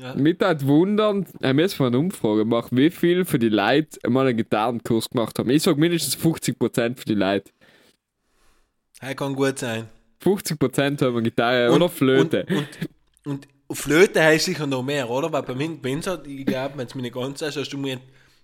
Ja. 0.00 0.14
Mit 0.14 0.42
hat 0.44 0.64
wundern, 0.64 1.26
äh, 1.40 1.48
wir 1.48 1.54
müssen 1.54 1.82
mal 1.82 1.88
eine 1.88 1.98
Umfrage 1.98 2.44
machen, 2.44 2.76
wie 2.78 2.90
viel 2.90 3.24
für 3.24 3.38
die 3.38 3.48
Leute 3.48 3.98
mal 4.08 4.26
einen 4.26 4.36
Gitarrenkurs 4.36 5.10
gemacht 5.10 5.38
haben. 5.38 5.50
Ich 5.50 5.64
sag 5.64 5.76
mindestens 5.76 6.16
50% 6.16 6.98
für 6.98 7.04
die 7.04 7.14
Leute. 7.14 7.50
Das 9.00 9.16
kann 9.16 9.34
gut 9.34 9.58
sein. 9.58 9.88
50% 10.22 11.02
haben 11.02 11.24
Gitarre 11.24 11.70
Und- 11.70 11.76
oder 11.76 11.88
Flöte. 11.88 12.46
Und, 12.48 12.68
und, 13.24 13.48
und 13.66 13.76
Flöte 13.76 14.22
heißt 14.22 14.44
sicher 14.46 14.66
noch 14.66 14.82
mehr, 14.82 15.08
oder? 15.10 15.32
Weil 15.32 15.42
bei 15.42 15.54
mir, 15.54 15.78
uns 15.94 16.06
hat, 16.06 16.26
ich 16.26 16.46
glaube, 16.46 16.78
wenn 16.78 16.86
es 16.86 16.94
mir 16.94 17.02
nicht 17.02 17.14
ganz 17.14 17.40
sagst, 17.40 17.56
hast 17.56 17.70
du 17.70 17.78
mir, 17.78 18.00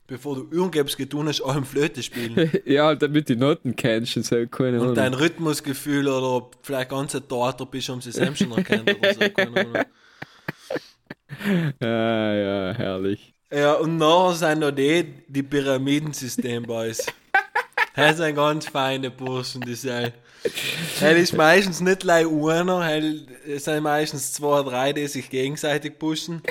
bevor 0.07 0.36
du 0.36 0.48
irgendetwas 0.50 0.96
getan 0.96 1.28
hast, 1.28 1.40
auch 1.40 1.57
im 1.57 1.64
Flöte 1.64 2.02
spielen. 2.02 2.50
ja, 2.64 2.86
halt, 2.86 3.02
damit 3.02 3.28
die 3.28 3.36
Noten 3.36 3.76
kennst 3.76 4.16
und 4.16 4.26
so, 4.26 4.44
keine 4.48 4.78
Ahnung. 4.78 4.88
Und 4.88 4.94
dein 4.96 5.14
Rhythmusgefühl 5.14 6.09
oder 6.09 6.50
vielleicht 6.62 6.90
ganz 6.90 7.14
ein 7.14 7.26
Torter 7.28 7.66
bist, 7.66 7.90
um 7.90 8.00
sie 8.00 8.11
selbst 8.12 8.42
schon 8.42 8.52
erkennt 8.52 8.92
oder 8.96 9.14
so. 9.14 9.20
Keine 9.20 9.61
Ahnung. 9.61 9.84
Ja, 11.81 12.35
ja, 12.35 12.75
herrlich. 12.75 13.35
Ja, 13.53 13.75
und 13.75 13.99
nachher 13.99 14.35
sind 14.35 14.61
noch 14.61 14.70
die, 14.70 15.25
die 15.29 15.43
Pyramidensystem-Boys. 15.43 17.07
Das 17.97 18.16
sind 18.16 18.35
ganz 18.35 18.66
feine 18.66 19.11
Burschen, 19.11 19.61
die 19.61 19.75
sind. 19.75 20.12
Das 21.01 21.16
ist 21.16 21.33
meistens 21.33 21.81
nicht 21.81 22.01
gleich 22.01 22.27
einer, 22.27 23.20
es 23.47 23.64
sind 23.64 23.83
meistens 23.83 24.33
zwei, 24.33 24.62
drei, 24.62 24.93
die 24.93 25.07
sich 25.07 25.31
gegenseitig 25.31 25.99
pushen. 25.99 26.43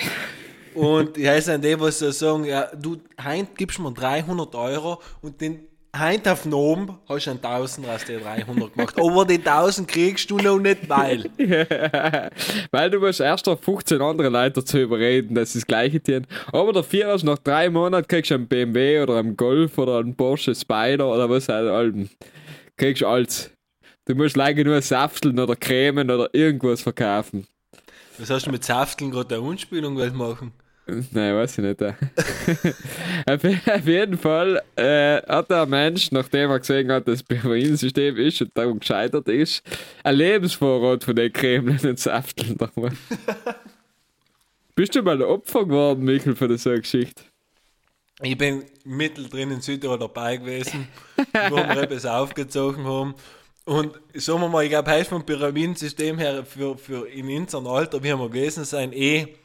Und 0.73 1.17
das 1.17 1.45
sind 1.45 1.63
die, 1.63 1.79
was 1.79 1.99
so 1.99 2.11
sagen, 2.11 2.45
ja, 2.45 2.71
du, 2.75 2.97
heint 3.21 3.55
gibst 3.57 3.79
mir 3.79 3.91
300 3.91 4.55
Euro 4.55 5.01
und 5.21 5.39
den 5.41 5.67
heint 5.95 6.27
auf 6.27 6.45
Nomen 6.45 6.97
hast 7.07 7.27
du 7.27 7.31
einen 7.31 7.41
Tausender 7.41 7.95
aus 7.95 8.05
den 8.05 8.21
300 8.21 8.73
gemacht. 8.73 8.95
Aber 8.99 9.25
die 9.25 9.37
1000 9.37 9.87
kriegst 9.87 10.29
du 10.29 10.37
noch 10.37 10.59
nicht, 10.59 10.89
weil. 10.89 11.29
Weil 12.71 12.89
du 12.89 12.99
musst 12.99 13.19
erst 13.19 13.47
auf 13.47 13.61
15 13.61 14.01
andere 14.01 14.29
Leute 14.29 14.61
dazu 14.61 14.79
überreden, 14.79 15.35
dass 15.35 15.53
sie 15.53 15.59
das 15.59 15.67
gleiche 15.67 16.01
tun. 16.01 16.25
Aber 16.51 16.73
dafür 16.73 17.07
hast 17.07 17.21
du 17.21 17.27
nach 17.27 17.37
drei 17.37 17.69
Monaten 17.69 18.07
kriegst 18.07 18.31
du 18.31 18.35
einen 18.35 18.47
BMW 18.47 19.01
oder 19.01 19.17
einen 19.17 19.37
Golf 19.37 19.77
oder 19.77 19.99
einen 19.99 20.15
Porsche 20.15 20.55
Spider 20.55 21.07
oder 21.11 21.29
was 21.29 21.49
halt 21.49 21.69
allem. 21.69 22.09
Kriegst 22.77 23.01
du 23.01 23.07
alles. 23.07 23.51
Du 24.05 24.15
musst 24.15 24.35
leider 24.35 24.63
nur 24.63 24.81
Safteln 24.81 25.39
oder 25.39 25.55
Cremen 25.55 26.09
oder 26.09 26.29
irgendwas 26.33 26.81
verkaufen. 26.81 27.47
Was 28.17 28.29
hast 28.29 28.47
du 28.47 28.51
mit 28.51 28.63
Safteln 28.63 29.11
gerade 29.11 29.35
eine 29.35 29.43
Unspielung 29.43 29.95
machen? 30.15 30.53
Nein, 30.85 31.35
weiß 31.35 31.59
ich 31.59 31.63
nicht. 31.63 31.81
äh. 31.81 31.93
auf, 33.25 33.87
jeden 33.87 34.17
Fall 34.17 34.61
äh, 34.75 35.21
hat 35.21 35.49
der 35.49 35.65
Mensch, 35.65 36.11
nachdem 36.11 36.49
er 36.51 36.59
gesehen 36.59 36.91
hat, 36.91 37.07
dass 37.07 37.19
das 37.19 37.23
Pyramidensystem 37.23 38.17
ist 38.17 38.41
und 38.41 38.51
darum 38.53 38.79
gescheitert 38.79 39.29
ist, 39.29 39.63
ein 40.03 40.15
Lebensvorrat 40.15 41.05
von 41.05 41.15
den 41.15 41.31
Cremen 41.31 41.79
und 41.79 41.99
Safteln 41.99 42.57
da. 42.57 42.69
Bist 44.75 44.95
du 44.95 45.03
mal 45.03 45.15
ein 45.15 45.21
Opfer 45.21 45.65
geworden, 45.65 46.03
Michael, 46.03 46.35
von 46.35 46.49
einer 46.49 46.79
Geschichte? 46.79 47.23
Ich 48.21 48.37
bin 48.37 48.65
mittendrin 48.83 49.51
in 49.51 49.61
Südtirol 49.61 49.99
dabei 49.99 50.37
gewesen, 50.37 50.87
wo 51.49 51.55
wir 51.55 51.83
etwas 51.83 52.05
aufgezogen 52.05 52.83
haben. 52.83 53.15
Und 53.65 53.93
sagen 54.15 54.41
wir 54.41 54.49
mal, 54.49 54.63
ich 54.63 54.69
glaube, 54.69 54.91
heißt 54.91 55.09
vom 55.09 55.25
Pyramidensystem 55.25 56.17
her 56.17 56.43
für, 56.45 56.77
für 56.77 57.07
in 57.07 57.29
unserem 57.29 57.67
Alter, 57.67 58.03
wie 58.03 58.11
haben 58.11 58.19
wir 58.19 58.29
gewesen 58.29 58.65
sein, 58.65 58.91
eh 58.91 59.35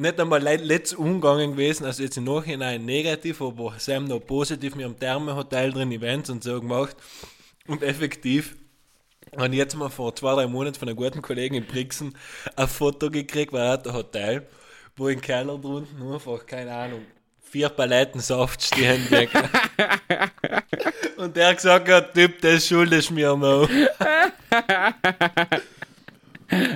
nicht 0.00 0.18
einmal 0.20 0.42
le- 0.42 0.56
letzt 0.56 0.94
umgegangen 0.96 1.52
gewesen, 1.52 1.84
also 1.84 2.02
jetzt 2.02 2.16
im 2.16 2.24
Nachhinein 2.24 2.84
negativ, 2.84 3.40
aber 3.42 3.74
Sam 3.78 4.04
noch 4.06 4.20
positiv 4.20 4.74
mit 4.74 4.84
dem 4.86 4.98
Therme-Hotel 4.98 5.72
drin 5.72 5.92
Events 5.92 6.30
und 6.30 6.42
so 6.42 6.60
gemacht. 6.60 6.96
Und 7.66 7.82
effektiv 7.82 8.56
habe 9.36 9.48
ich 9.48 9.54
jetzt 9.58 9.76
mal 9.76 9.90
vor 9.90 10.14
zwei, 10.16 10.34
drei 10.34 10.46
Monaten 10.46 10.76
von 10.78 10.88
einer 10.88 10.96
guten 10.96 11.22
Kollegin 11.22 11.62
in 11.62 11.66
Brixen 11.66 12.16
ein 12.56 12.66
Foto 12.68 13.10
gekriegt, 13.10 13.52
weil 13.52 13.62
er 13.62 13.72
hat 13.72 13.86
ein 13.86 13.94
Hotel, 13.94 14.46
wo 14.96 15.08
im 15.08 15.20
Keller 15.20 15.56
drunten 15.58 16.02
einfach, 16.12 16.44
keine 16.46 16.74
Ahnung, 16.74 17.02
vier 17.42 17.68
Paletten 17.68 18.20
Saft 18.20 18.62
stehen. 18.62 19.06
Und 21.16 21.36
der 21.36 21.48
hat 21.48 21.56
gesagt 21.56 21.88
hat, 21.88 22.14
Typ, 22.14 22.40
das 22.40 22.66
schuldest 22.66 23.10
mir 23.10 23.36
noch. 23.36 23.68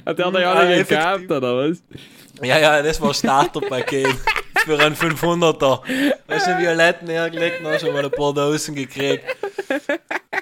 Hat 0.07 0.18
der 0.18 0.31
da 0.31 0.39
Ah, 0.53 0.53
alle 0.55 0.75
effektiv. 0.77 0.99
gekauft, 0.99 1.31
oder 1.31 1.57
was? 1.57 1.83
Ja, 2.43 2.59
ja, 2.59 2.82
das 2.82 3.01
war 3.01 3.14
Starterpaket 3.14 4.16
für 4.64 4.78
einen 4.78 4.97
500er. 4.97 5.80
Hast 6.28 6.47
du 6.47 6.59
Violetten 6.59 7.09
hergelegt, 7.09 7.62
hast 7.64 7.85
du 7.85 7.93
mal 7.93 8.05
ein 8.05 8.11
paar 8.11 8.35
Dosen 8.35 8.74
gekriegt. 8.74 9.24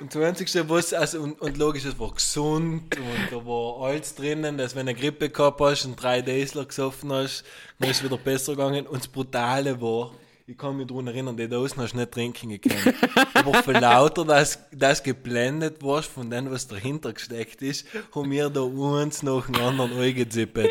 Und 0.01 0.15
das 0.15 0.23
Einzige, 0.23 0.69
was, 0.69 0.93
also, 0.95 1.21
und, 1.21 1.41
und 1.41 1.57
logisch, 1.59 1.85
es 1.85 1.99
war 1.99 2.13
gesund 2.13 2.97
und 2.97 3.31
da 3.31 3.47
war 3.47 3.89
alles 3.89 4.15
drinnen, 4.15 4.59
dass 4.59 4.75
wenn 4.75 4.87
du 4.87 4.91
eine 4.91 5.01
Grippe 5.01 5.31
gehabt 5.31 5.61
hast 5.61 5.85
und 5.85 6.03
drei 6.03 6.23
Daisler 6.23 6.65
gesoffen 6.65 7.13
hast, 7.13 7.45
dann 7.79 7.91
ist 7.91 7.99
es 7.99 8.05
wieder 8.05 8.17
besser 8.17 8.53
gegangen. 8.53 8.87
Und 8.87 9.01
das 9.01 9.09
Brutale 9.09 9.81
war, 9.81 10.13
ich 10.47 10.59
kann 10.59 10.77
mich 10.77 10.87
daran 10.87 11.07
erinnern, 11.07 11.37
die 11.37 11.49
Dosen 11.49 11.83
hast 11.83 11.93
du 11.93 11.99
nicht 11.99 12.11
trinken 12.11 12.61
können. 12.61 12.95
Aber 13.35 13.63
für 13.63 13.73
lauter, 13.73 14.25
dass 14.25 14.59
das 14.73 15.03
geblendet 15.03 15.83
warst 15.83 16.11
von 16.11 16.31
dem, 16.31 16.51
was 16.51 16.67
dahinter 16.67 17.13
gesteckt 17.13 17.63
ist, 17.63 17.87
haben 18.15 18.31
wir 18.31 18.51
da 18.51 18.63
uns 18.63 19.23
nach 19.23 19.47
dem 19.47 19.57
anderen 19.57 20.01
eingezippet. 20.01 20.71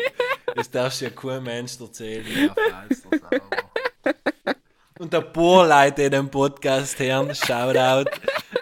Das 0.54 0.70
darfst 0.70 1.00
du 1.00 1.06
ja 1.06 1.10
kein 1.10 1.42
Mensch 1.42 1.80
erzählen. 1.80 2.26
Ja. 2.26 2.54
Und 4.98 5.12
Und 5.12 5.12
der 5.12 5.22
paar 5.22 5.66
Leute, 5.66 6.04
die 6.04 6.10
den 6.10 6.30
Podcast 6.30 6.96
hören, 7.00 7.34
Shoutout 7.34 8.08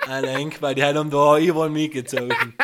an 0.09 0.25
Enk, 0.25 0.63
weil 0.63 0.75
die 0.75 0.83
haben 0.83 1.11
da 1.11 1.39
überall 1.39 1.69
mitgezogen. 1.69 2.55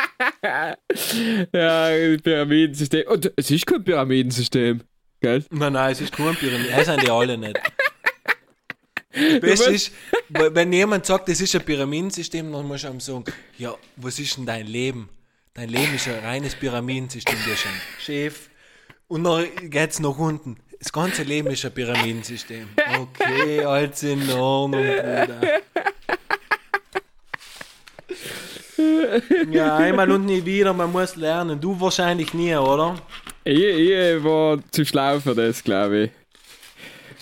Ja, 0.41 1.89
Pyramidensystem. 2.23 3.07
Und 3.07 3.31
es 3.35 3.51
ist 3.51 3.67
kein 3.67 3.83
Pyramidensystem. 3.83 4.81
Gell? 5.21 5.45
Nein, 5.51 5.73
nein, 5.73 5.91
es 5.91 6.01
ist 6.01 6.11
kein 6.11 6.35
Pyramide. 6.35 6.71
Das 6.75 6.87
sind 6.87 7.03
die 7.03 7.11
alle 7.11 7.37
nicht. 7.37 7.59
Das 9.41 9.59
ist, 9.67 9.91
wenn 10.29 10.73
jemand 10.73 11.05
sagt, 11.05 11.29
das 11.29 11.39
ist 11.39 11.53
ein 11.55 11.61
Pyramidensystem, 11.63 12.51
dann 12.51 12.67
muss 12.67 12.83
ich 12.83 12.89
ihm 12.89 12.99
sagen, 12.99 13.25
ja, 13.59 13.75
was 13.95 14.17
ist 14.17 14.37
denn 14.37 14.47
dein 14.47 14.65
Leben? 14.65 15.07
Dein 15.53 15.69
Leben 15.69 15.93
ist 15.93 16.07
ein 16.07 16.17
reines 16.23 16.55
Pyramidensystem, 16.55 17.37
der 17.47 17.55
schon 17.55 17.71
Chef. 17.99 18.49
Und 19.09 19.23
dann 19.23 19.47
geht's 19.69 19.99
nach 19.99 20.17
unten. 20.17 20.57
Das 20.79 20.91
ganze 20.91 21.23
Leben 21.23 21.47
ist 21.49 21.65
ein 21.65 21.73
Pyramidensystem. 21.73 22.67
Okay, 22.99 23.63
alles 23.63 24.03
in 24.03 24.29
Ordnung, 24.29 24.83
Bruder. 24.83 25.41
Ja, 29.49 29.77
einmal 29.77 30.11
und 30.11 30.25
nie 30.25 30.43
wieder, 30.45 30.73
man 30.73 30.91
muss 30.91 31.15
lernen. 31.15 31.59
Du 31.59 31.79
wahrscheinlich 31.79 32.33
nie, 32.33 32.55
oder? 32.55 32.95
Ich, 33.43 33.57
ich 33.57 34.23
war 34.23 34.59
zu 34.71 34.85
schlau 34.85 35.19
für 35.19 35.33
das, 35.33 35.63
glaube 35.63 35.97
ich. 36.03 36.11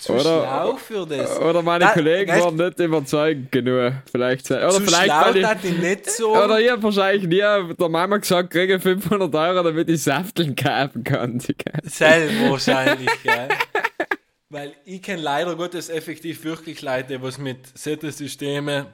Zu 0.06 0.14
Oder- 0.14 0.22
schlau 0.24 0.76
für 0.78 1.06
das. 1.08 1.40
Oder 1.40 1.62
meine 1.64 1.86
Da- 1.86 1.92
Kollegen 1.94 2.32
weißt- 2.32 2.44
waren 2.44 2.56
nicht 2.56 2.80
überzeugend 2.80 3.52
genug. 3.52 3.94
Vielleicht, 4.12 4.52
oder 4.52 4.70
Zu 4.70 4.82
vielleicht, 4.82 5.06
schlau 5.06 5.22
weil 5.26 5.38
ich, 5.38 5.64
ich 5.72 5.78
nicht 5.80 6.12
so. 6.12 6.36
Oder 6.36 6.60
ich 6.60 6.70
hab 6.70 6.84
wahrscheinlich 6.84 7.28
nie 7.28 7.38
der 7.40 7.90
Mama 7.90 8.18
gesagt, 8.18 8.52
kriege 8.52 8.80
500 8.80 9.34
Euro, 9.34 9.64
damit 9.64 9.90
ich 9.90 10.04
Säfteln 10.04 10.56
kaufen 10.56 11.04
kann. 11.04 11.40
Selber 11.84 12.52
wahrscheinlich, 12.52 13.10
gell? 13.24 13.48
Weil 14.50 14.74
ich 14.86 15.02
kenne 15.02 15.24
leider 15.24 15.56
Gottes 15.56 15.90
effektiv 15.90 16.44
wirklich 16.44 16.82
Leute, 16.84 17.22
was 17.22 17.38
mit 17.40 17.78
solchen 17.78 18.12
Systemen 18.12 18.86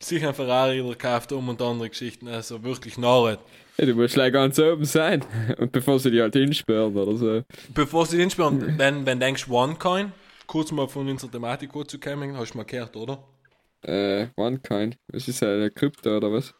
sich 0.00 0.26
ein 0.26 0.34
Ferrari 0.34 0.80
oder 0.80 0.96
kauft 0.96 1.30
um 1.32 1.48
und 1.48 1.62
andere 1.62 1.88
Geschichten, 1.88 2.26
also 2.28 2.62
wirklich 2.64 2.98
narret. 2.98 3.38
Ja, 3.76 3.86
du 3.86 3.94
musst 3.94 4.14
gleich 4.14 4.32
ganz 4.32 4.58
oben 4.58 4.84
sein. 4.84 5.24
Und 5.58 5.72
bevor 5.72 5.98
sie 5.98 6.10
dich 6.10 6.20
halt 6.20 6.34
hinsperren 6.34 6.96
oder 6.96 7.16
so. 7.16 7.42
Bevor 7.74 8.06
sie 8.06 8.18
den 8.18 8.30
spielen, 8.30 8.60
wenn, 8.78 9.04
wenn 9.06 9.18
du 9.18 9.26
denkst 9.26 9.48
OneCoin, 9.48 10.12
kurz 10.46 10.70
mal 10.72 10.88
von 10.88 11.08
unserer 11.08 11.30
Thematik 11.30 11.70
kurz 11.70 11.90
zu 11.90 11.98
kommen, 11.98 12.36
hast 12.36 12.52
du 12.52 12.58
mal 12.58 12.64
gehört, 12.64 12.96
oder? 12.96 13.22
Äh, 13.82 14.28
OneCoin. 14.36 14.94
Was 15.08 15.28
ist 15.28 15.42
eine 15.42 15.70
Krypto 15.70 16.16
oder 16.16 16.32
was? 16.32 16.54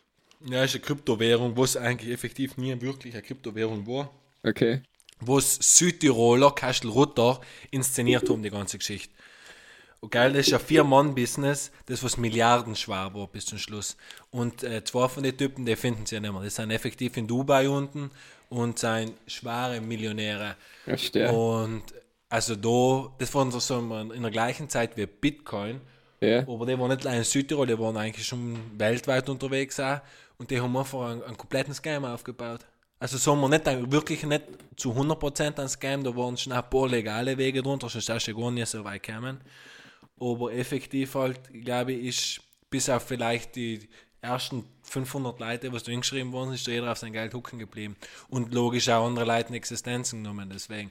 Ja, 0.46 0.64
ist 0.64 0.74
eine 0.74 0.82
Kryptowährung, 0.84 1.56
was 1.56 1.76
eigentlich 1.76 2.12
effektiv 2.12 2.56
nie 2.58 2.78
wirklich 2.80 3.14
eine 3.14 3.22
Kryptowährung 3.22 3.86
war. 3.86 4.10
Okay. 4.42 4.82
was 5.20 5.54
Südtiroler 5.78 6.50
Kastelrutter 6.50 7.40
inszeniert 7.70 8.28
haben, 8.28 8.42
die 8.42 8.50
ganze 8.50 8.76
Geschichte. 8.78 9.13
Und 10.04 10.10
geil, 10.10 10.34
das 10.34 10.46
ist 10.48 10.52
ein 10.52 10.60
Vier-Mann-Business, 10.60 11.70
das 11.86 12.04
was 12.04 12.18
milliardenschwer 12.18 13.10
war 13.14 13.26
bis 13.26 13.46
zum 13.46 13.56
Schluss. 13.56 13.96
Und 14.30 14.62
äh, 14.62 14.84
zwei 14.84 15.08
von 15.08 15.22
den 15.22 15.34
Typen, 15.34 15.64
die 15.64 15.76
finden 15.76 16.04
sie 16.04 16.16
ja 16.16 16.20
nicht 16.20 16.30
mehr. 16.30 16.42
Die 16.42 16.50
sind 16.50 16.70
effektiv 16.70 17.16
in 17.16 17.26
Dubai 17.26 17.66
unten 17.70 18.10
und 18.50 18.78
sind 18.78 19.14
schwere 19.26 19.80
Millionäre. 19.80 20.56
Stimmt. 20.94 21.32
Und 21.32 21.82
also 22.28 22.54
da, 22.54 23.14
das 23.16 23.34
waren 23.34 23.50
so 23.50 23.78
in 24.14 24.20
der 24.22 24.30
gleichen 24.30 24.68
Zeit 24.68 24.94
wie 24.98 25.06
Bitcoin, 25.06 25.80
Ja. 26.20 26.40
aber 26.40 26.66
die 26.66 26.78
waren 26.78 26.90
nicht 26.90 27.06
allein 27.06 27.18
in 27.20 27.24
Südtirol, 27.24 27.66
die 27.66 27.78
waren 27.78 27.96
eigentlich 27.96 28.26
schon 28.26 28.58
weltweit 28.76 29.26
unterwegs 29.30 29.80
auch. 29.80 30.00
Und 30.36 30.50
die 30.50 30.60
haben 30.60 30.76
einfach 30.76 31.00
einen, 31.12 31.22
einen 31.22 31.36
kompletten 31.38 31.72
Scam 31.72 32.04
aufgebaut. 32.04 32.60
Also 32.98 33.16
sagen 33.16 33.40
wir 33.40 33.48
nicht, 33.48 33.66
ein- 33.68 33.90
wirklich 33.90 34.22
nicht 34.24 34.42
zu 34.76 34.92
100% 34.94 35.58
ein 35.60 35.68
Scam, 35.68 36.04
da 36.04 36.14
waren 36.14 36.36
schon 36.36 36.52
ein 36.52 36.68
paar 36.68 36.88
legale 36.88 37.38
Wege 37.38 37.62
drunter, 37.62 37.88
sonst 37.88 38.10
hast 38.10 38.26
du 38.26 38.34
gar 38.36 38.50
nicht 38.50 38.68
so 38.68 38.84
weit 38.84 39.02
gekommen. 39.02 39.40
Aber 40.18 40.52
effektiv 40.52 41.14
halt, 41.14 41.40
glaube 41.52 41.92
ich, 41.92 42.06
ist 42.06 42.40
bis 42.70 42.88
auf 42.88 43.04
vielleicht 43.04 43.56
die 43.56 43.88
ersten 44.20 44.64
500 44.82 45.38
Leute, 45.38 45.72
was 45.72 45.82
da 45.84 45.90
hingeschrieben 45.90 46.32
worden 46.32 46.54
ist, 46.54 46.66
jeder 46.66 46.90
auf 46.90 46.98
sein 46.98 47.12
Geld 47.12 47.34
hucken 47.34 47.58
geblieben. 47.58 47.96
Und 48.28 48.52
logisch 48.52 48.88
auch 48.88 49.06
andere 49.06 49.24
Leute 49.24 49.50
in 49.50 49.54
Existenzen 49.54 50.22
genommen, 50.22 50.50
deswegen. 50.52 50.90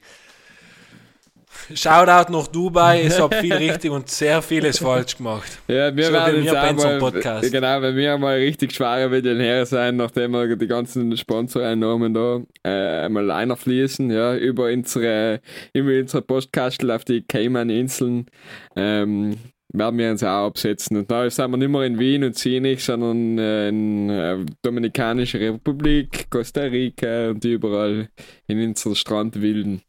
Shoutout 1.74 2.32
nach 2.32 2.48
Dubai, 2.48 3.04
es 3.04 3.20
hat 3.22 3.36
viel 3.36 3.54
richtig 3.54 3.92
und 3.92 4.10
sehr 4.10 4.42
vieles 4.42 4.80
falsch 4.80 5.18
gemacht. 5.18 5.60
Ja, 5.68 5.96
wir 5.96 6.06
So 6.06 6.14
werden 6.14 6.44
jetzt 6.44 6.56
einmal, 6.56 7.00
Podcast. 7.00 7.52
genau, 7.52 7.82
wenn 7.82 7.96
wir 7.96 8.18
mal 8.18 8.36
richtig 8.36 8.74
schwere 8.74 9.10
Millionäre 9.10 9.66
sein, 9.66 9.96
nachdem 9.96 10.32
wir 10.32 10.56
die 10.56 10.68
ganzen 10.68 11.16
Sponsoreinnahmen 11.16 12.14
da 12.14 12.42
äh, 12.64 13.06
einmal 13.06 13.32
einfließen, 13.32 14.12
ja, 14.12 14.36
über 14.36 14.66
unsere, 14.66 15.42
über 15.74 15.92
unsere 16.00 16.22
Postkastel 16.22 16.92
auf 16.92 17.06
die 17.06 17.22
Cayman-Inseln, 17.22 18.28
ähm, 18.76 19.38
werden 19.74 19.98
wir 19.98 20.12
uns 20.12 20.24
auch 20.24 20.48
absetzen. 20.48 20.98
Und 20.98 21.10
da 21.10 21.30
sind 21.30 21.52
wir 21.52 21.58
nicht 21.58 21.70
mehr 21.70 21.84
in 21.84 22.00
Wien 22.00 22.24
und 22.24 22.36
Zürich, 22.36 22.84
sondern 22.84 23.38
äh, 23.40 23.70
in 23.70 24.10
äh, 24.10 24.46
Dominikanische 24.62 25.40
Republik, 25.40 26.30
Costa 26.30 26.62
Rica 26.62 27.30
und 27.30 27.44
überall 27.44 28.10
in 28.48 28.64
unserer 28.64 28.96
Strandwilden. 28.96 29.82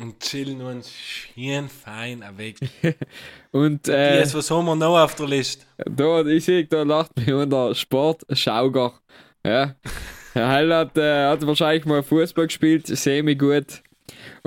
Und 0.00 0.20
chillen 0.20 0.62
uns 0.62 0.92
schön 0.92 1.68
fein 1.68 2.22
weg. 2.36 2.56
Und 3.50 3.88
äh, 3.88 4.20
Yes, 4.20 4.32
was 4.32 4.48
haben 4.50 4.66
wir 4.66 4.76
noch 4.76 4.96
auf 4.96 5.16
der 5.16 5.26
Liste? 5.26 5.64
Da, 5.76 6.24
ich 6.24 6.44
sehe, 6.44 6.64
da 6.66 6.84
lacht 6.84 7.16
mich 7.16 7.32
unter 7.32 7.74
Sportschauger. 7.74 8.92
Ja. 9.44 9.74
Der 10.34 10.48
Heil 10.48 10.72
hat, 10.72 10.96
äh, 10.96 11.26
hat 11.26 11.44
wahrscheinlich 11.44 11.84
mal 11.84 12.04
Fußball 12.04 12.46
gespielt, 12.46 12.86
semi 12.86 13.34
gut. 13.34 13.82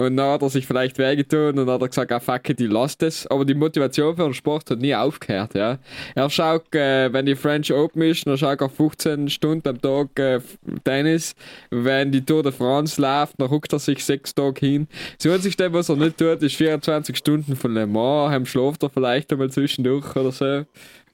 Und 0.02 0.18
dann 0.18 0.32
hat 0.32 0.42
er 0.42 0.50
sich 0.50 0.66
vielleicht 0.66 0.98
wehgetan 0.98 1.60
und 1.60 1.70
hat 1.70 1.82
er 1.82 1.88
gesagt, 1.88 2.12
ah 2.12 2.20
fuck 2.20 2.50
it, 2.50 2.60
ich 2.60 2.70
lass 2.70 2.98
das. 2.98 3.28
Aber 3.28 3.46
die 3.46 3.54
Motivation 3.54 4.16
für 4.16 4.24
den 4.24 4.34
Sport 4.34 4.70
hat 4.72 4.80
nie 4.80 4.96
aufgehört, 4.96 5.54
ja. 5.54 5.78
Er 6.16 6.30
schaut, 6.30 6.74
äh, 6.74 7.14
wenn 7.14 7.28
die 7.28 7.36
French 7.36 7.72
Open 7.72 8.02
ist, 8.02 8.26
dann 8.26 8.38
schaut 8.38 8.62
er 8.62 8.70
15 8.70 9.30
Stunden 9.30 9.68
am 9.68 9.80
Tag 9.80 10.18
äh, 10.18 10.40
Tennis. 10.84 11.36
Wenn 11.70 12.12
die 12.12 12.26
Tour 12.26 12.42
de 12.42 12.52
France 12.52 13.00
läuft, 13.00 13.36
dann 13.38 13.48
ruckt 13.48 13.74
er 13.74 13.80
sich 13.80 14.04
sechs 14.04 14.34
Tage 14.34 14.60
hin. 14.60 14.88
Das, 15.22 15.36
was 15.36 15.90
er 15.90 15.96
nicht 15.96 16.18
tut, 16.18 16.42
ist 16.42 16.56
24 16.56 17.16
Stunden 17.16 17.56
von 17.56 17.74
Le 17.74 17.86
Mans, 17.86 18.32
heim 18.32 18.46
schläft 18.46 18.82
er 18.82 18.90
vielleicht 18.90 19.32
einmal 19.32 19.52
zwischendurch 19.52 20.16
oder 20.16 20.32
so. 20.32 20.66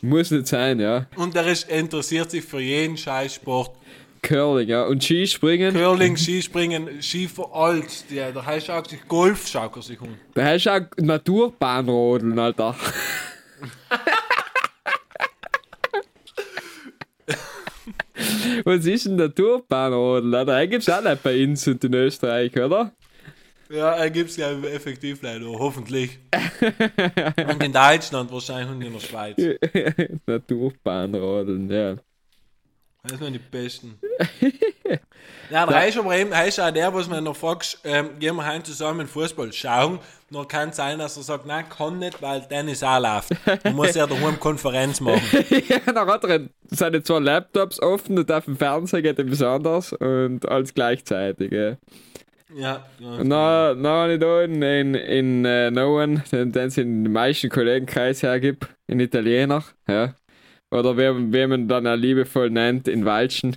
Muss 0.02 0.32
nicht 0.32 0.48
sein, 0.48 0.80
ja. 0.80 1.08
Und 1.16 1.36
der 1.36 1.48
ist, 1.48 1.70
interessiert 1.70 2.32
sich 2.32 2.44
für 2.44 2.62
jeden 2.62 2.96
Scheißsport. 2.98 3.77
Curling, 4.22 4.68
ja. 4.68 4.86
Und 4.86 5.04
Skispringen, 5.04 5.74
Curling, 5.74 6.18
Skispringen, 6.18 7.02
Ski 7.02 7.28
für 7.28 7.54
alt. 7.54 8.06
Ja, 8.10 8.32
der 8.32 8.46
heißt 8.46 8.68
schaut 8.68 8.90
sich 8.90 9.08
Golf 9.08 9.48
schaut 9.48 9.76
er 9.76 9.82
sich 9.82 10.00
um. 10.02 10.18
da 10.34 10.46
hast 10.46 10.66
du 10.66 10.72
auch 10.72 10.82
Naturbahnrodeln, 10.98 12.38
Alter. 12.38 12.76
Was 18.64 18.86
ist 18.86 19.06
ein 19.06 19.16
Naturbahnrodeln? 19.16 20.34
Alter? 20.34 20.54
Da 20.54 20.66
gibt 20.66 20.84
es 20.84 20.90
auch 20.90 21.02
nicht 21.02 21.24
bei 21.24 21.44
uns 21.44 21.68
und 21.68 21.84
in 21.84 21.94
Österreich, 21.94 22.56
oder? 22.58 22.92
Ja, 23.70 23.94
er 23.96 24.10
gibt 24.10 24.30
es 24.30 24.38
ja 24.38 24.52
effektiv 24.64 25.22
leider, 25.22 25.46
hoffentlich. 25.48 26.20
und 27.50 27.64
in 27.64 27.74
Deutschland 27.74 28.32
wahrscheinlich 28.32 28.70
und 28.70 28.82
in 28.82 28.94
der 28.94 29.00
Schweiz. 29.00 29.38
Naturbahnrodeln, 30.26 31.70
ja. 31.70 31.98
Das 33.08 33.20
sind 33.20 33.34
die 33.34 33.40
besten. 33.40 34.00
ja, 35.50 35.66
der 35.66 35.76
heißt 35.76 35.98
aber 35.98 36.16
eben, 36.16 36.36
heißt 36.36 36.60
auch 36.60 36.72
der, 36.72 36.94
was 36.94 37.08
man 37.08 37.24
noch 37.24 37.36
fragst, 37.36 37.80
ähm, 37.84 38.20
gehen 38.20 38.36
wir 38.36 38.46
heim 38.46 38.64
zusammen 38.64 39.08
Fußball 39.08 39.52
schauen. 39.54 40.00
Nur 40.30 40.48
kann 40.48 40.74
sein, 40.74 41.00
dass 41.00 41.16
er 41.16 41.24
sagt, 41.24 41.46
nein, 41.46 41.66
kann 41.70 42.00
nicht, 42.00 42.22
weil 42.22 42.42
Tennis 42.42 42.84
auch 42.84 43.00
läuft. 43.00 43.30
Man 43.64 43.76
muss 43.76 43.96
ja 43.96 44.06
daheim 44.06 44.40
Konferenz 44.40 45.00
machen. 45.00 45.22
ja, 45.70 45.80
dann 45.86 46.08
hat 46.08 46.24
er 46.26 46.42
seine 46.70 47.02
zwei 47.02 47.20
Laptops 47.20 47.82
offen 47.82 48.18
und 48.18 48.32
auf 48.32 48.46
dem 48.46 48.58
Fernseher 48.58 49.02
geht 49.02 49.20
etwas 49.20 49.42
anders 49.42 49.94
und 49.94 50.48
alles 50.48 50.74
gleichzeitig, 50.74 51.52
ja. 51.52 51.78
Ja, 52.56 52.86
dann, 53.00 53.30
dann 53.30 53.88
habe 53.88 54.14
ich 54.14 54.20
da 54.20 54.42
in, 54.42 54.62
in, 54.62 54.96
in 54.96 55.46
äh, 55.46 55.70
Noen, 55.70 56.24
den, 56.32 56.52
den 56.52 56.68
es 56.68 56.78
in 56.78 57.04
den 57.04 57.12
meisten 57.12 57.50
Kollegenkreis 57.50 58.24
hergibt, 58.24 58.68
in 58.88 59.00
Italiener, 59.00 59.64
ja. 59.88 60.14
Oder 60.72 60.98
wie, 60.98 61.34
wie 61.34 61.48
man 61.48 61.68
dann 61.68 61.88
auch 61.88 61.96
liebevoll 61.96 62.50
nennt, 62.50 62.88
in 62.88 63.06
Walschen. 63.06 63.56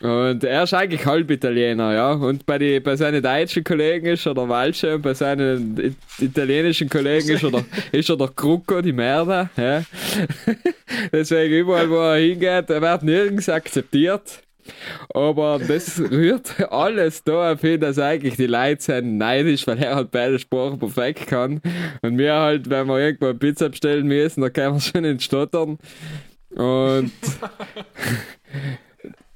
Und 0.00 0.44
er 0.44 0.62
ist 0.62 0.72
eigentlich 0.72 1.04
halb 1.04 1.30
Italiener, 1.30 1.92
ja. 1.92 2.12
Und 2.12 2.46
bei, 2.46 2.58
die, 2.58 2.80
bei 2.80 2.96
seinen 2.96 3.22
deutschen 3.22 3.62
Kollegen 3.62 4.06
ist 4.06 4.24
er 4.24 4.32
der 4.32 4.48
Walsche 4.48 4.94
und 4.94 5.02
bei 5.02 5.12
seinen 5.12 5.76
it 5.78 5.94
italienischen 6.18 6.88
Kollegen 6.88 7.28
ist 7.28 7.42
er 7.42 7.50
der, 7.50 7.64
ist 7.92 8.08
er 8.08 8.16
der 8.16 8.28
Krucko, 8.28 8.80
die 8.80 8.94
Merda, 8.94 9.50
ja. 9.58 9.84
Deswegen 11.12 11.54
überall, 11.54 11.90
wo 11.90 11.96
er 11.96 12.16
hingeht, 12.18 12.70
er 12.70 12.80
wird 12.80 13.02
nirgends 13.02 13.48
akzeptiert. 13.50 14.42
Aber 15.14 15.58
das 15.58 16.00
rührt 16.00 16.60
alles 16.70 17.24
da 17.24 17.52
auf 17.52 17.60
hin, 17.60 17.80
dass 17.80 17.98
eigentlich 17.98 18.36
die 18.36 18.46
Leute 18.46 18.82
sind 18.82 19.18
neidisch, 19.18 19.66
weil 19.66 19.78
er 19.78 19.96
halt 19.96 20.10
beide 20.10 20.38
Sprachen 20.38 20.78
perfekt 20.78 21.26
kann. 21.26 21.60
Und 22.02 22.18
wir 22.18 22.34
halt, 22.34 22.70
wenn 22.70 22.86
wir 22.86 22.98
irgendwo 22.98 23.26
eine 23.26 23.34
Pizza 23.34 23.68
bestellen 23.68 24.06
müssen, 24.06 24.40
dann 24.40 24.52
können 24.52 24.74
wir 24.74 24.80
schon 24.80 25.04
ins 25.04 25.24
Stottern. 25.24 25.78
Und. 26.56 27.12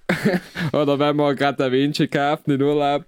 Oder 0.72 0.98
wenn 0.98 1.16
wir 1.16 1.34
gerade 1.34 1.64
ein 1.64 1.72
Vinci 1.72 2.08
kaufen 2.08 2.52
in 2.52 2.62
Urlaub. 2.62 3.04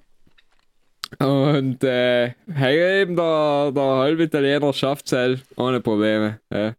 Und 1.19 1.85
äh, 1.85 2.33
hey, 2.53 3.03
eben 3.03 3.15
der, 3.17 3.71
der 3.73 3.83
halbe 3.83 4.25
Italiener 4.25 4.73
schafft 4.73 5.13
es 5.13 5.41
ohne 5.57 5.81
Probleme. 5.81 6.41
Ja. 6.53 6.75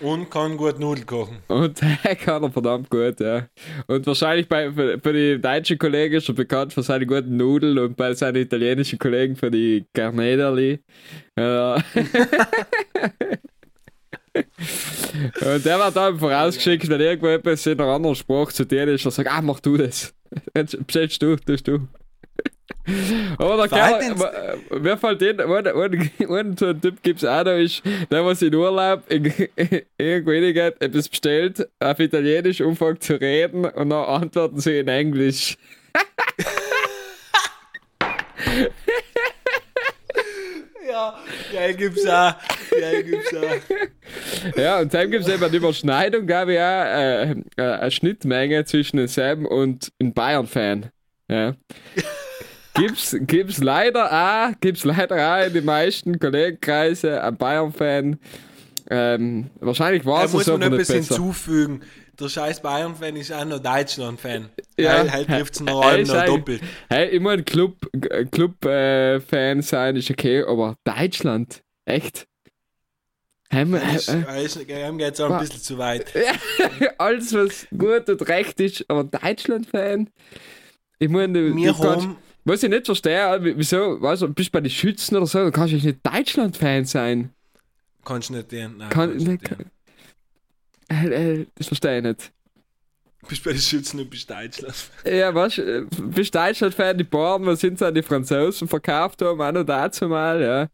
Und 0.00 0.30
kann 0.30 0.56
gut 0.56 0.78
Nudeln 0.78 1.04
kochen. 1.04 1.38
Und 1.48 1.80
er 2.04 2.16
kann 2.16 2.44
er 2.44 2.50
verdammt 2.50 2.88
gut, 2.90 3.18
ja. 3.20 3.48
Und 3.88 4.06
wahrscheinlich 4.06 4.48
bei, 4.48 4.70
für, 4.72 5.00
für 5.00 5.12
die 5.12 5.40
deutschen 5.40 5.78
Kollegen 5.78 6.14
ist 6.14 6.28
er 6.28 6.34
bekannt 6.34 6.72
für 6.72 6.82
seine 6.82 7.06
guten 7.06 7.36
Nudeln 7.36 7.76
und 7.78 7.96
bei 7.96 8.14
seinen 8.14 8.36
italienischen 8.36 8.98
Kollegen 9.00 9.34
für 9.34 9.50
die 9.50 9.84
Garnederli. 9.92 10.78
Ja. 11.36 11.74
und 14.34 15.64
der 15.64 15.78
wird 15.78 15.96
dann 15.96 16.18
vorausgeschickt, 16.18 16.88
wenn 16.88 17.00
irgendwo 17.00 17.26
etwas 17.28 17.66
in 17.66 17.80
einer 17.80 17.90
anderen 17.90 18.14
Sprache 18.14 18.52
zu 18.52 18.64
dir 18.64 18.86
ist, 18.86 19.04
er 19.04 19.10
sagt, 19.10 19.30
ah, 19.30 19.42
mach 19.42 19.58
du 19.60 19.76
das. 19.76 20.14
Bestellst 20.86 21.20
du, 21.20 21.36
tust 21.36 21.66
du. 21.66 21.88
Aber 23.38 23.56
der 23.56 23.68
Kerl, 23.68 24.14
mir 24.80 24.96
fällt 24.96 25.22
in, 25.22 25.40
einen 25.40 26.56
so 26.56 26.72
Typ 26.72 27.00
gibt 27.02 27.22
es 27.22 27.28
auch 27.28 27.44
noch, 27.44 27.52
ist, 27.52 27.80
der, 28.10 28.24
was 28.24 28.42
in 28.42 28.52
Urlaub 28.54 29.08
in, 29.08 29.24
irgendwo 29.98 30.32
hingeht, 30.32 30.80
etwas 30.80 31.08
bestellt, 31.08 31.68
auf 31.78 32.00
Italienisch 32.00 32.60
anfängt 32.60 33.04
zu 33.04 33.20
reden 33.20 33.66
und 33.66 33.90
dann 33.90 34.04
antworten 34.04 34.58
sie 34.58 34.80
in 34.80 34.88
Englisch. 34.88 35.56
ja, 40.90 41.16
ja, 41.52 41.72
gibt's 41.72 42.04
auch. 42.04 42.34
Ja, 42.80 43.00
gibt's 43.00 43.32
auch. 43.32 43.60
Ja, 44.56 44.80
und 44.80 44.92
dann 44.92 45.08
gibt 45.08 45.24
es 45.24 45.32
eben 45.32 45.44
eine 45.44 45.56
Überschneidung, 45.56 46.26
glaube 46.26 46.54
ich, 46.54 46.58
auch, 46.58 46.62
äh, 46.62 47.30
äh, 47.56 47.62
eine 47.62 47.92
Schnittmenge 47.92 48.64
zwischen 48.64 49.06
Sam 49.06 49.46
und 49.46 49.92
einem 50.00 50.12
Bayern-Fan. 50.12 50.90
Ja 51.28 51.54
gibt's, 52.74 53.16
gibt's 53.20 53.58
leider 53.58 54.10
auch, 54.12 54.60
gibt's 54.60 54.84
leider 54.84 55.16
auch 55.16 55.46
in 55.46 55.52
den 55.52 55.64
meisten 55.64 56.18
Kollegenkreisen 56.18 57.14
einen 57.14 57.36
Bayern-Fan. 57.36 58.18
Ähm, 58.90 59.50
wahrscheinlich 59.60 60.04
war 60.04 60.24
es 60.24 60.32
so, 60.32 60.38
muss 60.38 60.46
man 60.46 60.62
etwas 60.62 60.90
hinzufügen. 60.90 61.82
Der 62.20 62.28
scheiß 62.28 62.60
Bayern-Fan 62.60 63.16
ist 63.16 63.32
auch 63.32 63.44
noch 63.44 63.58
Deutschland-Fan. 63.58 64.50
Ja, 64.78 64.98
Weil 64.98 65.12
halt 65.12 65.28
trifft 65.28 65.54
es 65.54 65.60
noch 65.60 65.82
allem 65.82 66.06
noch 66.06 66.24
doppelt. 66.24 66.62
Hey, 66.88 67.08
ich 67.08 67.20
mein 67.20 67.44
Club-Fan 67.44 68.30
Club, 68.30 68.64
äh, 68.64 69.62
sein 69.62 69.96
ist 69.96 70.10
okay, 70.10 70.44
aber 70.44 70.76
Deutschland, 70.84 71.62
echt? 71.84 72.26
Heim, 73.52 73.74
heim 73.74 74.98
geht 74.98 75.12
es 75.12 75.20
auch 75.20 75.30
ein 75.30 75.40
bisschen 75.40 75.60
zu 75.60 75.76
weit. 75.76 76.06
Alles, 76.98 77.34
was 77.34 77.66
gut 77.76 78.08
und 78.08 78.28
recht 78.28 78.58
ist, 78.60 78.84
aber 78.88 79.04
Deutschland-Fan? 79.04 80.08
Ich 80.98 81.08
meine, 81.08 81.54
wir 81.54 81.78
haben 81.78 82.16
was 82.44 82.62
ich 82.62 82.70
nicht 82.70 82.86
verstehe, 82.86 83.38
wieso, 83.56 84.00
weißt 84.00 84.22
du, 84.22 84.28
bist 84.28 84.48
du 84.48 84.52
bei 84.52 84.60
den 84.60 84.70
Schützen 84.70 85.16
oder 85.16 85.26
so, 85.26 85.38
dann 85.38 85.52
kannst 85.52 85.72
du 85.72 85.76
nicht 85.76 85.98
Deutschland-Fan 86.02 86.84
sein. 86.84 87.30
Kannst 88.04 88.30
du 88.30 88.34
nicht, 88.34 88.52
nein, 88.52 88.78
Kann, 88.78 89.10
kannst 89.10 89.26
nicht, 89.26 89.42
nicht 89.42 89.66
äh, 90.88 91.40
äh, 91.40 91.46
das 91.54 91.68
verstehe 91.68 91.98
ich 91.98 92.04
nicht. 92.04 92.32
Bist 93.28 93.44
bei 93.44 93.52
den 93.52 93.60
Schützen 93.60 94.00
und 94.00 94.10
bist 94.10 94.28
Deutschland. 94.28 94.74
Ja, 95.04 95.32
weißt 95.32 95.58
du, 95.58 95.62
äh, 95.62 95.86
bist 96.00 96.34
Deutschland-Fan, 96.34 96.98
die 96.98 97.04
Bauern, 97.04 97.46
was 97.46 97.60
sind 97.60 97.80
an 97.80 97.94
die 97.94 98.02
Franzosen 98.02 98.66
verkauft 98.66 99.22
haben, 99.22 99.40
auch 99.40 99.52
noch 99.52 99.64
dazu 99.64 100.08
mal, 100.08 100.40
ja. 100.40 100.68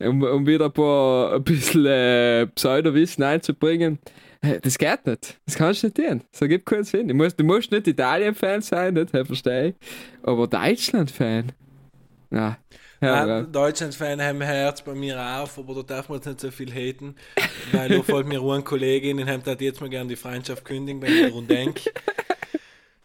Um, 0.00 0.22
um 0.22 0.44
wieder 0.44 0.64
ein 0.64 0.72
paar, 0.72 1.34
ein 1.34 1.44
bisschen 1.44 1.86
äh, 1.86 2.46
Pseudowissen 2.48 3.22
einzubringen. 3.22 4.00
Das 4.62 4.78
geht 4.78 5.06
nicht. 5.06 5.38
Das 5.46 5.54
kannst 5.56 5.82
du 5.82 5.86
nicht 5.86 5.96
tun. 5.96 6.22
Das 6.30 6.40
ergibt 6.40 6.66
keinen 6.66 6.84
Sinn. 6.84 7.08
Du 7.08 7.14
musst, 7.14 7.38
du 7.38 7.44
musst 7.44 7.70
nicht 7.70 7.86
Italien-Fan 7.86 8.62
sein, 8.62 8.94
nicht? 8.94 9.14
Ich 9.14 9.26
verstehe 9.26 9.74
Aber 10.22 10.46
Deutschland-Fan? 10.46 11.52
Ja. 12.30 12.58
Deutschland-Fan 13.00 14.20
haben 14.22 14.40
Herz 14.40 14.82
bei 14.82 14.94
mir 14.94 15.20
auf, 15.20 15.58
aber 15.58 15.74
da 15.74 15.82
darf 15.82 16.08
man 16.08 16.18
jetzt 16.18 16.26
nicht 16.26 16.40
so 16.40 16.50
viel 16.50 16.72
haten, 16.72 17.14
weil 17.72 17.88
da 17.88 18.02
fällt 18.02 18.26
mir 18.26 18.40
eine 18.40 18.62
Kollegin, 18.62 19.18
die 19.18 19.24
hat 19.26 19.60
jetzt 19.60 19.80
mal 19.80 19.90
gerne 19.90 20.08
die 20.08 20.16
Freundschaft 20.16 20.64
kündigen, 20.64 21.02
wenn 21.02 21.12
ich 21.12 21.30
daran 21.30 21.46
denke. 21.46 21.90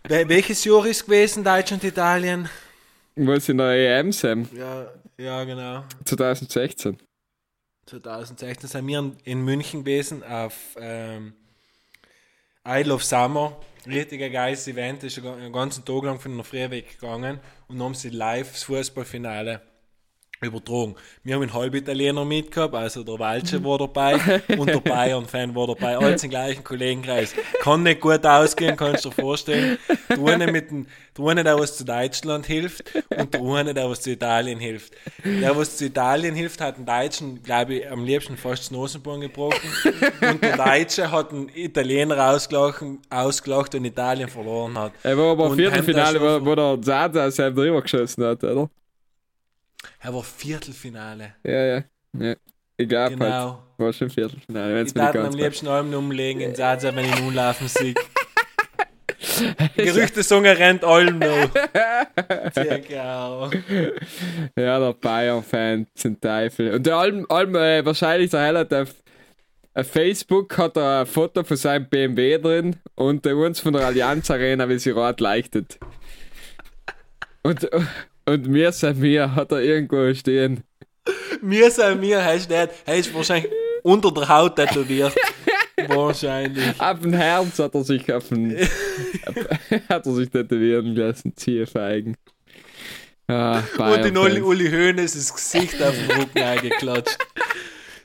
Welches 0.07 0.63
Jahr 0.63 0.85
ist 0.85 1.05
gewesen, 1.05 1.43
Deutschland, 1.43 1.83
Italien? 1.83 2.49
Was 3.15 3.49
in 3.49 3.57
der 3.57 3.99
EM, 3.99 4.11
Sam? 4.11 4.47
Ja, 4.55 4.87
ja, 5.17 5.43
genau. 5.43 5.83
2016. 6.05 6.97
2016 7.89 8.69
sind 8.69 8.87
wir 8.87 9.11
in 9.23 9.41
München 9.41 9.83
gewesen 9.83 10.23
auf 10.23 10.77
ähm, 10.79 11.33
Isle 12.65 12.93
of 12.93 13.03
Summer. 13.03 13.59
Richtiger 13.87 14.29
geiles 14.29 14.67
Event, 14.67 15.03
ist 15.03 15.17
einen 15.17 15.53
ganzen 15.53 15.85
Tag 15.85 16.03
lang 16.03 16.19
von 16.19 16.35
der 16.35 16.43
Früh 16.43 16.69
weggegangen 16.69 17.39
und 17.67 17.81
haben 17.81 17.95
sie 17.95 18.09
live 18.09 18.51
das 18.51 18.63
Fußballfinale 18.63 19.61
übertragen. 20.41 20.95
Wir 21.23 21.35
haben 21.35 21.41
einen 21.41 21.53
Halbitaliener 21.53 22.23
mitgehabt, 22.23 22.73
also 22.73 23.03
der 23.03 23.19
Walche 23.19 23.63
war 23.63 23.77
dabei 23.77 24.41
und 24.57 24.67
der 24.67 24.79
Bayern-Fan 24.79 25.53
war 25.53 25.67
dabei, 25.67 25.97
alles 25.97 26.23
im 26.23 26.29
gleichen 26.29 26.63
Kollegenkreis. 26.63 27.33
Kann 27.61 27.83
nicht 27.83 27.99
gut 27.99 28.25
ausgehen, 28.25 28.77
kannst 28.77 29.03
du 29.03 29.09
dir 29.09 29.15
vorstellen. 29.15 29.77
Der 30.09 30.25
eine, 30.25 30.51
mit 30.51 30.71
dem, 30.71 30.87
der 31.17 31.25
eine, 31.25 31.43
der 31.43 31.59
was 31.59 31.75
zu 31.75 31.83
Deutschland 31.83 32.45
hilft 32.45 32.93
und 33.09 33.33
der 33.33 33.41
eine, 33.41 33.73
der 33.73 33.89
was 33.89 34.01
zu 34.01 34.11
Italien 34.11 34.59
hilft. 34.59 34.93
Der, 35.25 35.55
was 35.57 35.75
zu 35.75 35.85
Italien 35.85 36.35
hilft, 36.35 36.61
hat 36.61 36.77
den 36.77 36.85
Deutschen, 36.85 37.43
glaube 37.43 37.75
ich, 37.75 37.91
am 37.91 38.05
liebsten 38.05 38.37
fast 38.37 38.63
das 38.63 38.71
Nosenborn 38.71 39.21
gebrochen 39.21 39.69
und 40.21 40.41
der 40.41 40.55
Deutsche 40.55 41.11
hat 41.11 41.31
einen 41.31 41.49
Italiener 41.53 42.31
ausgelacht, 42.31 42.83
ausgelacht 43.09 43.75
und 43.75 43.83
Italien 43.83 44.29
verloren 44.29 44.77
hat. 44.77 44.93
Er 45.03 45.17
war 45.17 45.31
aber 45.31 45.53
Viertelfinale, 45.53 46.21
wo, 46.21 46.45
wo 46.45 46.55
der 46.55 46.81
Zaza 46.81 47.29
selber 47.29 47.63
drüber 47.63 47.81
geschossen 47.81 48.23
hat, 48.23 48.41
oder? 48.43 48.69
Er 50.01 50.13
war 50.13 50.23
Viertelfinale. 50.23 51.35
Ja, 51.43 51.65
ja. 51.65 51.83
ja. 52.17 52.35
Ich 52.77 52.87
glaube 52.87 53.15
genau. 53.15 53.25
halt. 53.25 53.57
War 53.77 53.93
schon 53.93 54.09
Viertelfinale. 54.09 54.75
Wenn's 54.75 54.91
ich 54.91 54.95
darf 54.95 55.15
am 55.15 55.33
liebsten 55.33 55.67
allem 55.67 55.93
umlegen 55.93 56.41
in 56.41 56.55
Saza, 56.55 56.95
wenn 56.95 57.05
ich 57.05 57.19
nun 57.19 57.33
laufen 57.33 57.67
sehe. 57.67 57.93
Gerüchte 59.75 60.23
sagen, 60.23 60.45
er 60.45 60.57
rennt 60.57 60.83
allem 60.83 61.19
noch. 61.19 61.49
Ja, 64.55 64.79
der 64.79 64.93
Bayern-Fan 64.93 65.87
zum 65.95 66.19
Teufel. 66.19 66.73
Und 66.73 66.85
der 66.85 66.95
allem, 66.95 67.25
allem 67.29 67.55
äh, 67.55 67.85
wahrscheinlich 67.85 68.31
der 68.31 68.41
Highlight 68.41 68.73
auf, 68.73 68.93
auf 69.73 69.87
Facebook 69.87 70.57
hat 70.57 70.77
er 70.77 71.01
ein 71.01 71.05
Foto 71.05 71.43
von 71.43 71.57
seinem 71.57 71.87
BMW 71.89 72.37
drin 72.37 72.75
und 72.95 73.25
der 73.25 73.35
uns 73.35 73.59
von 73.59 73.73
der 73.73 73.85
Allianz 73.85 74.31
Arena, 74.31 74.67
wie 74.69 74.79
sie 74.79 74.91
rot 74.91 75.19
leuchtet. 75.19 75.79
Und, 77.43 77.69
und 78.33 78.47
mir 78.47 78.71
sei 78.71 78.93
mir 78.93 79.35
hat 79.35 79.51
er 79.51 79.61
irgendwo 79.61 80.13
stehen. 80.13 80.63
Mir 81.41 81.71
sei 81.71 81.95
mir 81.95 82.23
heißt 82.23 82.49
der, 82.49 82.69
heißt 82.85 83.13
wahrscheinlich 83.13 83.51
unter 83.83 84.11
der 84.11 84.29
Haut 84.29 84.55
tätowiert. 84.55 85.15
wahrscheinlich. 85.87 86.79
Auf 86.79 86.99
dem 86.99 87.13
Herz 87.13 87.59
hat 87.59 87.73
er 87.73 87.83
sich 87.83 88.11
auf 88.11 88.29
den, 88.29 88.57
hat 89.89 90.05
er 90.05 90.13
sich 90.13 90.29
tätowieren 90.29 90.95
lassen, 90.95 91.35
Zierfeigen. 91.35 92.15
Ah, 93.27 93.61
und 93.77 94.05
in 94.05 94.17
Uli, 94.17 94.41
Uli 94.41 94.69
Hoeneß 94.71 95.13
das 95.13 95.33
Gesicht 95.33 95.81
auf 95.83 95.93
den 95.95 96.19
Rücken 96.19 96.39
eingeklatscht. 96.39 97.17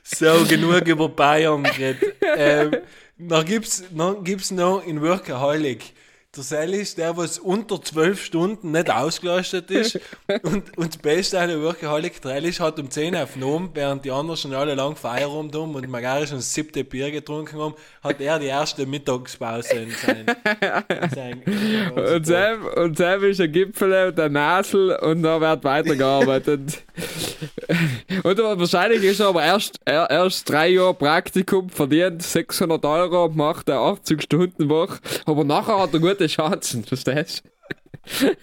So, 0.03 0.45
genug 0.47 0.87
über 0.87 1.09
Bayern 1.09 1.63
geredet. 1.63 2.13
Ähm, 2.37 2.75
dann 3.17 3.45
gibt 3.45 3.65
es 3.65 3.85
noch, 3.91 4.21
gibt's 4.21 4.51
noch 4.51 4.85
in 4.85 5.01
Workaholic 5.01 5.93
der 6.35 6.43
Sel 6.43 6.73
ist 6.73 6.97
der, 6.97 7.15
was 7.17 7.39
unter 7.39 7.81
zwölf 7.81 8.23
Stunden 8.23 8.71
nicht 8.71 8.89
ausgelastet 8.89 9.71
ist. 9.71 9.99
und, 10.43 10.77
und 10.77 10.93
das 10.93 10.97
Beste 10.97 11.39
an 11.39 11.49
der 11.49 11.61
Workaholic 11.61 12.21
Trail 12.21 12.45
ist, 12.45 12.59
hat 12.59 12.79
um 12.79 12.89
10 12.89 13.15
aufgenommen, 13.15 13.69
während 13.73 14.05
die 14.05 14.11
anderen 14.11 14.37
schon 14.37 14.53
alle 14.53 14.75
lang 14.75 14.95
Feierabend 14.95 15.55
haben 15.55 15.75
und 15.75 15.87
Magari 15.89 16.27
schon 16.27 16.37
das 16.37 16.53
siebte 16.53 16.83
Bier 16.83 17.11
getrunken 17.11 17.59
haben, 17.59 17.75
hat 18.03 18.19
er 18.19 18.39
die 18.39 18.47
erste 18.47 18.85
Mittagspause 18.85 19.73
in 19.75 19.91
sein. 19.91 20.25
In 20.89 21.09
sein 21.09 21.43
und, 21.95 22.25
Sam, 22.25 22.65
und 22.65 22.97
Sam 22.97 23.23
ist 23.23 23.41
ein 23.41 23.51
Gipfel 23.51 24.07
und 24.07 24.19
ein 24.19 24.31
Nasel 24.31 24.95
und 24.95 25.23
da 25.23 25.39
wird 25.39 25.63
weitergearbeitet. 25.63 26.83
und 28.23 28.37
wahrscheinlich 28.37 29.03
ist 29.03 29.19
er 29.19 29.27
aber 29.27 29.43
erst, 29.43 29.79
er, 29.85 30.09
erst 30.09 30.49
drei 30.49 30.69
Jahre 30.69 30.93
Praktikum, 30.93 31.69
verdient 31.69 32.23
600 32.23 32.83
Euro, 32.85 33.29
macht 33.29 33.69
eine 33.69 33.79
80 33.79 34.21
Stunden 34.21 34.69
Woche, 34.69 34.99
aber 35.25 35.43
nachher 35.43 35.79
hat 35.79 35.93
er 35.93 35.99
gute 35.99 36.27
Chancen, 36.27 36.83
verstehst 36.83 37.43
du? 37.43 37.49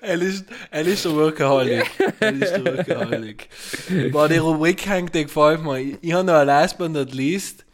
er, 0.00 0.22
ist, 0.22 0.46
er 0.70 0.86
ist 0.86 1.04
der 1.04 1.14
Workaholic. 1.14 1.86
Er 2.20 2.32
ist 2.32 2.52
der 2.52 2.64
Workaholic. 2.64 3.48
War 4.12 4.28
die 4.28 4.38
Rubrik 4.38 4.86
hängt, 4.86 5.14
die 5.14 5.24
gefällt 5.24 5.62
mir. 5.62 5.78
Ich, 5.78 5.96
ich 6.00 6.12
habe 6.12 6.24
noch 6.24 6.34
ein 6.34 6.46
Last 6.46 6.78
but 6.78 6.90
not 6.90 7.12
least. 7.12 7.64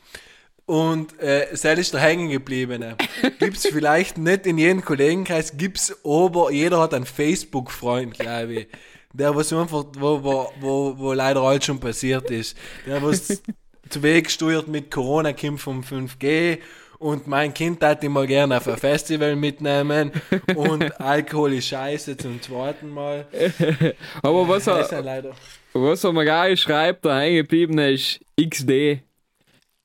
Und 0.67 1.21
äh, 1.21 1.55
Sel 1.55 1.79
ist 1.79 1.93
der 1.93 2.01
hängen 2.01 2.31
gebliebene. 2.31 2.97
Gibt 3.39 3.59
es 3.59 3.67
vielleicht 3.67 4.17
nicht 4.17 4.47
in 4.47 4.57
jedem 4.57 4.83
Kollegenkreis, 4.83 5.59
gibt 5.59 5.79
es 5.79 5.99
aber 6.05 6.51
jeder 6.53 6.81
hat 6.81 6.95
einen 6.95 7.05
Facebook-Freund, 7.05 8.19
glaube 8.19 8.55
ich. 8.55 8.67
Der, 9.15 9.35
was 9.35 9.53
einfach, 9.53 9.85
wo, 9.97 10.23
wo, 10.23 10.53
wo, 10.61 10.95
wo 10.99 11.13
leider 11.13 11.41
alles 11.41 11.65
schon 11.65 11.79
passiert 11.81 12.31
ist. 12.31 12.57
Der, 12.87 13.01
was 13.03 13.29
zu 13.89 14.03
Weg 14.03 14.31
steuert 14.31 14.67
mit 14.69 14.91
Corona-Kind 14.91 15.61
vom 15.61 15.83
5G 15.83 16.59
Und 16.99 17.27
mein 17.29 17.55
Kind 17.55 17.83
hat 17.83 18.03
ihn 18.03 18.13
mal 18.13 18.27
gerne 18.27 18.57
auf 18.57 18.67
ein 18.67 18.77
Festival 18.77 19.37
mitnehmen. 19.37 20.11
Und 20.57 21.01
Alkohol 21.01 21.53
ist 21.55 21.69
scheiße 21.69 22.17
zum 22.17 22.41
zweiten 22.43 22.89
Mal. 22.91 23.27
Aber 24.23 24.49
was 24.49 24.67
ja 24.67 24.79
er, 24.81 25.03
leider. 25.03 25.33
was 25.73 26.03
er 26.03 26.13
mir 26.13 26.25
gar 26.25 26.57
schreibt, 26.57 27.05
da 27.05 27.21
hängen 27.21 27.37
geblieben 27.37 27.79
ist 27.79 28.21
XD. 28.41 29.01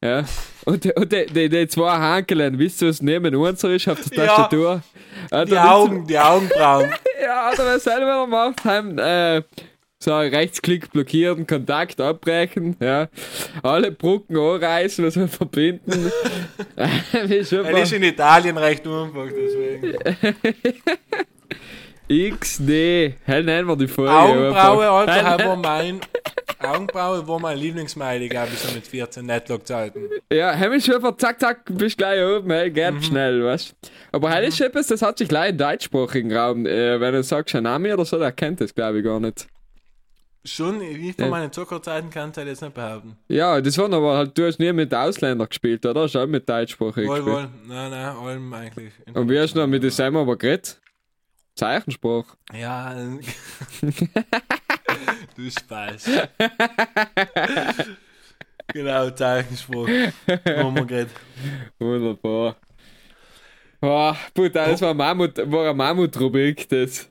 Ja. 0.02 0.24
Und, 0.66 0.86
und 0.96 1.12
die, 1.12 1.26
die, 1.26 1.50
die 1.50 1.68
zwei 1.68 1.92
Hankelen, 1.98 2.58
wisst 2.58 2.82
ihr, 2.82 2.88
was 2.88 3.02
neben 3.02 3.36
uns 3.36 3.64
ist 3.64 3.88
auf 3.90 4.00
der 4.10 4.18
Ja. 4.18 4.26
Tastatur? 4.28 4.82
Ja, 5.30 5.46
Die 5.46 5.52
da 5.52 5.64
willst 5.64 5.74
Augen, 5.74 6.08
die 6.08 6.18
Augenbrauen. 6.20 6.94
Ja, 7.22 7.52
oder 7.52 7.66
was 7.66 7.84
selber 7.84 8.28
macht, 8.28 8.64
haben, 8.64 8.98
äh, 8.98 9.42
so 10.02 10.18
Rechtsklick 10.18 10.92
blockieren, 10.92 11.46
Kontakt 11.46 12.00
abbrechen, 12.00 12.78
ja. 12.80 13.10
Alle 13.62 13.92
Brücken 13.92 14.38
anreißen, 14.38 15.06
was 15.06 15.18
wir 15.18 15.28
verbinden. 15.28 16.12
Er 16.76 17.84
ist 17.84 17.92
in 17.92 18.04
Italien 18.04 18.58
recht 18.58 18.88
einfach, 18.88 19.28
deswegen. 19.28 19.98
XD. 22.10 23.14
Hell 23.24 23.44
nennen 23.44 23.68
wir 23.68 23.76
die 23.78 23.88
Folge. 23.88 24.12
Augenbraue. 24.12 24.90
Alter, 24.90 25.38
Hell- 25.38 25.48
war 25.48 25.56
mein. 25.56 26.02
Augenbraue 26.62 27.26
war 27.28 27.40
mein 27.40 27.58
Lieblingsmeile, 27.58 28.28
glaube 28.28 28.50
ich, 28.52 28.60
so 28.60 28.74
mit 28.74 28.86
14 28.86 29.26
Netlock 29.26 29.66
zu 29.66 29.76
halten. 29.76 30.10
Ja, 30.34 30.50
einfach 30.90 31.16
zack, 31.18 31.40
zack, 31.40 31.62
bist 31.70 31.98
gleich 31.98 32.22
oben, 32.22 32.52
hey, 32.52 32.70
geht 32.70 32.94
Mhm. 32.96 33.02
schnell, 33.02 33.46
weißt 33.46 33.74
Aber 34.12 34.30
hell 34.30 34.44
ist 34.46 34.60
etwas, 34.60 34.88
das 34.88 35.02
hat 35.02 35.18
sich 35.20 35.30
gleich 35.30 35.52
im 35.52 35.58
deutschsprachigen 35.58 36.36
Raum, 36.36 36.66
äh, 36.66 37.00
wenn 37.00 37.14
du 37.14 37.24
sagst, 37.24 37.56
ein 37.56 37.64
Name 37.64 37.94
oder 37.94 38.04
so, 38.04 38.18
der 38.20 38.32
kennt 38.34 38.60
das, 38.60 38.74
glaube 38.76 38.98
ich, 39.00 39.06
gar 39.06 39.20
nicht. 39.22 39.48
Schon, 40.44 40.82
ich 40.82 41.16
von 41.16 41.26
Ja. 41.26 41.32
meinen 41.32 41.52
Zuckerzeiten 41.52 42.10
kann 42.10 42.30
ich 42.30 42.36
das 42.36 42.46
jetzt 42.46 42.62
nicht 42.62 42.74
behaupten. 42.74 43.16
Ja, 43.30 43.62
das 43.62 43.78
waren 43.78 43.94
aber 43.94 44.18
halt, 44.18 44.38
du 44.38 44.46
hast 44.48 44.60
nie 44.60 44.74
mit 44.74 44.94
Ausländern 44.94 45.48
gespielt, 45.48 45.86
oder? 45.86 46.02
Auch 46.14 46.26
mit 46.28 46.48
deutschsprachig 46.50 47.08
Wohl, 47.08 47.16
gespielt. 47.18 47.36
wohl. 47.38 47.50
Nein, 47.68 47.92
nein, 47.92 48.16
allem 48.18 48.54
eigentlich. 48.54 48.94
Und 49.14 49.30
wie 49.30 49.40
hast 49.40 49.54
du 49.56 49.60
noch 49.60 49.68
mit 49.68 49.84
dem 49.84 49.92
Sam 49.92 50.18
aber 50.18 50.38
geredet? 50.38 50.80
Zeichensprache. 51.60 52.38
Ja. 52.54 52.96
du 55.36 55.52
Spaß. 55.52 56.10
genau, 58.68 59.10
Zeichenspruch. 59.10 59.90
Haben 60.46 60.90
wir. 60.90 61.08
Wunderbar. 61.78 62.56
Oh, 63.82 64.14
brutal, 64.34 64.72
das 64.72 64.82
war, 64.82 64.94
Mammut, 64.94 65.38
war 65.38 65.66
eine 65.66 65.74
Mammut-Rubrik, 65.74 66.68
das. 66.70 67.10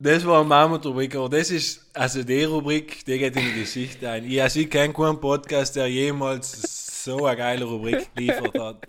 Das 0.00 0.26
war 0.26 0.40
eine 0.40 0.48
Mammut-Rubrik, 0.48 1.14
aber 1.14 1.28
das 1.28 1.50
ist, 1.50 1.90
also 1.94 2.22
die 2.22 2.44
Rubrik, 2.44 3.04
die 3.04 3.18
geht 3.18 3.36
in 3.36 3.44
die 3.44 3.60
Geschichte 3.60 4.08
ein. 4.10 4.24
Ich, 4.24 4.42
also 4.42 4.60
ich 4.60 4.70
kenne 4.70 4.92
keinen 4.92 5.20
Podcast, 5.20 5.76
der 5.76 5.86
jemals 5.86 6.87
so 7.08 7.24
eine 7.26 7.36
geile 7.36 7.64
Rubrik 7.64 8.08
geliefert 8.14 8.58
hat. 8.58 8.86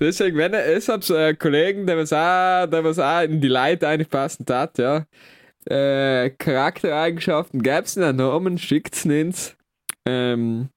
Deswegen, 0.00 0.36
wenn 0.36 0.52
er 0.54 0.66
es 0.66 0.88
hat, 0.88 1.08
äh, 1.10 1.34
Kollegen, 1.34 1.86
der 1.86 1.96
was 1.96 2.12
auch, 2.12 2.66
der 2.66 2.84
was 2.84 2.98
auch 2.98 3.22
in 3.22 3.40
die 3.40 3.48
Leute 3.48 3.88
eigentlich 3.88 4.10
passend 4.10 4.50
hat, 4.50 4.78
ja. 4.78 5.06
Äh, 5.64 6.30
Charaktereigenschaften, 6.30 7.62
gäbe 7.62 7.82
es 7.84 7.96
einen 7.96 8.16
Namen, 8.16 8.58
schickt 8.58 9.04
ins. 9.06 9.56
Ähm, 10.04 10.68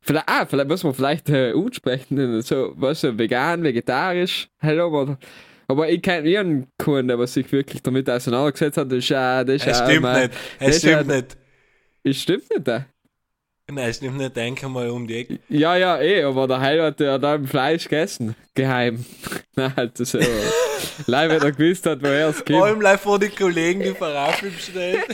vielleicht, 0.00 0.28
ah, 0.28 0.46
vielleicht 0.46 0.68
muss 0.68 0.84
man 0.84 0.94
vielleicht 0.94 1.28
äh, 1.30 1.52
aussprechen, 1.52 2.40
so, 2.42 2.72
was 2.76 3.00
so 3.00 3.18
vegan, 3.18 3.64
vegetarisch, 3.64 4.48
hallo, 4.62 4.86
aber, 4.86 5.18
aber 5.66 5.88
ich 5.88 6.00
kenne 6.00 6.38
einen 6.38 6.68
Kunden, 6.80 7.08
der 7.08 7.26
sich 7.26 7.50
wirklich 7.50 7.82
damit 7.82 8.08
auseinandergesetzt 8.08 8.76
hat, 8.78 8.92
das 8.92 8.98
ist 8.98 9.08
ja, 9.08 9.42
das 9.42 9.56
ist 9.56 9.66
Es 9.66 9.78
ja, 9.80 9.84
stimmt 9.84 10.02
mein- 10.02 10.22
nicht. 10.28 10.38
Es 10.60 10.78
stimmt 10.78 11.06
nicht. 11.08 11.36
Es 12.04 12.16
stimmt 12.22 12.50
nicht. 12.50 12.84
Nein, 13.70 13.88
es 13.88 13.96
stimmt 13.96 14.18
nicht. 14.18 14.36
Denke 14.36 14.68
mal 14.68 14.90
um 14.90 15.06
die 15.06 15.16
Ecke. 15.16 15.38
Ja, 15.48 15.74
ja, 15.76 15.98
eh, 16.00 16.22
aber 16.22 16.46
der 16.46 16.60
Heil 16.60 16.82
hat 16.82 17.00
ja 17.00 17.16
da 17.16 17.38
Fleisch 17.38 17.84
gegessen. 17.84 18.36
Geheim. 18.54 19.06
Nein, 19.56 19.74
halt 19.74 19.98
das 19.98 20.10
so. 20.10 20.18
Leih, 21.06 21.30
wenn 21.30 21.40
er 21.40 21.52
gewusst 21.52 21.86
hat, 21.86 22.02
woher 22.02 22.28
es 22.28 22.44
kommt. 22.44 22.62
Allem 22.62 22.80
live 22.82 23.00
vor 23.00 23.18
die 23.18 23.30
Kollegen, 23.30 23.82
die 23.82 23.94
Verraffel 23.94 24.50
bestellt. 24.50 25.02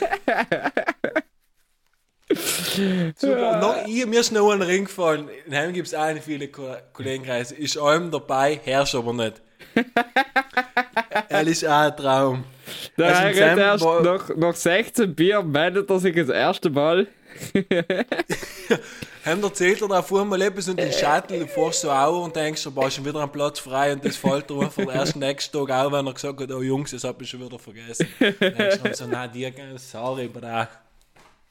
Super. 3.16 3.60
Noch, 3.60 3.86
ich, 3.86 4.06
mir 4.06 4.20
ist 4.20 4.32
noch 4.32 4.50
ein 4.50 4.62
Ring 4.62 4.84
gefallen. 4.84 5.28
In 5.46 5.54
Heim 5.54 5.72
gibt 5.72 5.86
es 5.86 5.94
auch 5.94 6.12
nicht 6.12 6.24
viele 6.24 6.48
Ko 6.48 6.74
Kollegenkreise. 6.92 7.54
Ist 7.54 7.78
allem 7.78 8.10
dabei, 8.10 8.60
herrscht 8.64 8.94
aber 8.96 9.12
nicht. 9.12 9.40
er 11.28 11.46
ist 11.46 11.64
auch 11.64 11.70
ein 11.70 11.96
Traum. 11.96 12.44
Der 12.98 13.16
Also 13.16 13.40
erst 13.40 13.84
nach, 14.04 14.36
nach 14.36 14.54
16 14.54 15.14
Bier 15.14 15.42
meldet 15.42 15.90
er 15.90 15.98
sich 15.98 16.14
das 16.14 16.28
erste 16.28 16.70
Mal. 16.70 17.06
Heim 19.24 19.42
erzählt 19.42 19.82
er 19.82 19.88
da 19.88 20.02
vorher 20.02 20.24
mal 20.24 20.40
etwas 20.40 20.68
und 20.68 20.78
den 20.78 20.92
Shuttle, 20.92 21.40
du 21.40 21.46
fährst 21.46 21.82
so 21.82 21.90
auch 21.90 22.24
und 22.24 22.34
denkst, 22.34 22.62
du 22.62 22.70
brauchst 22.70 22.96
schon 22.96 23.04
wieder 23.04 23.20
einen 23.20 23.30
Platz 23.30 23.58
frei 23.58 23.92
und 23.92 24.04
das 24.04 24.16
fällt 24.16 24.48
dir 24.48 24.60
einfach 24.60 24.94
erst 24.94 25.16
nächsten 25.16 25.56
Tag 25.56 25.70
auch, 25.70 25.92
wenn 25.92 26.06
er 26.06 26.14
gesagt 26.14 26.40
hat, 26.40 26.50
oh 26.50 26.62
Jungs, 26.62 26.90
das 26.90 27.04
hab 27.04 27.20
ich 27.20 27.28
schon 27.28 27.44
wieder 27.44 27.58
vergessen. 27.58 28.06
Dann 28.18 28.34
denkst 28.54 28.78
du 28.82 28.94
so, 28.94 29.06
nein, 29.06 29.30
dir, 29.32 29.52
sorry, 29.76 30.28
bra. 30.28 30.68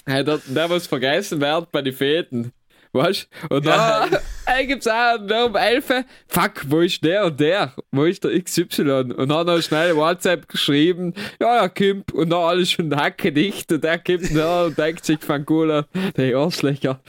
Hey, 0.06 0.24
der, 0.24 0.40
der 0.46 0.70
was 0.70 0.88
vergessen 0.88 1.40
wird 1.40 1.72
bei 1.72 1.82
den 1.82 1.94
Fäden. 1.94 2.52
Weißt 2.92 3.28
du? 3.50 3.56
Und 3.56 3.66
Ja. 3.66 4.08
Hey, 4.50 4.66
gibt's 4.66 4.88
auch 4.88 5.20
noch 5.20 5.48
um 5.48 5.56
11 5.56 5.90
Uhr, 5.90 6.06
Fuck, 6.28 6.66
wo 6.68 6.80
ist 6.82 7.04
der 7.04 7.26
und 7.26 7.40
der? 7.40 7.74
Wo 7.92 8.06
ist 8.06 8.24
der 8.24 8.42
XY? 8.42 9.14
Und 9.16 9.30
dann 9.30 9.46
noch 9.46 9.62
schnell 9.62 9.96
WhatsApp 9.96 10.48
geschrieben, 10.48 11.14
ja, 11.40 11.58
er 11.58 11.70
kommt. 11.70 12.12
Und 12.12 12.30
dann 12.30 12.42
alles 12.42 12.72
schon 12.72 12.96
hacke 12.96 13.32
dicht. 13.32 13.72
Und 13.72 13.84
der 13.84 14.00
kommt 14.00 14.36
da 14.36 14.66
und 14.66 14.78
denkt 14.78 15.06
sich 15.06 15.20
von 15.20 15.46
Cola, 15.46 15.86
der 16.18 16.38
Arschlöcher. 16.38 17.00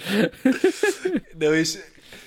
da 1.38 1.53
ist, 1.53 1.78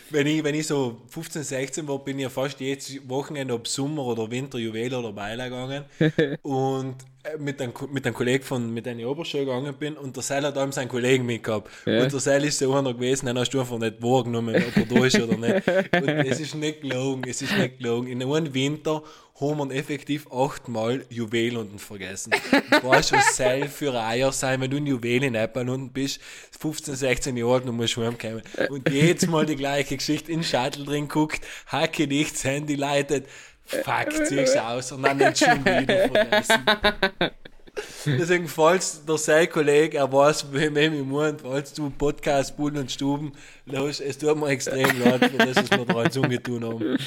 wenn 0.10 0.28
ich, 0.28 0.44
wenn 0.44 0.56
ich 0.56 0.68
so 0.68 1.02
15, 1.10 1.44
16 1.44 1.88
war, 1.88 2.04
bin 2.04 2.18
ich 2.18 2.24
ja 2.24 2.30
fast 2.30 2.60
jedes 2.60 2.98
Wochenende 3.08 3.54
ob 3.54 3.68
Sommer 3.68 4.06
oder 4.06 4.30
Winter 4.30 4.58
Juwel 4.58 4.94
oder 4.94 5.12
Beiler 5.12 5.50
gegangen 5.50 5.86
und 6.42 6.96
mit 7.40 7.62
einem, 7.62 7.74
mit 7.92 8.06
einem 8.06 8.16
Kollegen 8.16 8.44
von, 8.44 8.74
mit 8.74 8.88
einer 8.88 9.08
Oberschule 9.08 9.46
gegangen 9.46 9.74
bin 9.76 9.96
und 9.96 10.16
der 10.16 10.24
Seil 10.24 10.44
hat 10.44 10.58
einem 10.58 10.72
seinen 10.72 10.90
Kollegen 10.90 11.26
mitgehabt. 11.26 11.70
Ja. 11.86 12.04
Und 12.04 12.12
der 12.12 12.20
Seil 12.20 12.44
ist 12.44 12.60
so 12.60 12.74
einer 12.74 12.94
gewesen, 12.94 13.28
den 13.28 13.40
hast 13.40 13.52
du 13.52 13.60
einfach 13.62 13.80
nicht 13.80 14.02
wahrgenommen, 14.02 14.56
ob 14.56 14.78
er 14.78 14.86
da 14.86 15.06
ist 15.06 15.20
oder 15.20 15.38
nicht. 15.38 15.68
Und 15.94 16.10
es 16.10 16.40
ist 16.40 16.56
nicht 16.56 16.82
gelogen, 16.82 17.24
es 17.28 17.42
ist 17.42 17.58
nicht 17.58 17.78
gelogen. 17.78 18.08
In 18.08 18.22
einem 18.22 18.54
Winter 18.54 19.04
haben 19.40 19.70
wir 19.70 19.76
effektiv 19.76 20.28
achtmal 20.32 21.06
Juwel 21.10 21.58
unten 21.58 21.80
vergessen. 21.80 22.34
Du 22.82 22.88
weißt, 22.88 23.14
was 23.14 23.36
Seil 23.36 23.68
für 23.68 23.94
Eier 23.94 24.32
sein, 24.32 24.62
wenn 24.62 24.70
du 24.70 24.78
in 24.78 24.86
Juwel 24.86 25.24
in 25.24 25.36
Apple 25.36 25.72
unten 25.72 25.92
bist, 25.92 26.20
15, 26.60 26.96
16 26.96 27.38
Jahre 27.38 27.54
alt 27.56 27.66
und 27.66 27.76
musst 27.76 27.98
heimkommen. 27.98 28.44
Und 28.70 28.90
jedes 28.92 29.28
Mal 29.28 29.46
die 29.46 29.56
gleiche 29.56 29.98
Geschichte 29.98 30.32
in 30.32 30.40
den 30.42 30.46
Shuttle 30.46 30.86
drin 30.86 31.08
guckt, 31.08 31.42
hacke 31.68 32.06
nicht, 32.06 32.36
das 32.36 32.44
Handy 32.44 32.76
leitet, 32.76 33.28
fuck, 33.66 34.26
zieh's 34.26 34.56
aus 34.58 34.92
und 34.92 35.04
dann 35.04 35.18
nicht 35.18 35.38
schon 35.40 35.64
wieder 35.66 36.10
vergessen. 36.10 36.64
Deswegen, 38.06 38.48
falls 38.48 39.04
der 39.06 39.18
sein 39.18 39.50
Kollege, 39.50 39.98
er 39.98 40.12
weiß, 40.12 40.46
wem 40.52 40.78
ich 40.78 41.04
meine, 41.06 41.38
falls 41.42 41.74
du 41.74 41.90
Podcast, 41.90 42.56
Bullen 42.56 42.78
und 42.78 42.92
Stuben, 42.92 43.32
los, 43.66 44.00
es 44.00 44.18
tut 44.18 44.38
mir 44.38 44.50
extrem 44.50 45.00
leid 45.02 45.26
für 45.26 45.38
das, 45.38 45.56
was 45.58 45.72
wir 45.72 45.86
da 45.86 46.04
jetzt 46.04 46.18
umgetun 46.18 46.64
haben. 46.66 46.98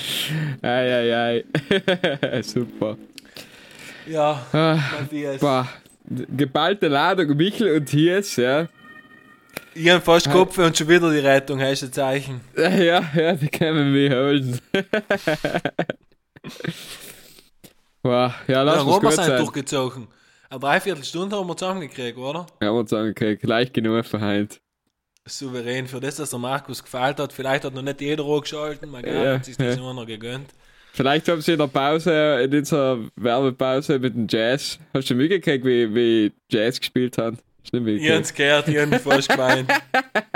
Ei, 0.62 1.12
ei, 1.12 1.44
ei. 2.24 2.42
Super. 2.42 2.96
Ja, 4.08 4.44
Ah, 4.52 4.78
Matthias. 5.00 5.38
boah. 5.40 5.68
Geballte 6.08 6.88
Ladung 6.88 7.36
Michel 7.36 7.76
und 7.76 7.88
Hies, 7.88 8.36
ja. 8.36 8.68
Ich 9.74 9.88
hab 9.90 10.04
fast 10.04 10.30
Kopf 10.30 10.56
und 10.58 10.76
schon 10.76 10.88
wieder 10.88 11.10
die 11.12 11.18
Rettung, 11.18 11.60
heißt 11.60 11.84
ein 11.84 11.92
Zeichen. 11.92 12.40
Ja, 12.56 13.04
ja, 13.14 13.32
die 13.34 13.48
können 13.48 13.92
wir 13.94 14.10
holen. 14.10 14.60
Boah, 18.02 18.34
ja, 18.46 18.62
lass 18.62 18.76
Ja, 18.76 18.82
uns 18.82 18.92
haben 18.94 19.02
wir 19.02 19.08
gut 19.08 19.12
sein 19.12 19.36
durchgezogen. 19.38 20.08
Eine 20.48 20.60
Dreiviertelstunde 20.60 21.36
haben 21.36 21.48
wir 21.48 21.56
zusammengekriegt, 21.56 22.16
oder? 22.18 22.46
Ja, 22.62 22.72
wir 22.72 22.86
sagen, 22.86 23.10
okay, 23.10 23.36
gleich 23.36 23.72
genug 23.72 24.06
für 24.06 24.20
heute. 24.20 24.58
Souverän, 25.26 25.88
für 25.88 25.98
das, 25.98 26.16
dass 26.16 26.30
der 26.30 26.38
Markus 26.38 26.84
gefällt 26.84 27.18
hat. 27.18 27.32
Vielleicht 27.32 27.64
hat 27.64 27.74
noch 27.74 27.82
nicht 27.82 28.00
jeder 28.00 28.24
angeschalten, 28.24 28.90
man 28.90 29.04
Ja, 29.04 29.34
hat 29.34 29.44
sich 29.44 29.56
das 29.56 29.74
ja. 29.74 29.82
nur 29.82 29.92
noch 29.92 30.06
gegönnt. 30.06 30.50
Vielleicht 30.92 31.28
haben 31.28 31.40
sie 31.42 31.52
in 31.52 31.58
der 31.58 31.66
Pause, 31.66 32.40
in 32.44 32.50
dieser 32.50 32.98
Werbepause 33.16 33.98
mit 33.98 34.14
dem 34.14 34.26
Jazz, 34.30 34.78
hast 34.94 35.10
du 35.10 35.14
mitgekriegt, 35.14 35.64
wie, 35.64 35.94
wie 35.94 36.32
Jazz 36.50 36.78
gespielt 36.80 37.18
haben? 37.18 37.38
Nicht 37.72 38.02
Ich 38.02 38.10
hab's 38.10 38.32
gehört, 38.34 38.68
ich 38.68 38.76
hab 38.78 38.88
mich 38.88 39.00
fast 39.00 39.28
gemeint. 39.28 39.72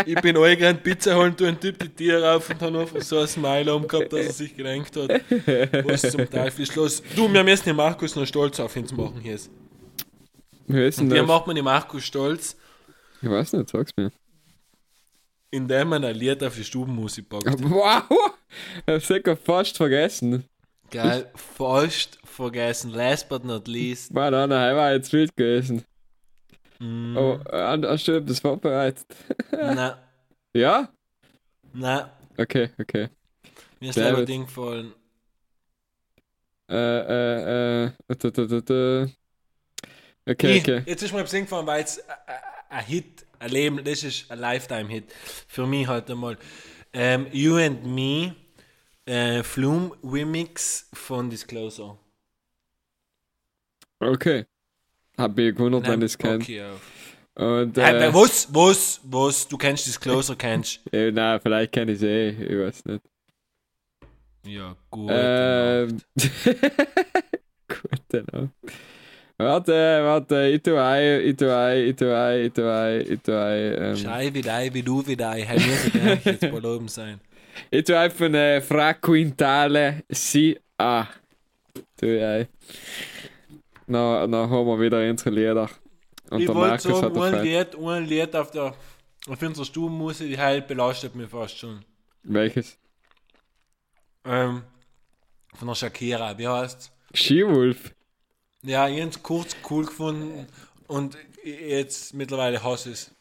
Ich 0.06 0.14
bin 0.20 0.36
eingerannt, 0.36 0.82
Pizza 0.82 1.16
holen, 1.16 1.36
tu 1.36 1.44
ein 1.44 1.58
Typ 1.60 1.78
die 1.78 1.88
Tiere 1.88 2.32
auf 2.34 2.48
und 2.50 2.60
hab 2.60 2.74
einfach 2.74 3.00
so 3.02 3.18
ein 3.20 3.26
Smile 3.28 3.74
umgehabt, 3.74 4.12
dass 4.12 4.26
er 4.26 4.32
sich 4.32 4.56
gedenkt 4.56 4.96
hat. 4.96 5.10
Was 5.84 6.02
zum 6.02 6.28
Teufel 6.28 6.62
ist 6.62 6.74
los? 6.76 7.02
Du, 7.14 7.32
wir 7.32 7.44
müssen 7.44 7.64
den 7.64 7.76
Markus 7.76 8.16
noch 8.16 8.26
stolz 8.26 8.58
auf 8.60 8.74
ihn 8.76 8.86
zu 8.86 8.94
machen 8.94 9.20
hier. 9.20 9.38
Wie 10.66 10.86
ist 10.86 10.98
denn 10.98 11.06
Und 11.08 11.12
wie 11.14 11.18
das? 11.18 11.26
macht 11.26 11.46
man 11.46 11.56
den 11.56 11.64
Markus 11.64 12.04
stolz? 12.04 12.56
Ich 13.22 13.28
weiß 13.28 13.52
nicht, 13.54 13.68
sag's 13.70 13.92
mir. 13.96 14.10
Indem 15.50 15.88
man 15.88 16.04
ein 16.04 16.14
Lied 16.14 16.42
auf 16.44 16.54
die 16.54 16.64
Stubenmusik 16.64 17.28
packt. 17.28 17.44
Wow! 17.62 18.04
Ich 18.86 18.92
hab's 18.94 19.08
sogar 19.08 19.36
fast 19.36 19.76
vergessen. 19.76 20.44
Geil, 20.90 21.30
fast 21.34 22.18
vergessen. 22.24 22.90
Last 22.92 23.28
but 23.28 23.44
not 23.44 23.68
least. 23.68 24.14
War 24.14 24.30
da, 24.30 24.46
nein, 24.46 24.74
war 24.76 24.92
jetzt 24.92 25.12
wild 25.12 25.36
gewesen. 25.36 25.84
Mm, 26.80 27.10
Oh, 27.14 27.38
äh, 27.50 27.78
hast 27.86 28.06
du 28.08 28.20
das 28.22 28.40
vorbereitet? 28.40 29.06
na, 29.76 29.98
Ja? 30.54 30.92
na. 31.74 32.10
Okay, 32.38 32.70
okay. 32.80 33.08
Mir 33.80 33.90
ist 33.90 33.96
Sehr 33.96 33.98
leider 33.98 34.22
gut. 34.22 34.28
Ding 34.28 34.44
gefallen. 34.46 34.94
Äh, 36.68 36.74
äh, 36.76 37.86
äh. 37.86 39.08
Okay, 40.28 40.56
okay. 40.56 40.84
Jetzt 40.84 41.02
ist 41.02 41.12
mir 41.12 41.20
etwas 41.20 41.34
eingefallen, 41.34 41.66
weil 41.66 41.84
es 41.84 42.02
ein 42.68 42.84
Hit, 42.84 43.26
ein 43.38 43.50
Leben, 43.50 43.84
das 43.84 44.02
ist 44.02 44.30
ein 44.30 44.38
Lifetime-Hit. 44.38 45.12
Für 45.48 45.66
mich 45.66 45.86
halt 45.86 46.10
einmal. 46.10 46.38
Ähm, 46.92 47.26
you 47.32 47.56
and 47.56 47.84
Me, 47.86 48.34
äh, 49.06 49.42
Flume 49.42 49.92
Remix 50.04 50.88
von 50.92 51.30
Disclosure. 51.30 51.98
Okay. 54.02 54.46
Hab 55.20 55.38
ich 55.38 55.54
gewundert, 55.54 55.86
wenn 55.86 56.00
ich 56.00 56.06
es 56.06 56.18
kennt. 56.18 56.42
Okay. 56.42 56.64
Und, 57.34 57.78
Äh, 57.78 58.08
äh, 58.08 58.14
was, 58.14 58.48
was, 58.52 59.00
was, 59.04 59.46
du 59.46 59.56
kennst 59.56 59.86
Disclosure, 59.86 60.36
kennst 60.36 60.80
äh, 60.92 61.10
nein, 61.12 61.38
vielleicht 61.42 61.72
kenne 61.72 61.92
ich 61.92 61.98
es 61.98 62.02
eh, 62.02 62.30
ich 62.30 62.58
weiß 62.58 62.84
nicht. 62.86 63.02
Ja, 64.46 64.74
gut. 64.90 65.10
Ähm, 65.12 65.98
Gute 67.68 68.24
Nacht. 68.32 68.50
Warte, 69.36 69.72
warte, 69.72 70.48
ich 70.48 70.62
tu 70.62 70.76
ein, 70.76 71.20
ich 71.22 71.36
tu 71.36 71.50
ein, 71.50 71.88
ich 71.88 71.96
tu 71.96 72.14
ein, 72.14 72.44
ich 72.44 72.52
tu 72.52 72.62
ein, 72.62 73.00
ich 73.00 73.20
tu 73.22 73.32
ein. 73.32 73.82
Ähm, 73.82 73.96
Schei 73.96 74.30
wie 74.34 74.42
dei, 74.42 74.74
wie 74.74 74.82
du 74.82 75.06
wie 75.06 75.16
dei. 75.16 75.42
Hey, 75.42 75.58
muss 75.58 75.86
ich 75.86 76.24
jetzt 76.24 76.52
mal 76.52 76.66
oben 76.66 76.88
sein. 76.88 77.20
ich 77.70 77.84
tu 77.84 77.96
ein 77.96 78.10
von 78.10 78.34
äh, 78.34 78.60
Fra 78.60 78.92
Quintale 78.94 80.02
Si 80.10 80.58
A. 80.76 81.06
Tu 81.96 82.06
ich 82.06 82.22
ein. 82.22 82.48
Dann, 83.92 84.30
dann 84.30 84.50
haben 84.50 84.66
wir 84.66 84.80
wieder 84.80 85.08
unsere 85.08 85.30
Lieder. 85.30 85.68
Und 86.30 86.40
ich 86.40 86.46
der 86.46 86.54
wollte 86.54 86.88
Markus 86.88 87.00
sagen, 87.00 87.20
hat 87.20 87.34
ein 87.34 87.44
Lied, 87.44 87.76
ein 87.76 88.04
Lied 88.06 88.36
auf 88.36 88.50
der 88.50 88.74
auf 89.28 89.42
unserer 89.42 89.64
Stubenmusik, 89.64 90.28
die 90.28 90.38
halt 90.38 90.66
belastet 90.66 91.14
mich 91.14 91.28
fast 91.28 91.58
schon. 91.58 91.84
Welches? 92.22 92.78
Ähm, 94.24 94.62
von 95.54 95.68
der 95.68 95.74
Shakira, 95.74 96.36
wie 96.38 96.48
heißt 96.48 96.92
Skiwolf. 97.14 97.92
Ja, 98.62 98.88
ich 98.88 99.02
hab's 99.02 99.22
kurz 99.22 99.56
cool 99.68 99.86
gefunden 99.86 100.46
und 100.86 101.16
jetzt 101.44 102.14
mittlerweile 102.14 102.62
hasse 102.62 102.92
es. 102.92 103.14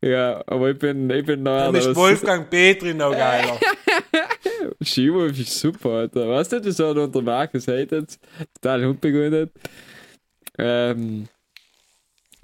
Ja, 0.00 0.42
aber 0.46 0.70
ich 0.70 0.78
bin, 0.78 1.10
ich 1.10 1.24
bin 1.24 1.44
da. 1.44 1.66
Dann 1.66 1.74
ist 1.74 1.96
Wolfgang 1.96 2.48
Petri 2.48 2.94
noch 2.94 3.10
geiler. 3.10 3.58
Skiwolf 4.82 5.38
ist 5.38 5.58
super, 5.58 5.90
Alter. 5.90 6.28
Weißt 6.28 6.52
du, 6.52 6.60
das 6.60 6.78
hat 6.78 6.96
unter 6.96 7.22
Markus 7.22 7.68
hatet, 7.68 8.18
total 8.54 8.84
unbegründet. 8.84 9.52
Ähm, 10.58 11.28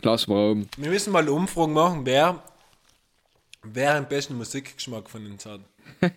lass 0.03 0.27
mal 0.27 0.51
oben. 0.51 0.69
Wir 0.77 0.91
müssen 0.91 1.13
mal 1.13 1.23
eine 1.23 1.33
Umfrage 1.33 1.71
machen, 1.71 2.07
wer, 2.07 2.43
wer 3.63 4.01
den 4.01 4.09
besten 4.09 4.37
Musikgeschmack 4.37 5.11
von 5.11 5.27
uns 5.27 5.47
hat. 5.47 5.61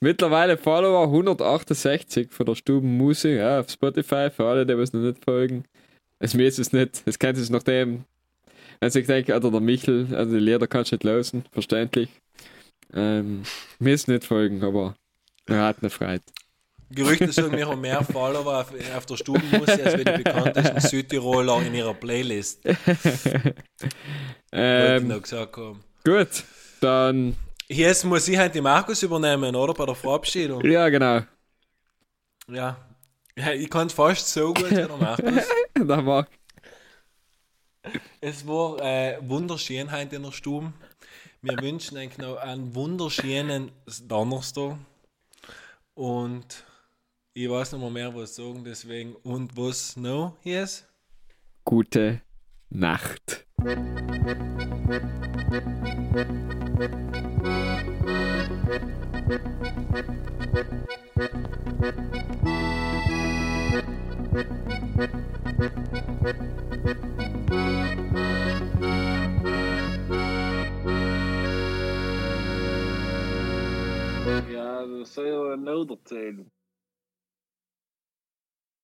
Mittlerweile 0.00 0.56
Follower 0.56 1.04
168 1.04 2.30
von 2.30 2.46
der 2.46 2.54
Stubenmusik 2.54 3.38
ja, 3.38 3.60
auf 3.60 3.70
Spotify, 3.70 4.30
für 4.30 4.46
alle, 4.46 4.66
die 4.66 4.72
es 4.74 4.92
noch 4.92 5.00
nicht 5.00 5.24
folgen. 5.24 5.64
Es 6.18 6.34
mir 6.34 6.46
ist 6.46 6.58
es 6.58 6.72
nicht, 6.72 7.02
es 7.06 7.18
kennt 7.18 7.38
es 7.38 7.50
nach 7.50 7.62
dem. 7.62 8.04
Also 8.80 8.98
ich 9.00 9.06
denke, 9.06 9.34
oder 9.34 9.50
der 9.50 9.60
Michel, 9.60 10.08
also 10.14 10.32
die 10.32 10.40
Lieder 10.40 10.66
kannst 10.66 10.92
du 10.92 10.96
nicht 10.96 11.04
lösen, 11.04 11.44
verständlich. 11.52 12.08
Ähm, 12.94 13.42
mir 13.78 13.94
ist 13.94 14.08
nicht 14.08 14.24
folgen, 14.24 14.62
aber 14.62 14.94
er 15.46 15.64
hat 15.64 15.78
eine 15.80 15.90
Freude. 15.90 16.22
Gerüchte 16.90 17.30
sagen, 17.32 17.54
wir 17.54 17.68
haben 17.68 17.82
mehr 17.82 18.02
Follower 18.02 18.60
auf, 18.60 18.72
auf 18.96 19.04
der 19.06 19.16
Stubenmusik 19.16 19.84
als 19.84 19.98
wir 19.98 20.04
die 20.04 20.22
bekanntesten 20.22 20.80
Südtiroler 20.80 21.60
in 21.62 21.74
ihrer 21.74 21.94
Playlist. 21.94 22.60
Ähm, 24.50 25.08
noch 25.08 25.20
gesagt 25.20 25.58
haben. 25.58 25.84
gut, 26.04 26.42
dann, 26.80 27.36
Jetzt 27.68 28.04
muss 28.04 28.26
ich 28.28 28.38
halt 28.38 28.54
die 28.54 28.62
Markus 28.62 29.02
übernehmen, 29.02 29.54
oder? 29.54 29.74
Bei 29.74 29.84
der 29.84 29.94
Verabschiedung. 29.94 30.64
ja 30.64 30.88
genau, 30.88 31.20
Ja. 32.50 32.78
ich 33.54 33.68
kann 33.68 33.88
es 33.88 33.92
fast 33.92 34.26
so 34.32 34.54
gut 34.54 34.70
wie 34.70 34.74
der 34.76 34.88
Markus. 34.96 35.44
dann 35.74 36.04
mach. 36.04 36.24
Es 38.22 38.46
war 38.46 38.80
äh, 38.80 39.18
wunderschön 39.20 39.92
heute 39.92 40.16
in 40.16 40.22
der 40.22 40.32
Stube. 40.32 40.72
Wir 41.40 41.56
wünschen 41.62 41.96
euch 41.98 42.18
noch 42.18 42.38
einen 42.38 42.74
wunderschönen 42.74 43.70
Donnerstag. 44.08 44.76
Und 45.94 46.64
ich 47.32 47.48
weiß 47.48 47.74
nicht 47.74 47.80
mehr, 47.80 47.90
mehr 47.90 48.12
was 48.14 48.34
sagen, 48.34 48.64
deswegen. 48.64 49.14
Und 49.22 49.56
was 49.56 49.96
noch? 49.96 50.34
Yes? 50.42 50.84
Gute 51.64 52.22
Nacht. 52.70 53.46
Ja, 53.64 53.74
dat 53.74 54.28
säger 75.06 75.56
nödert 75.56 76.04
till. 76.04 76.44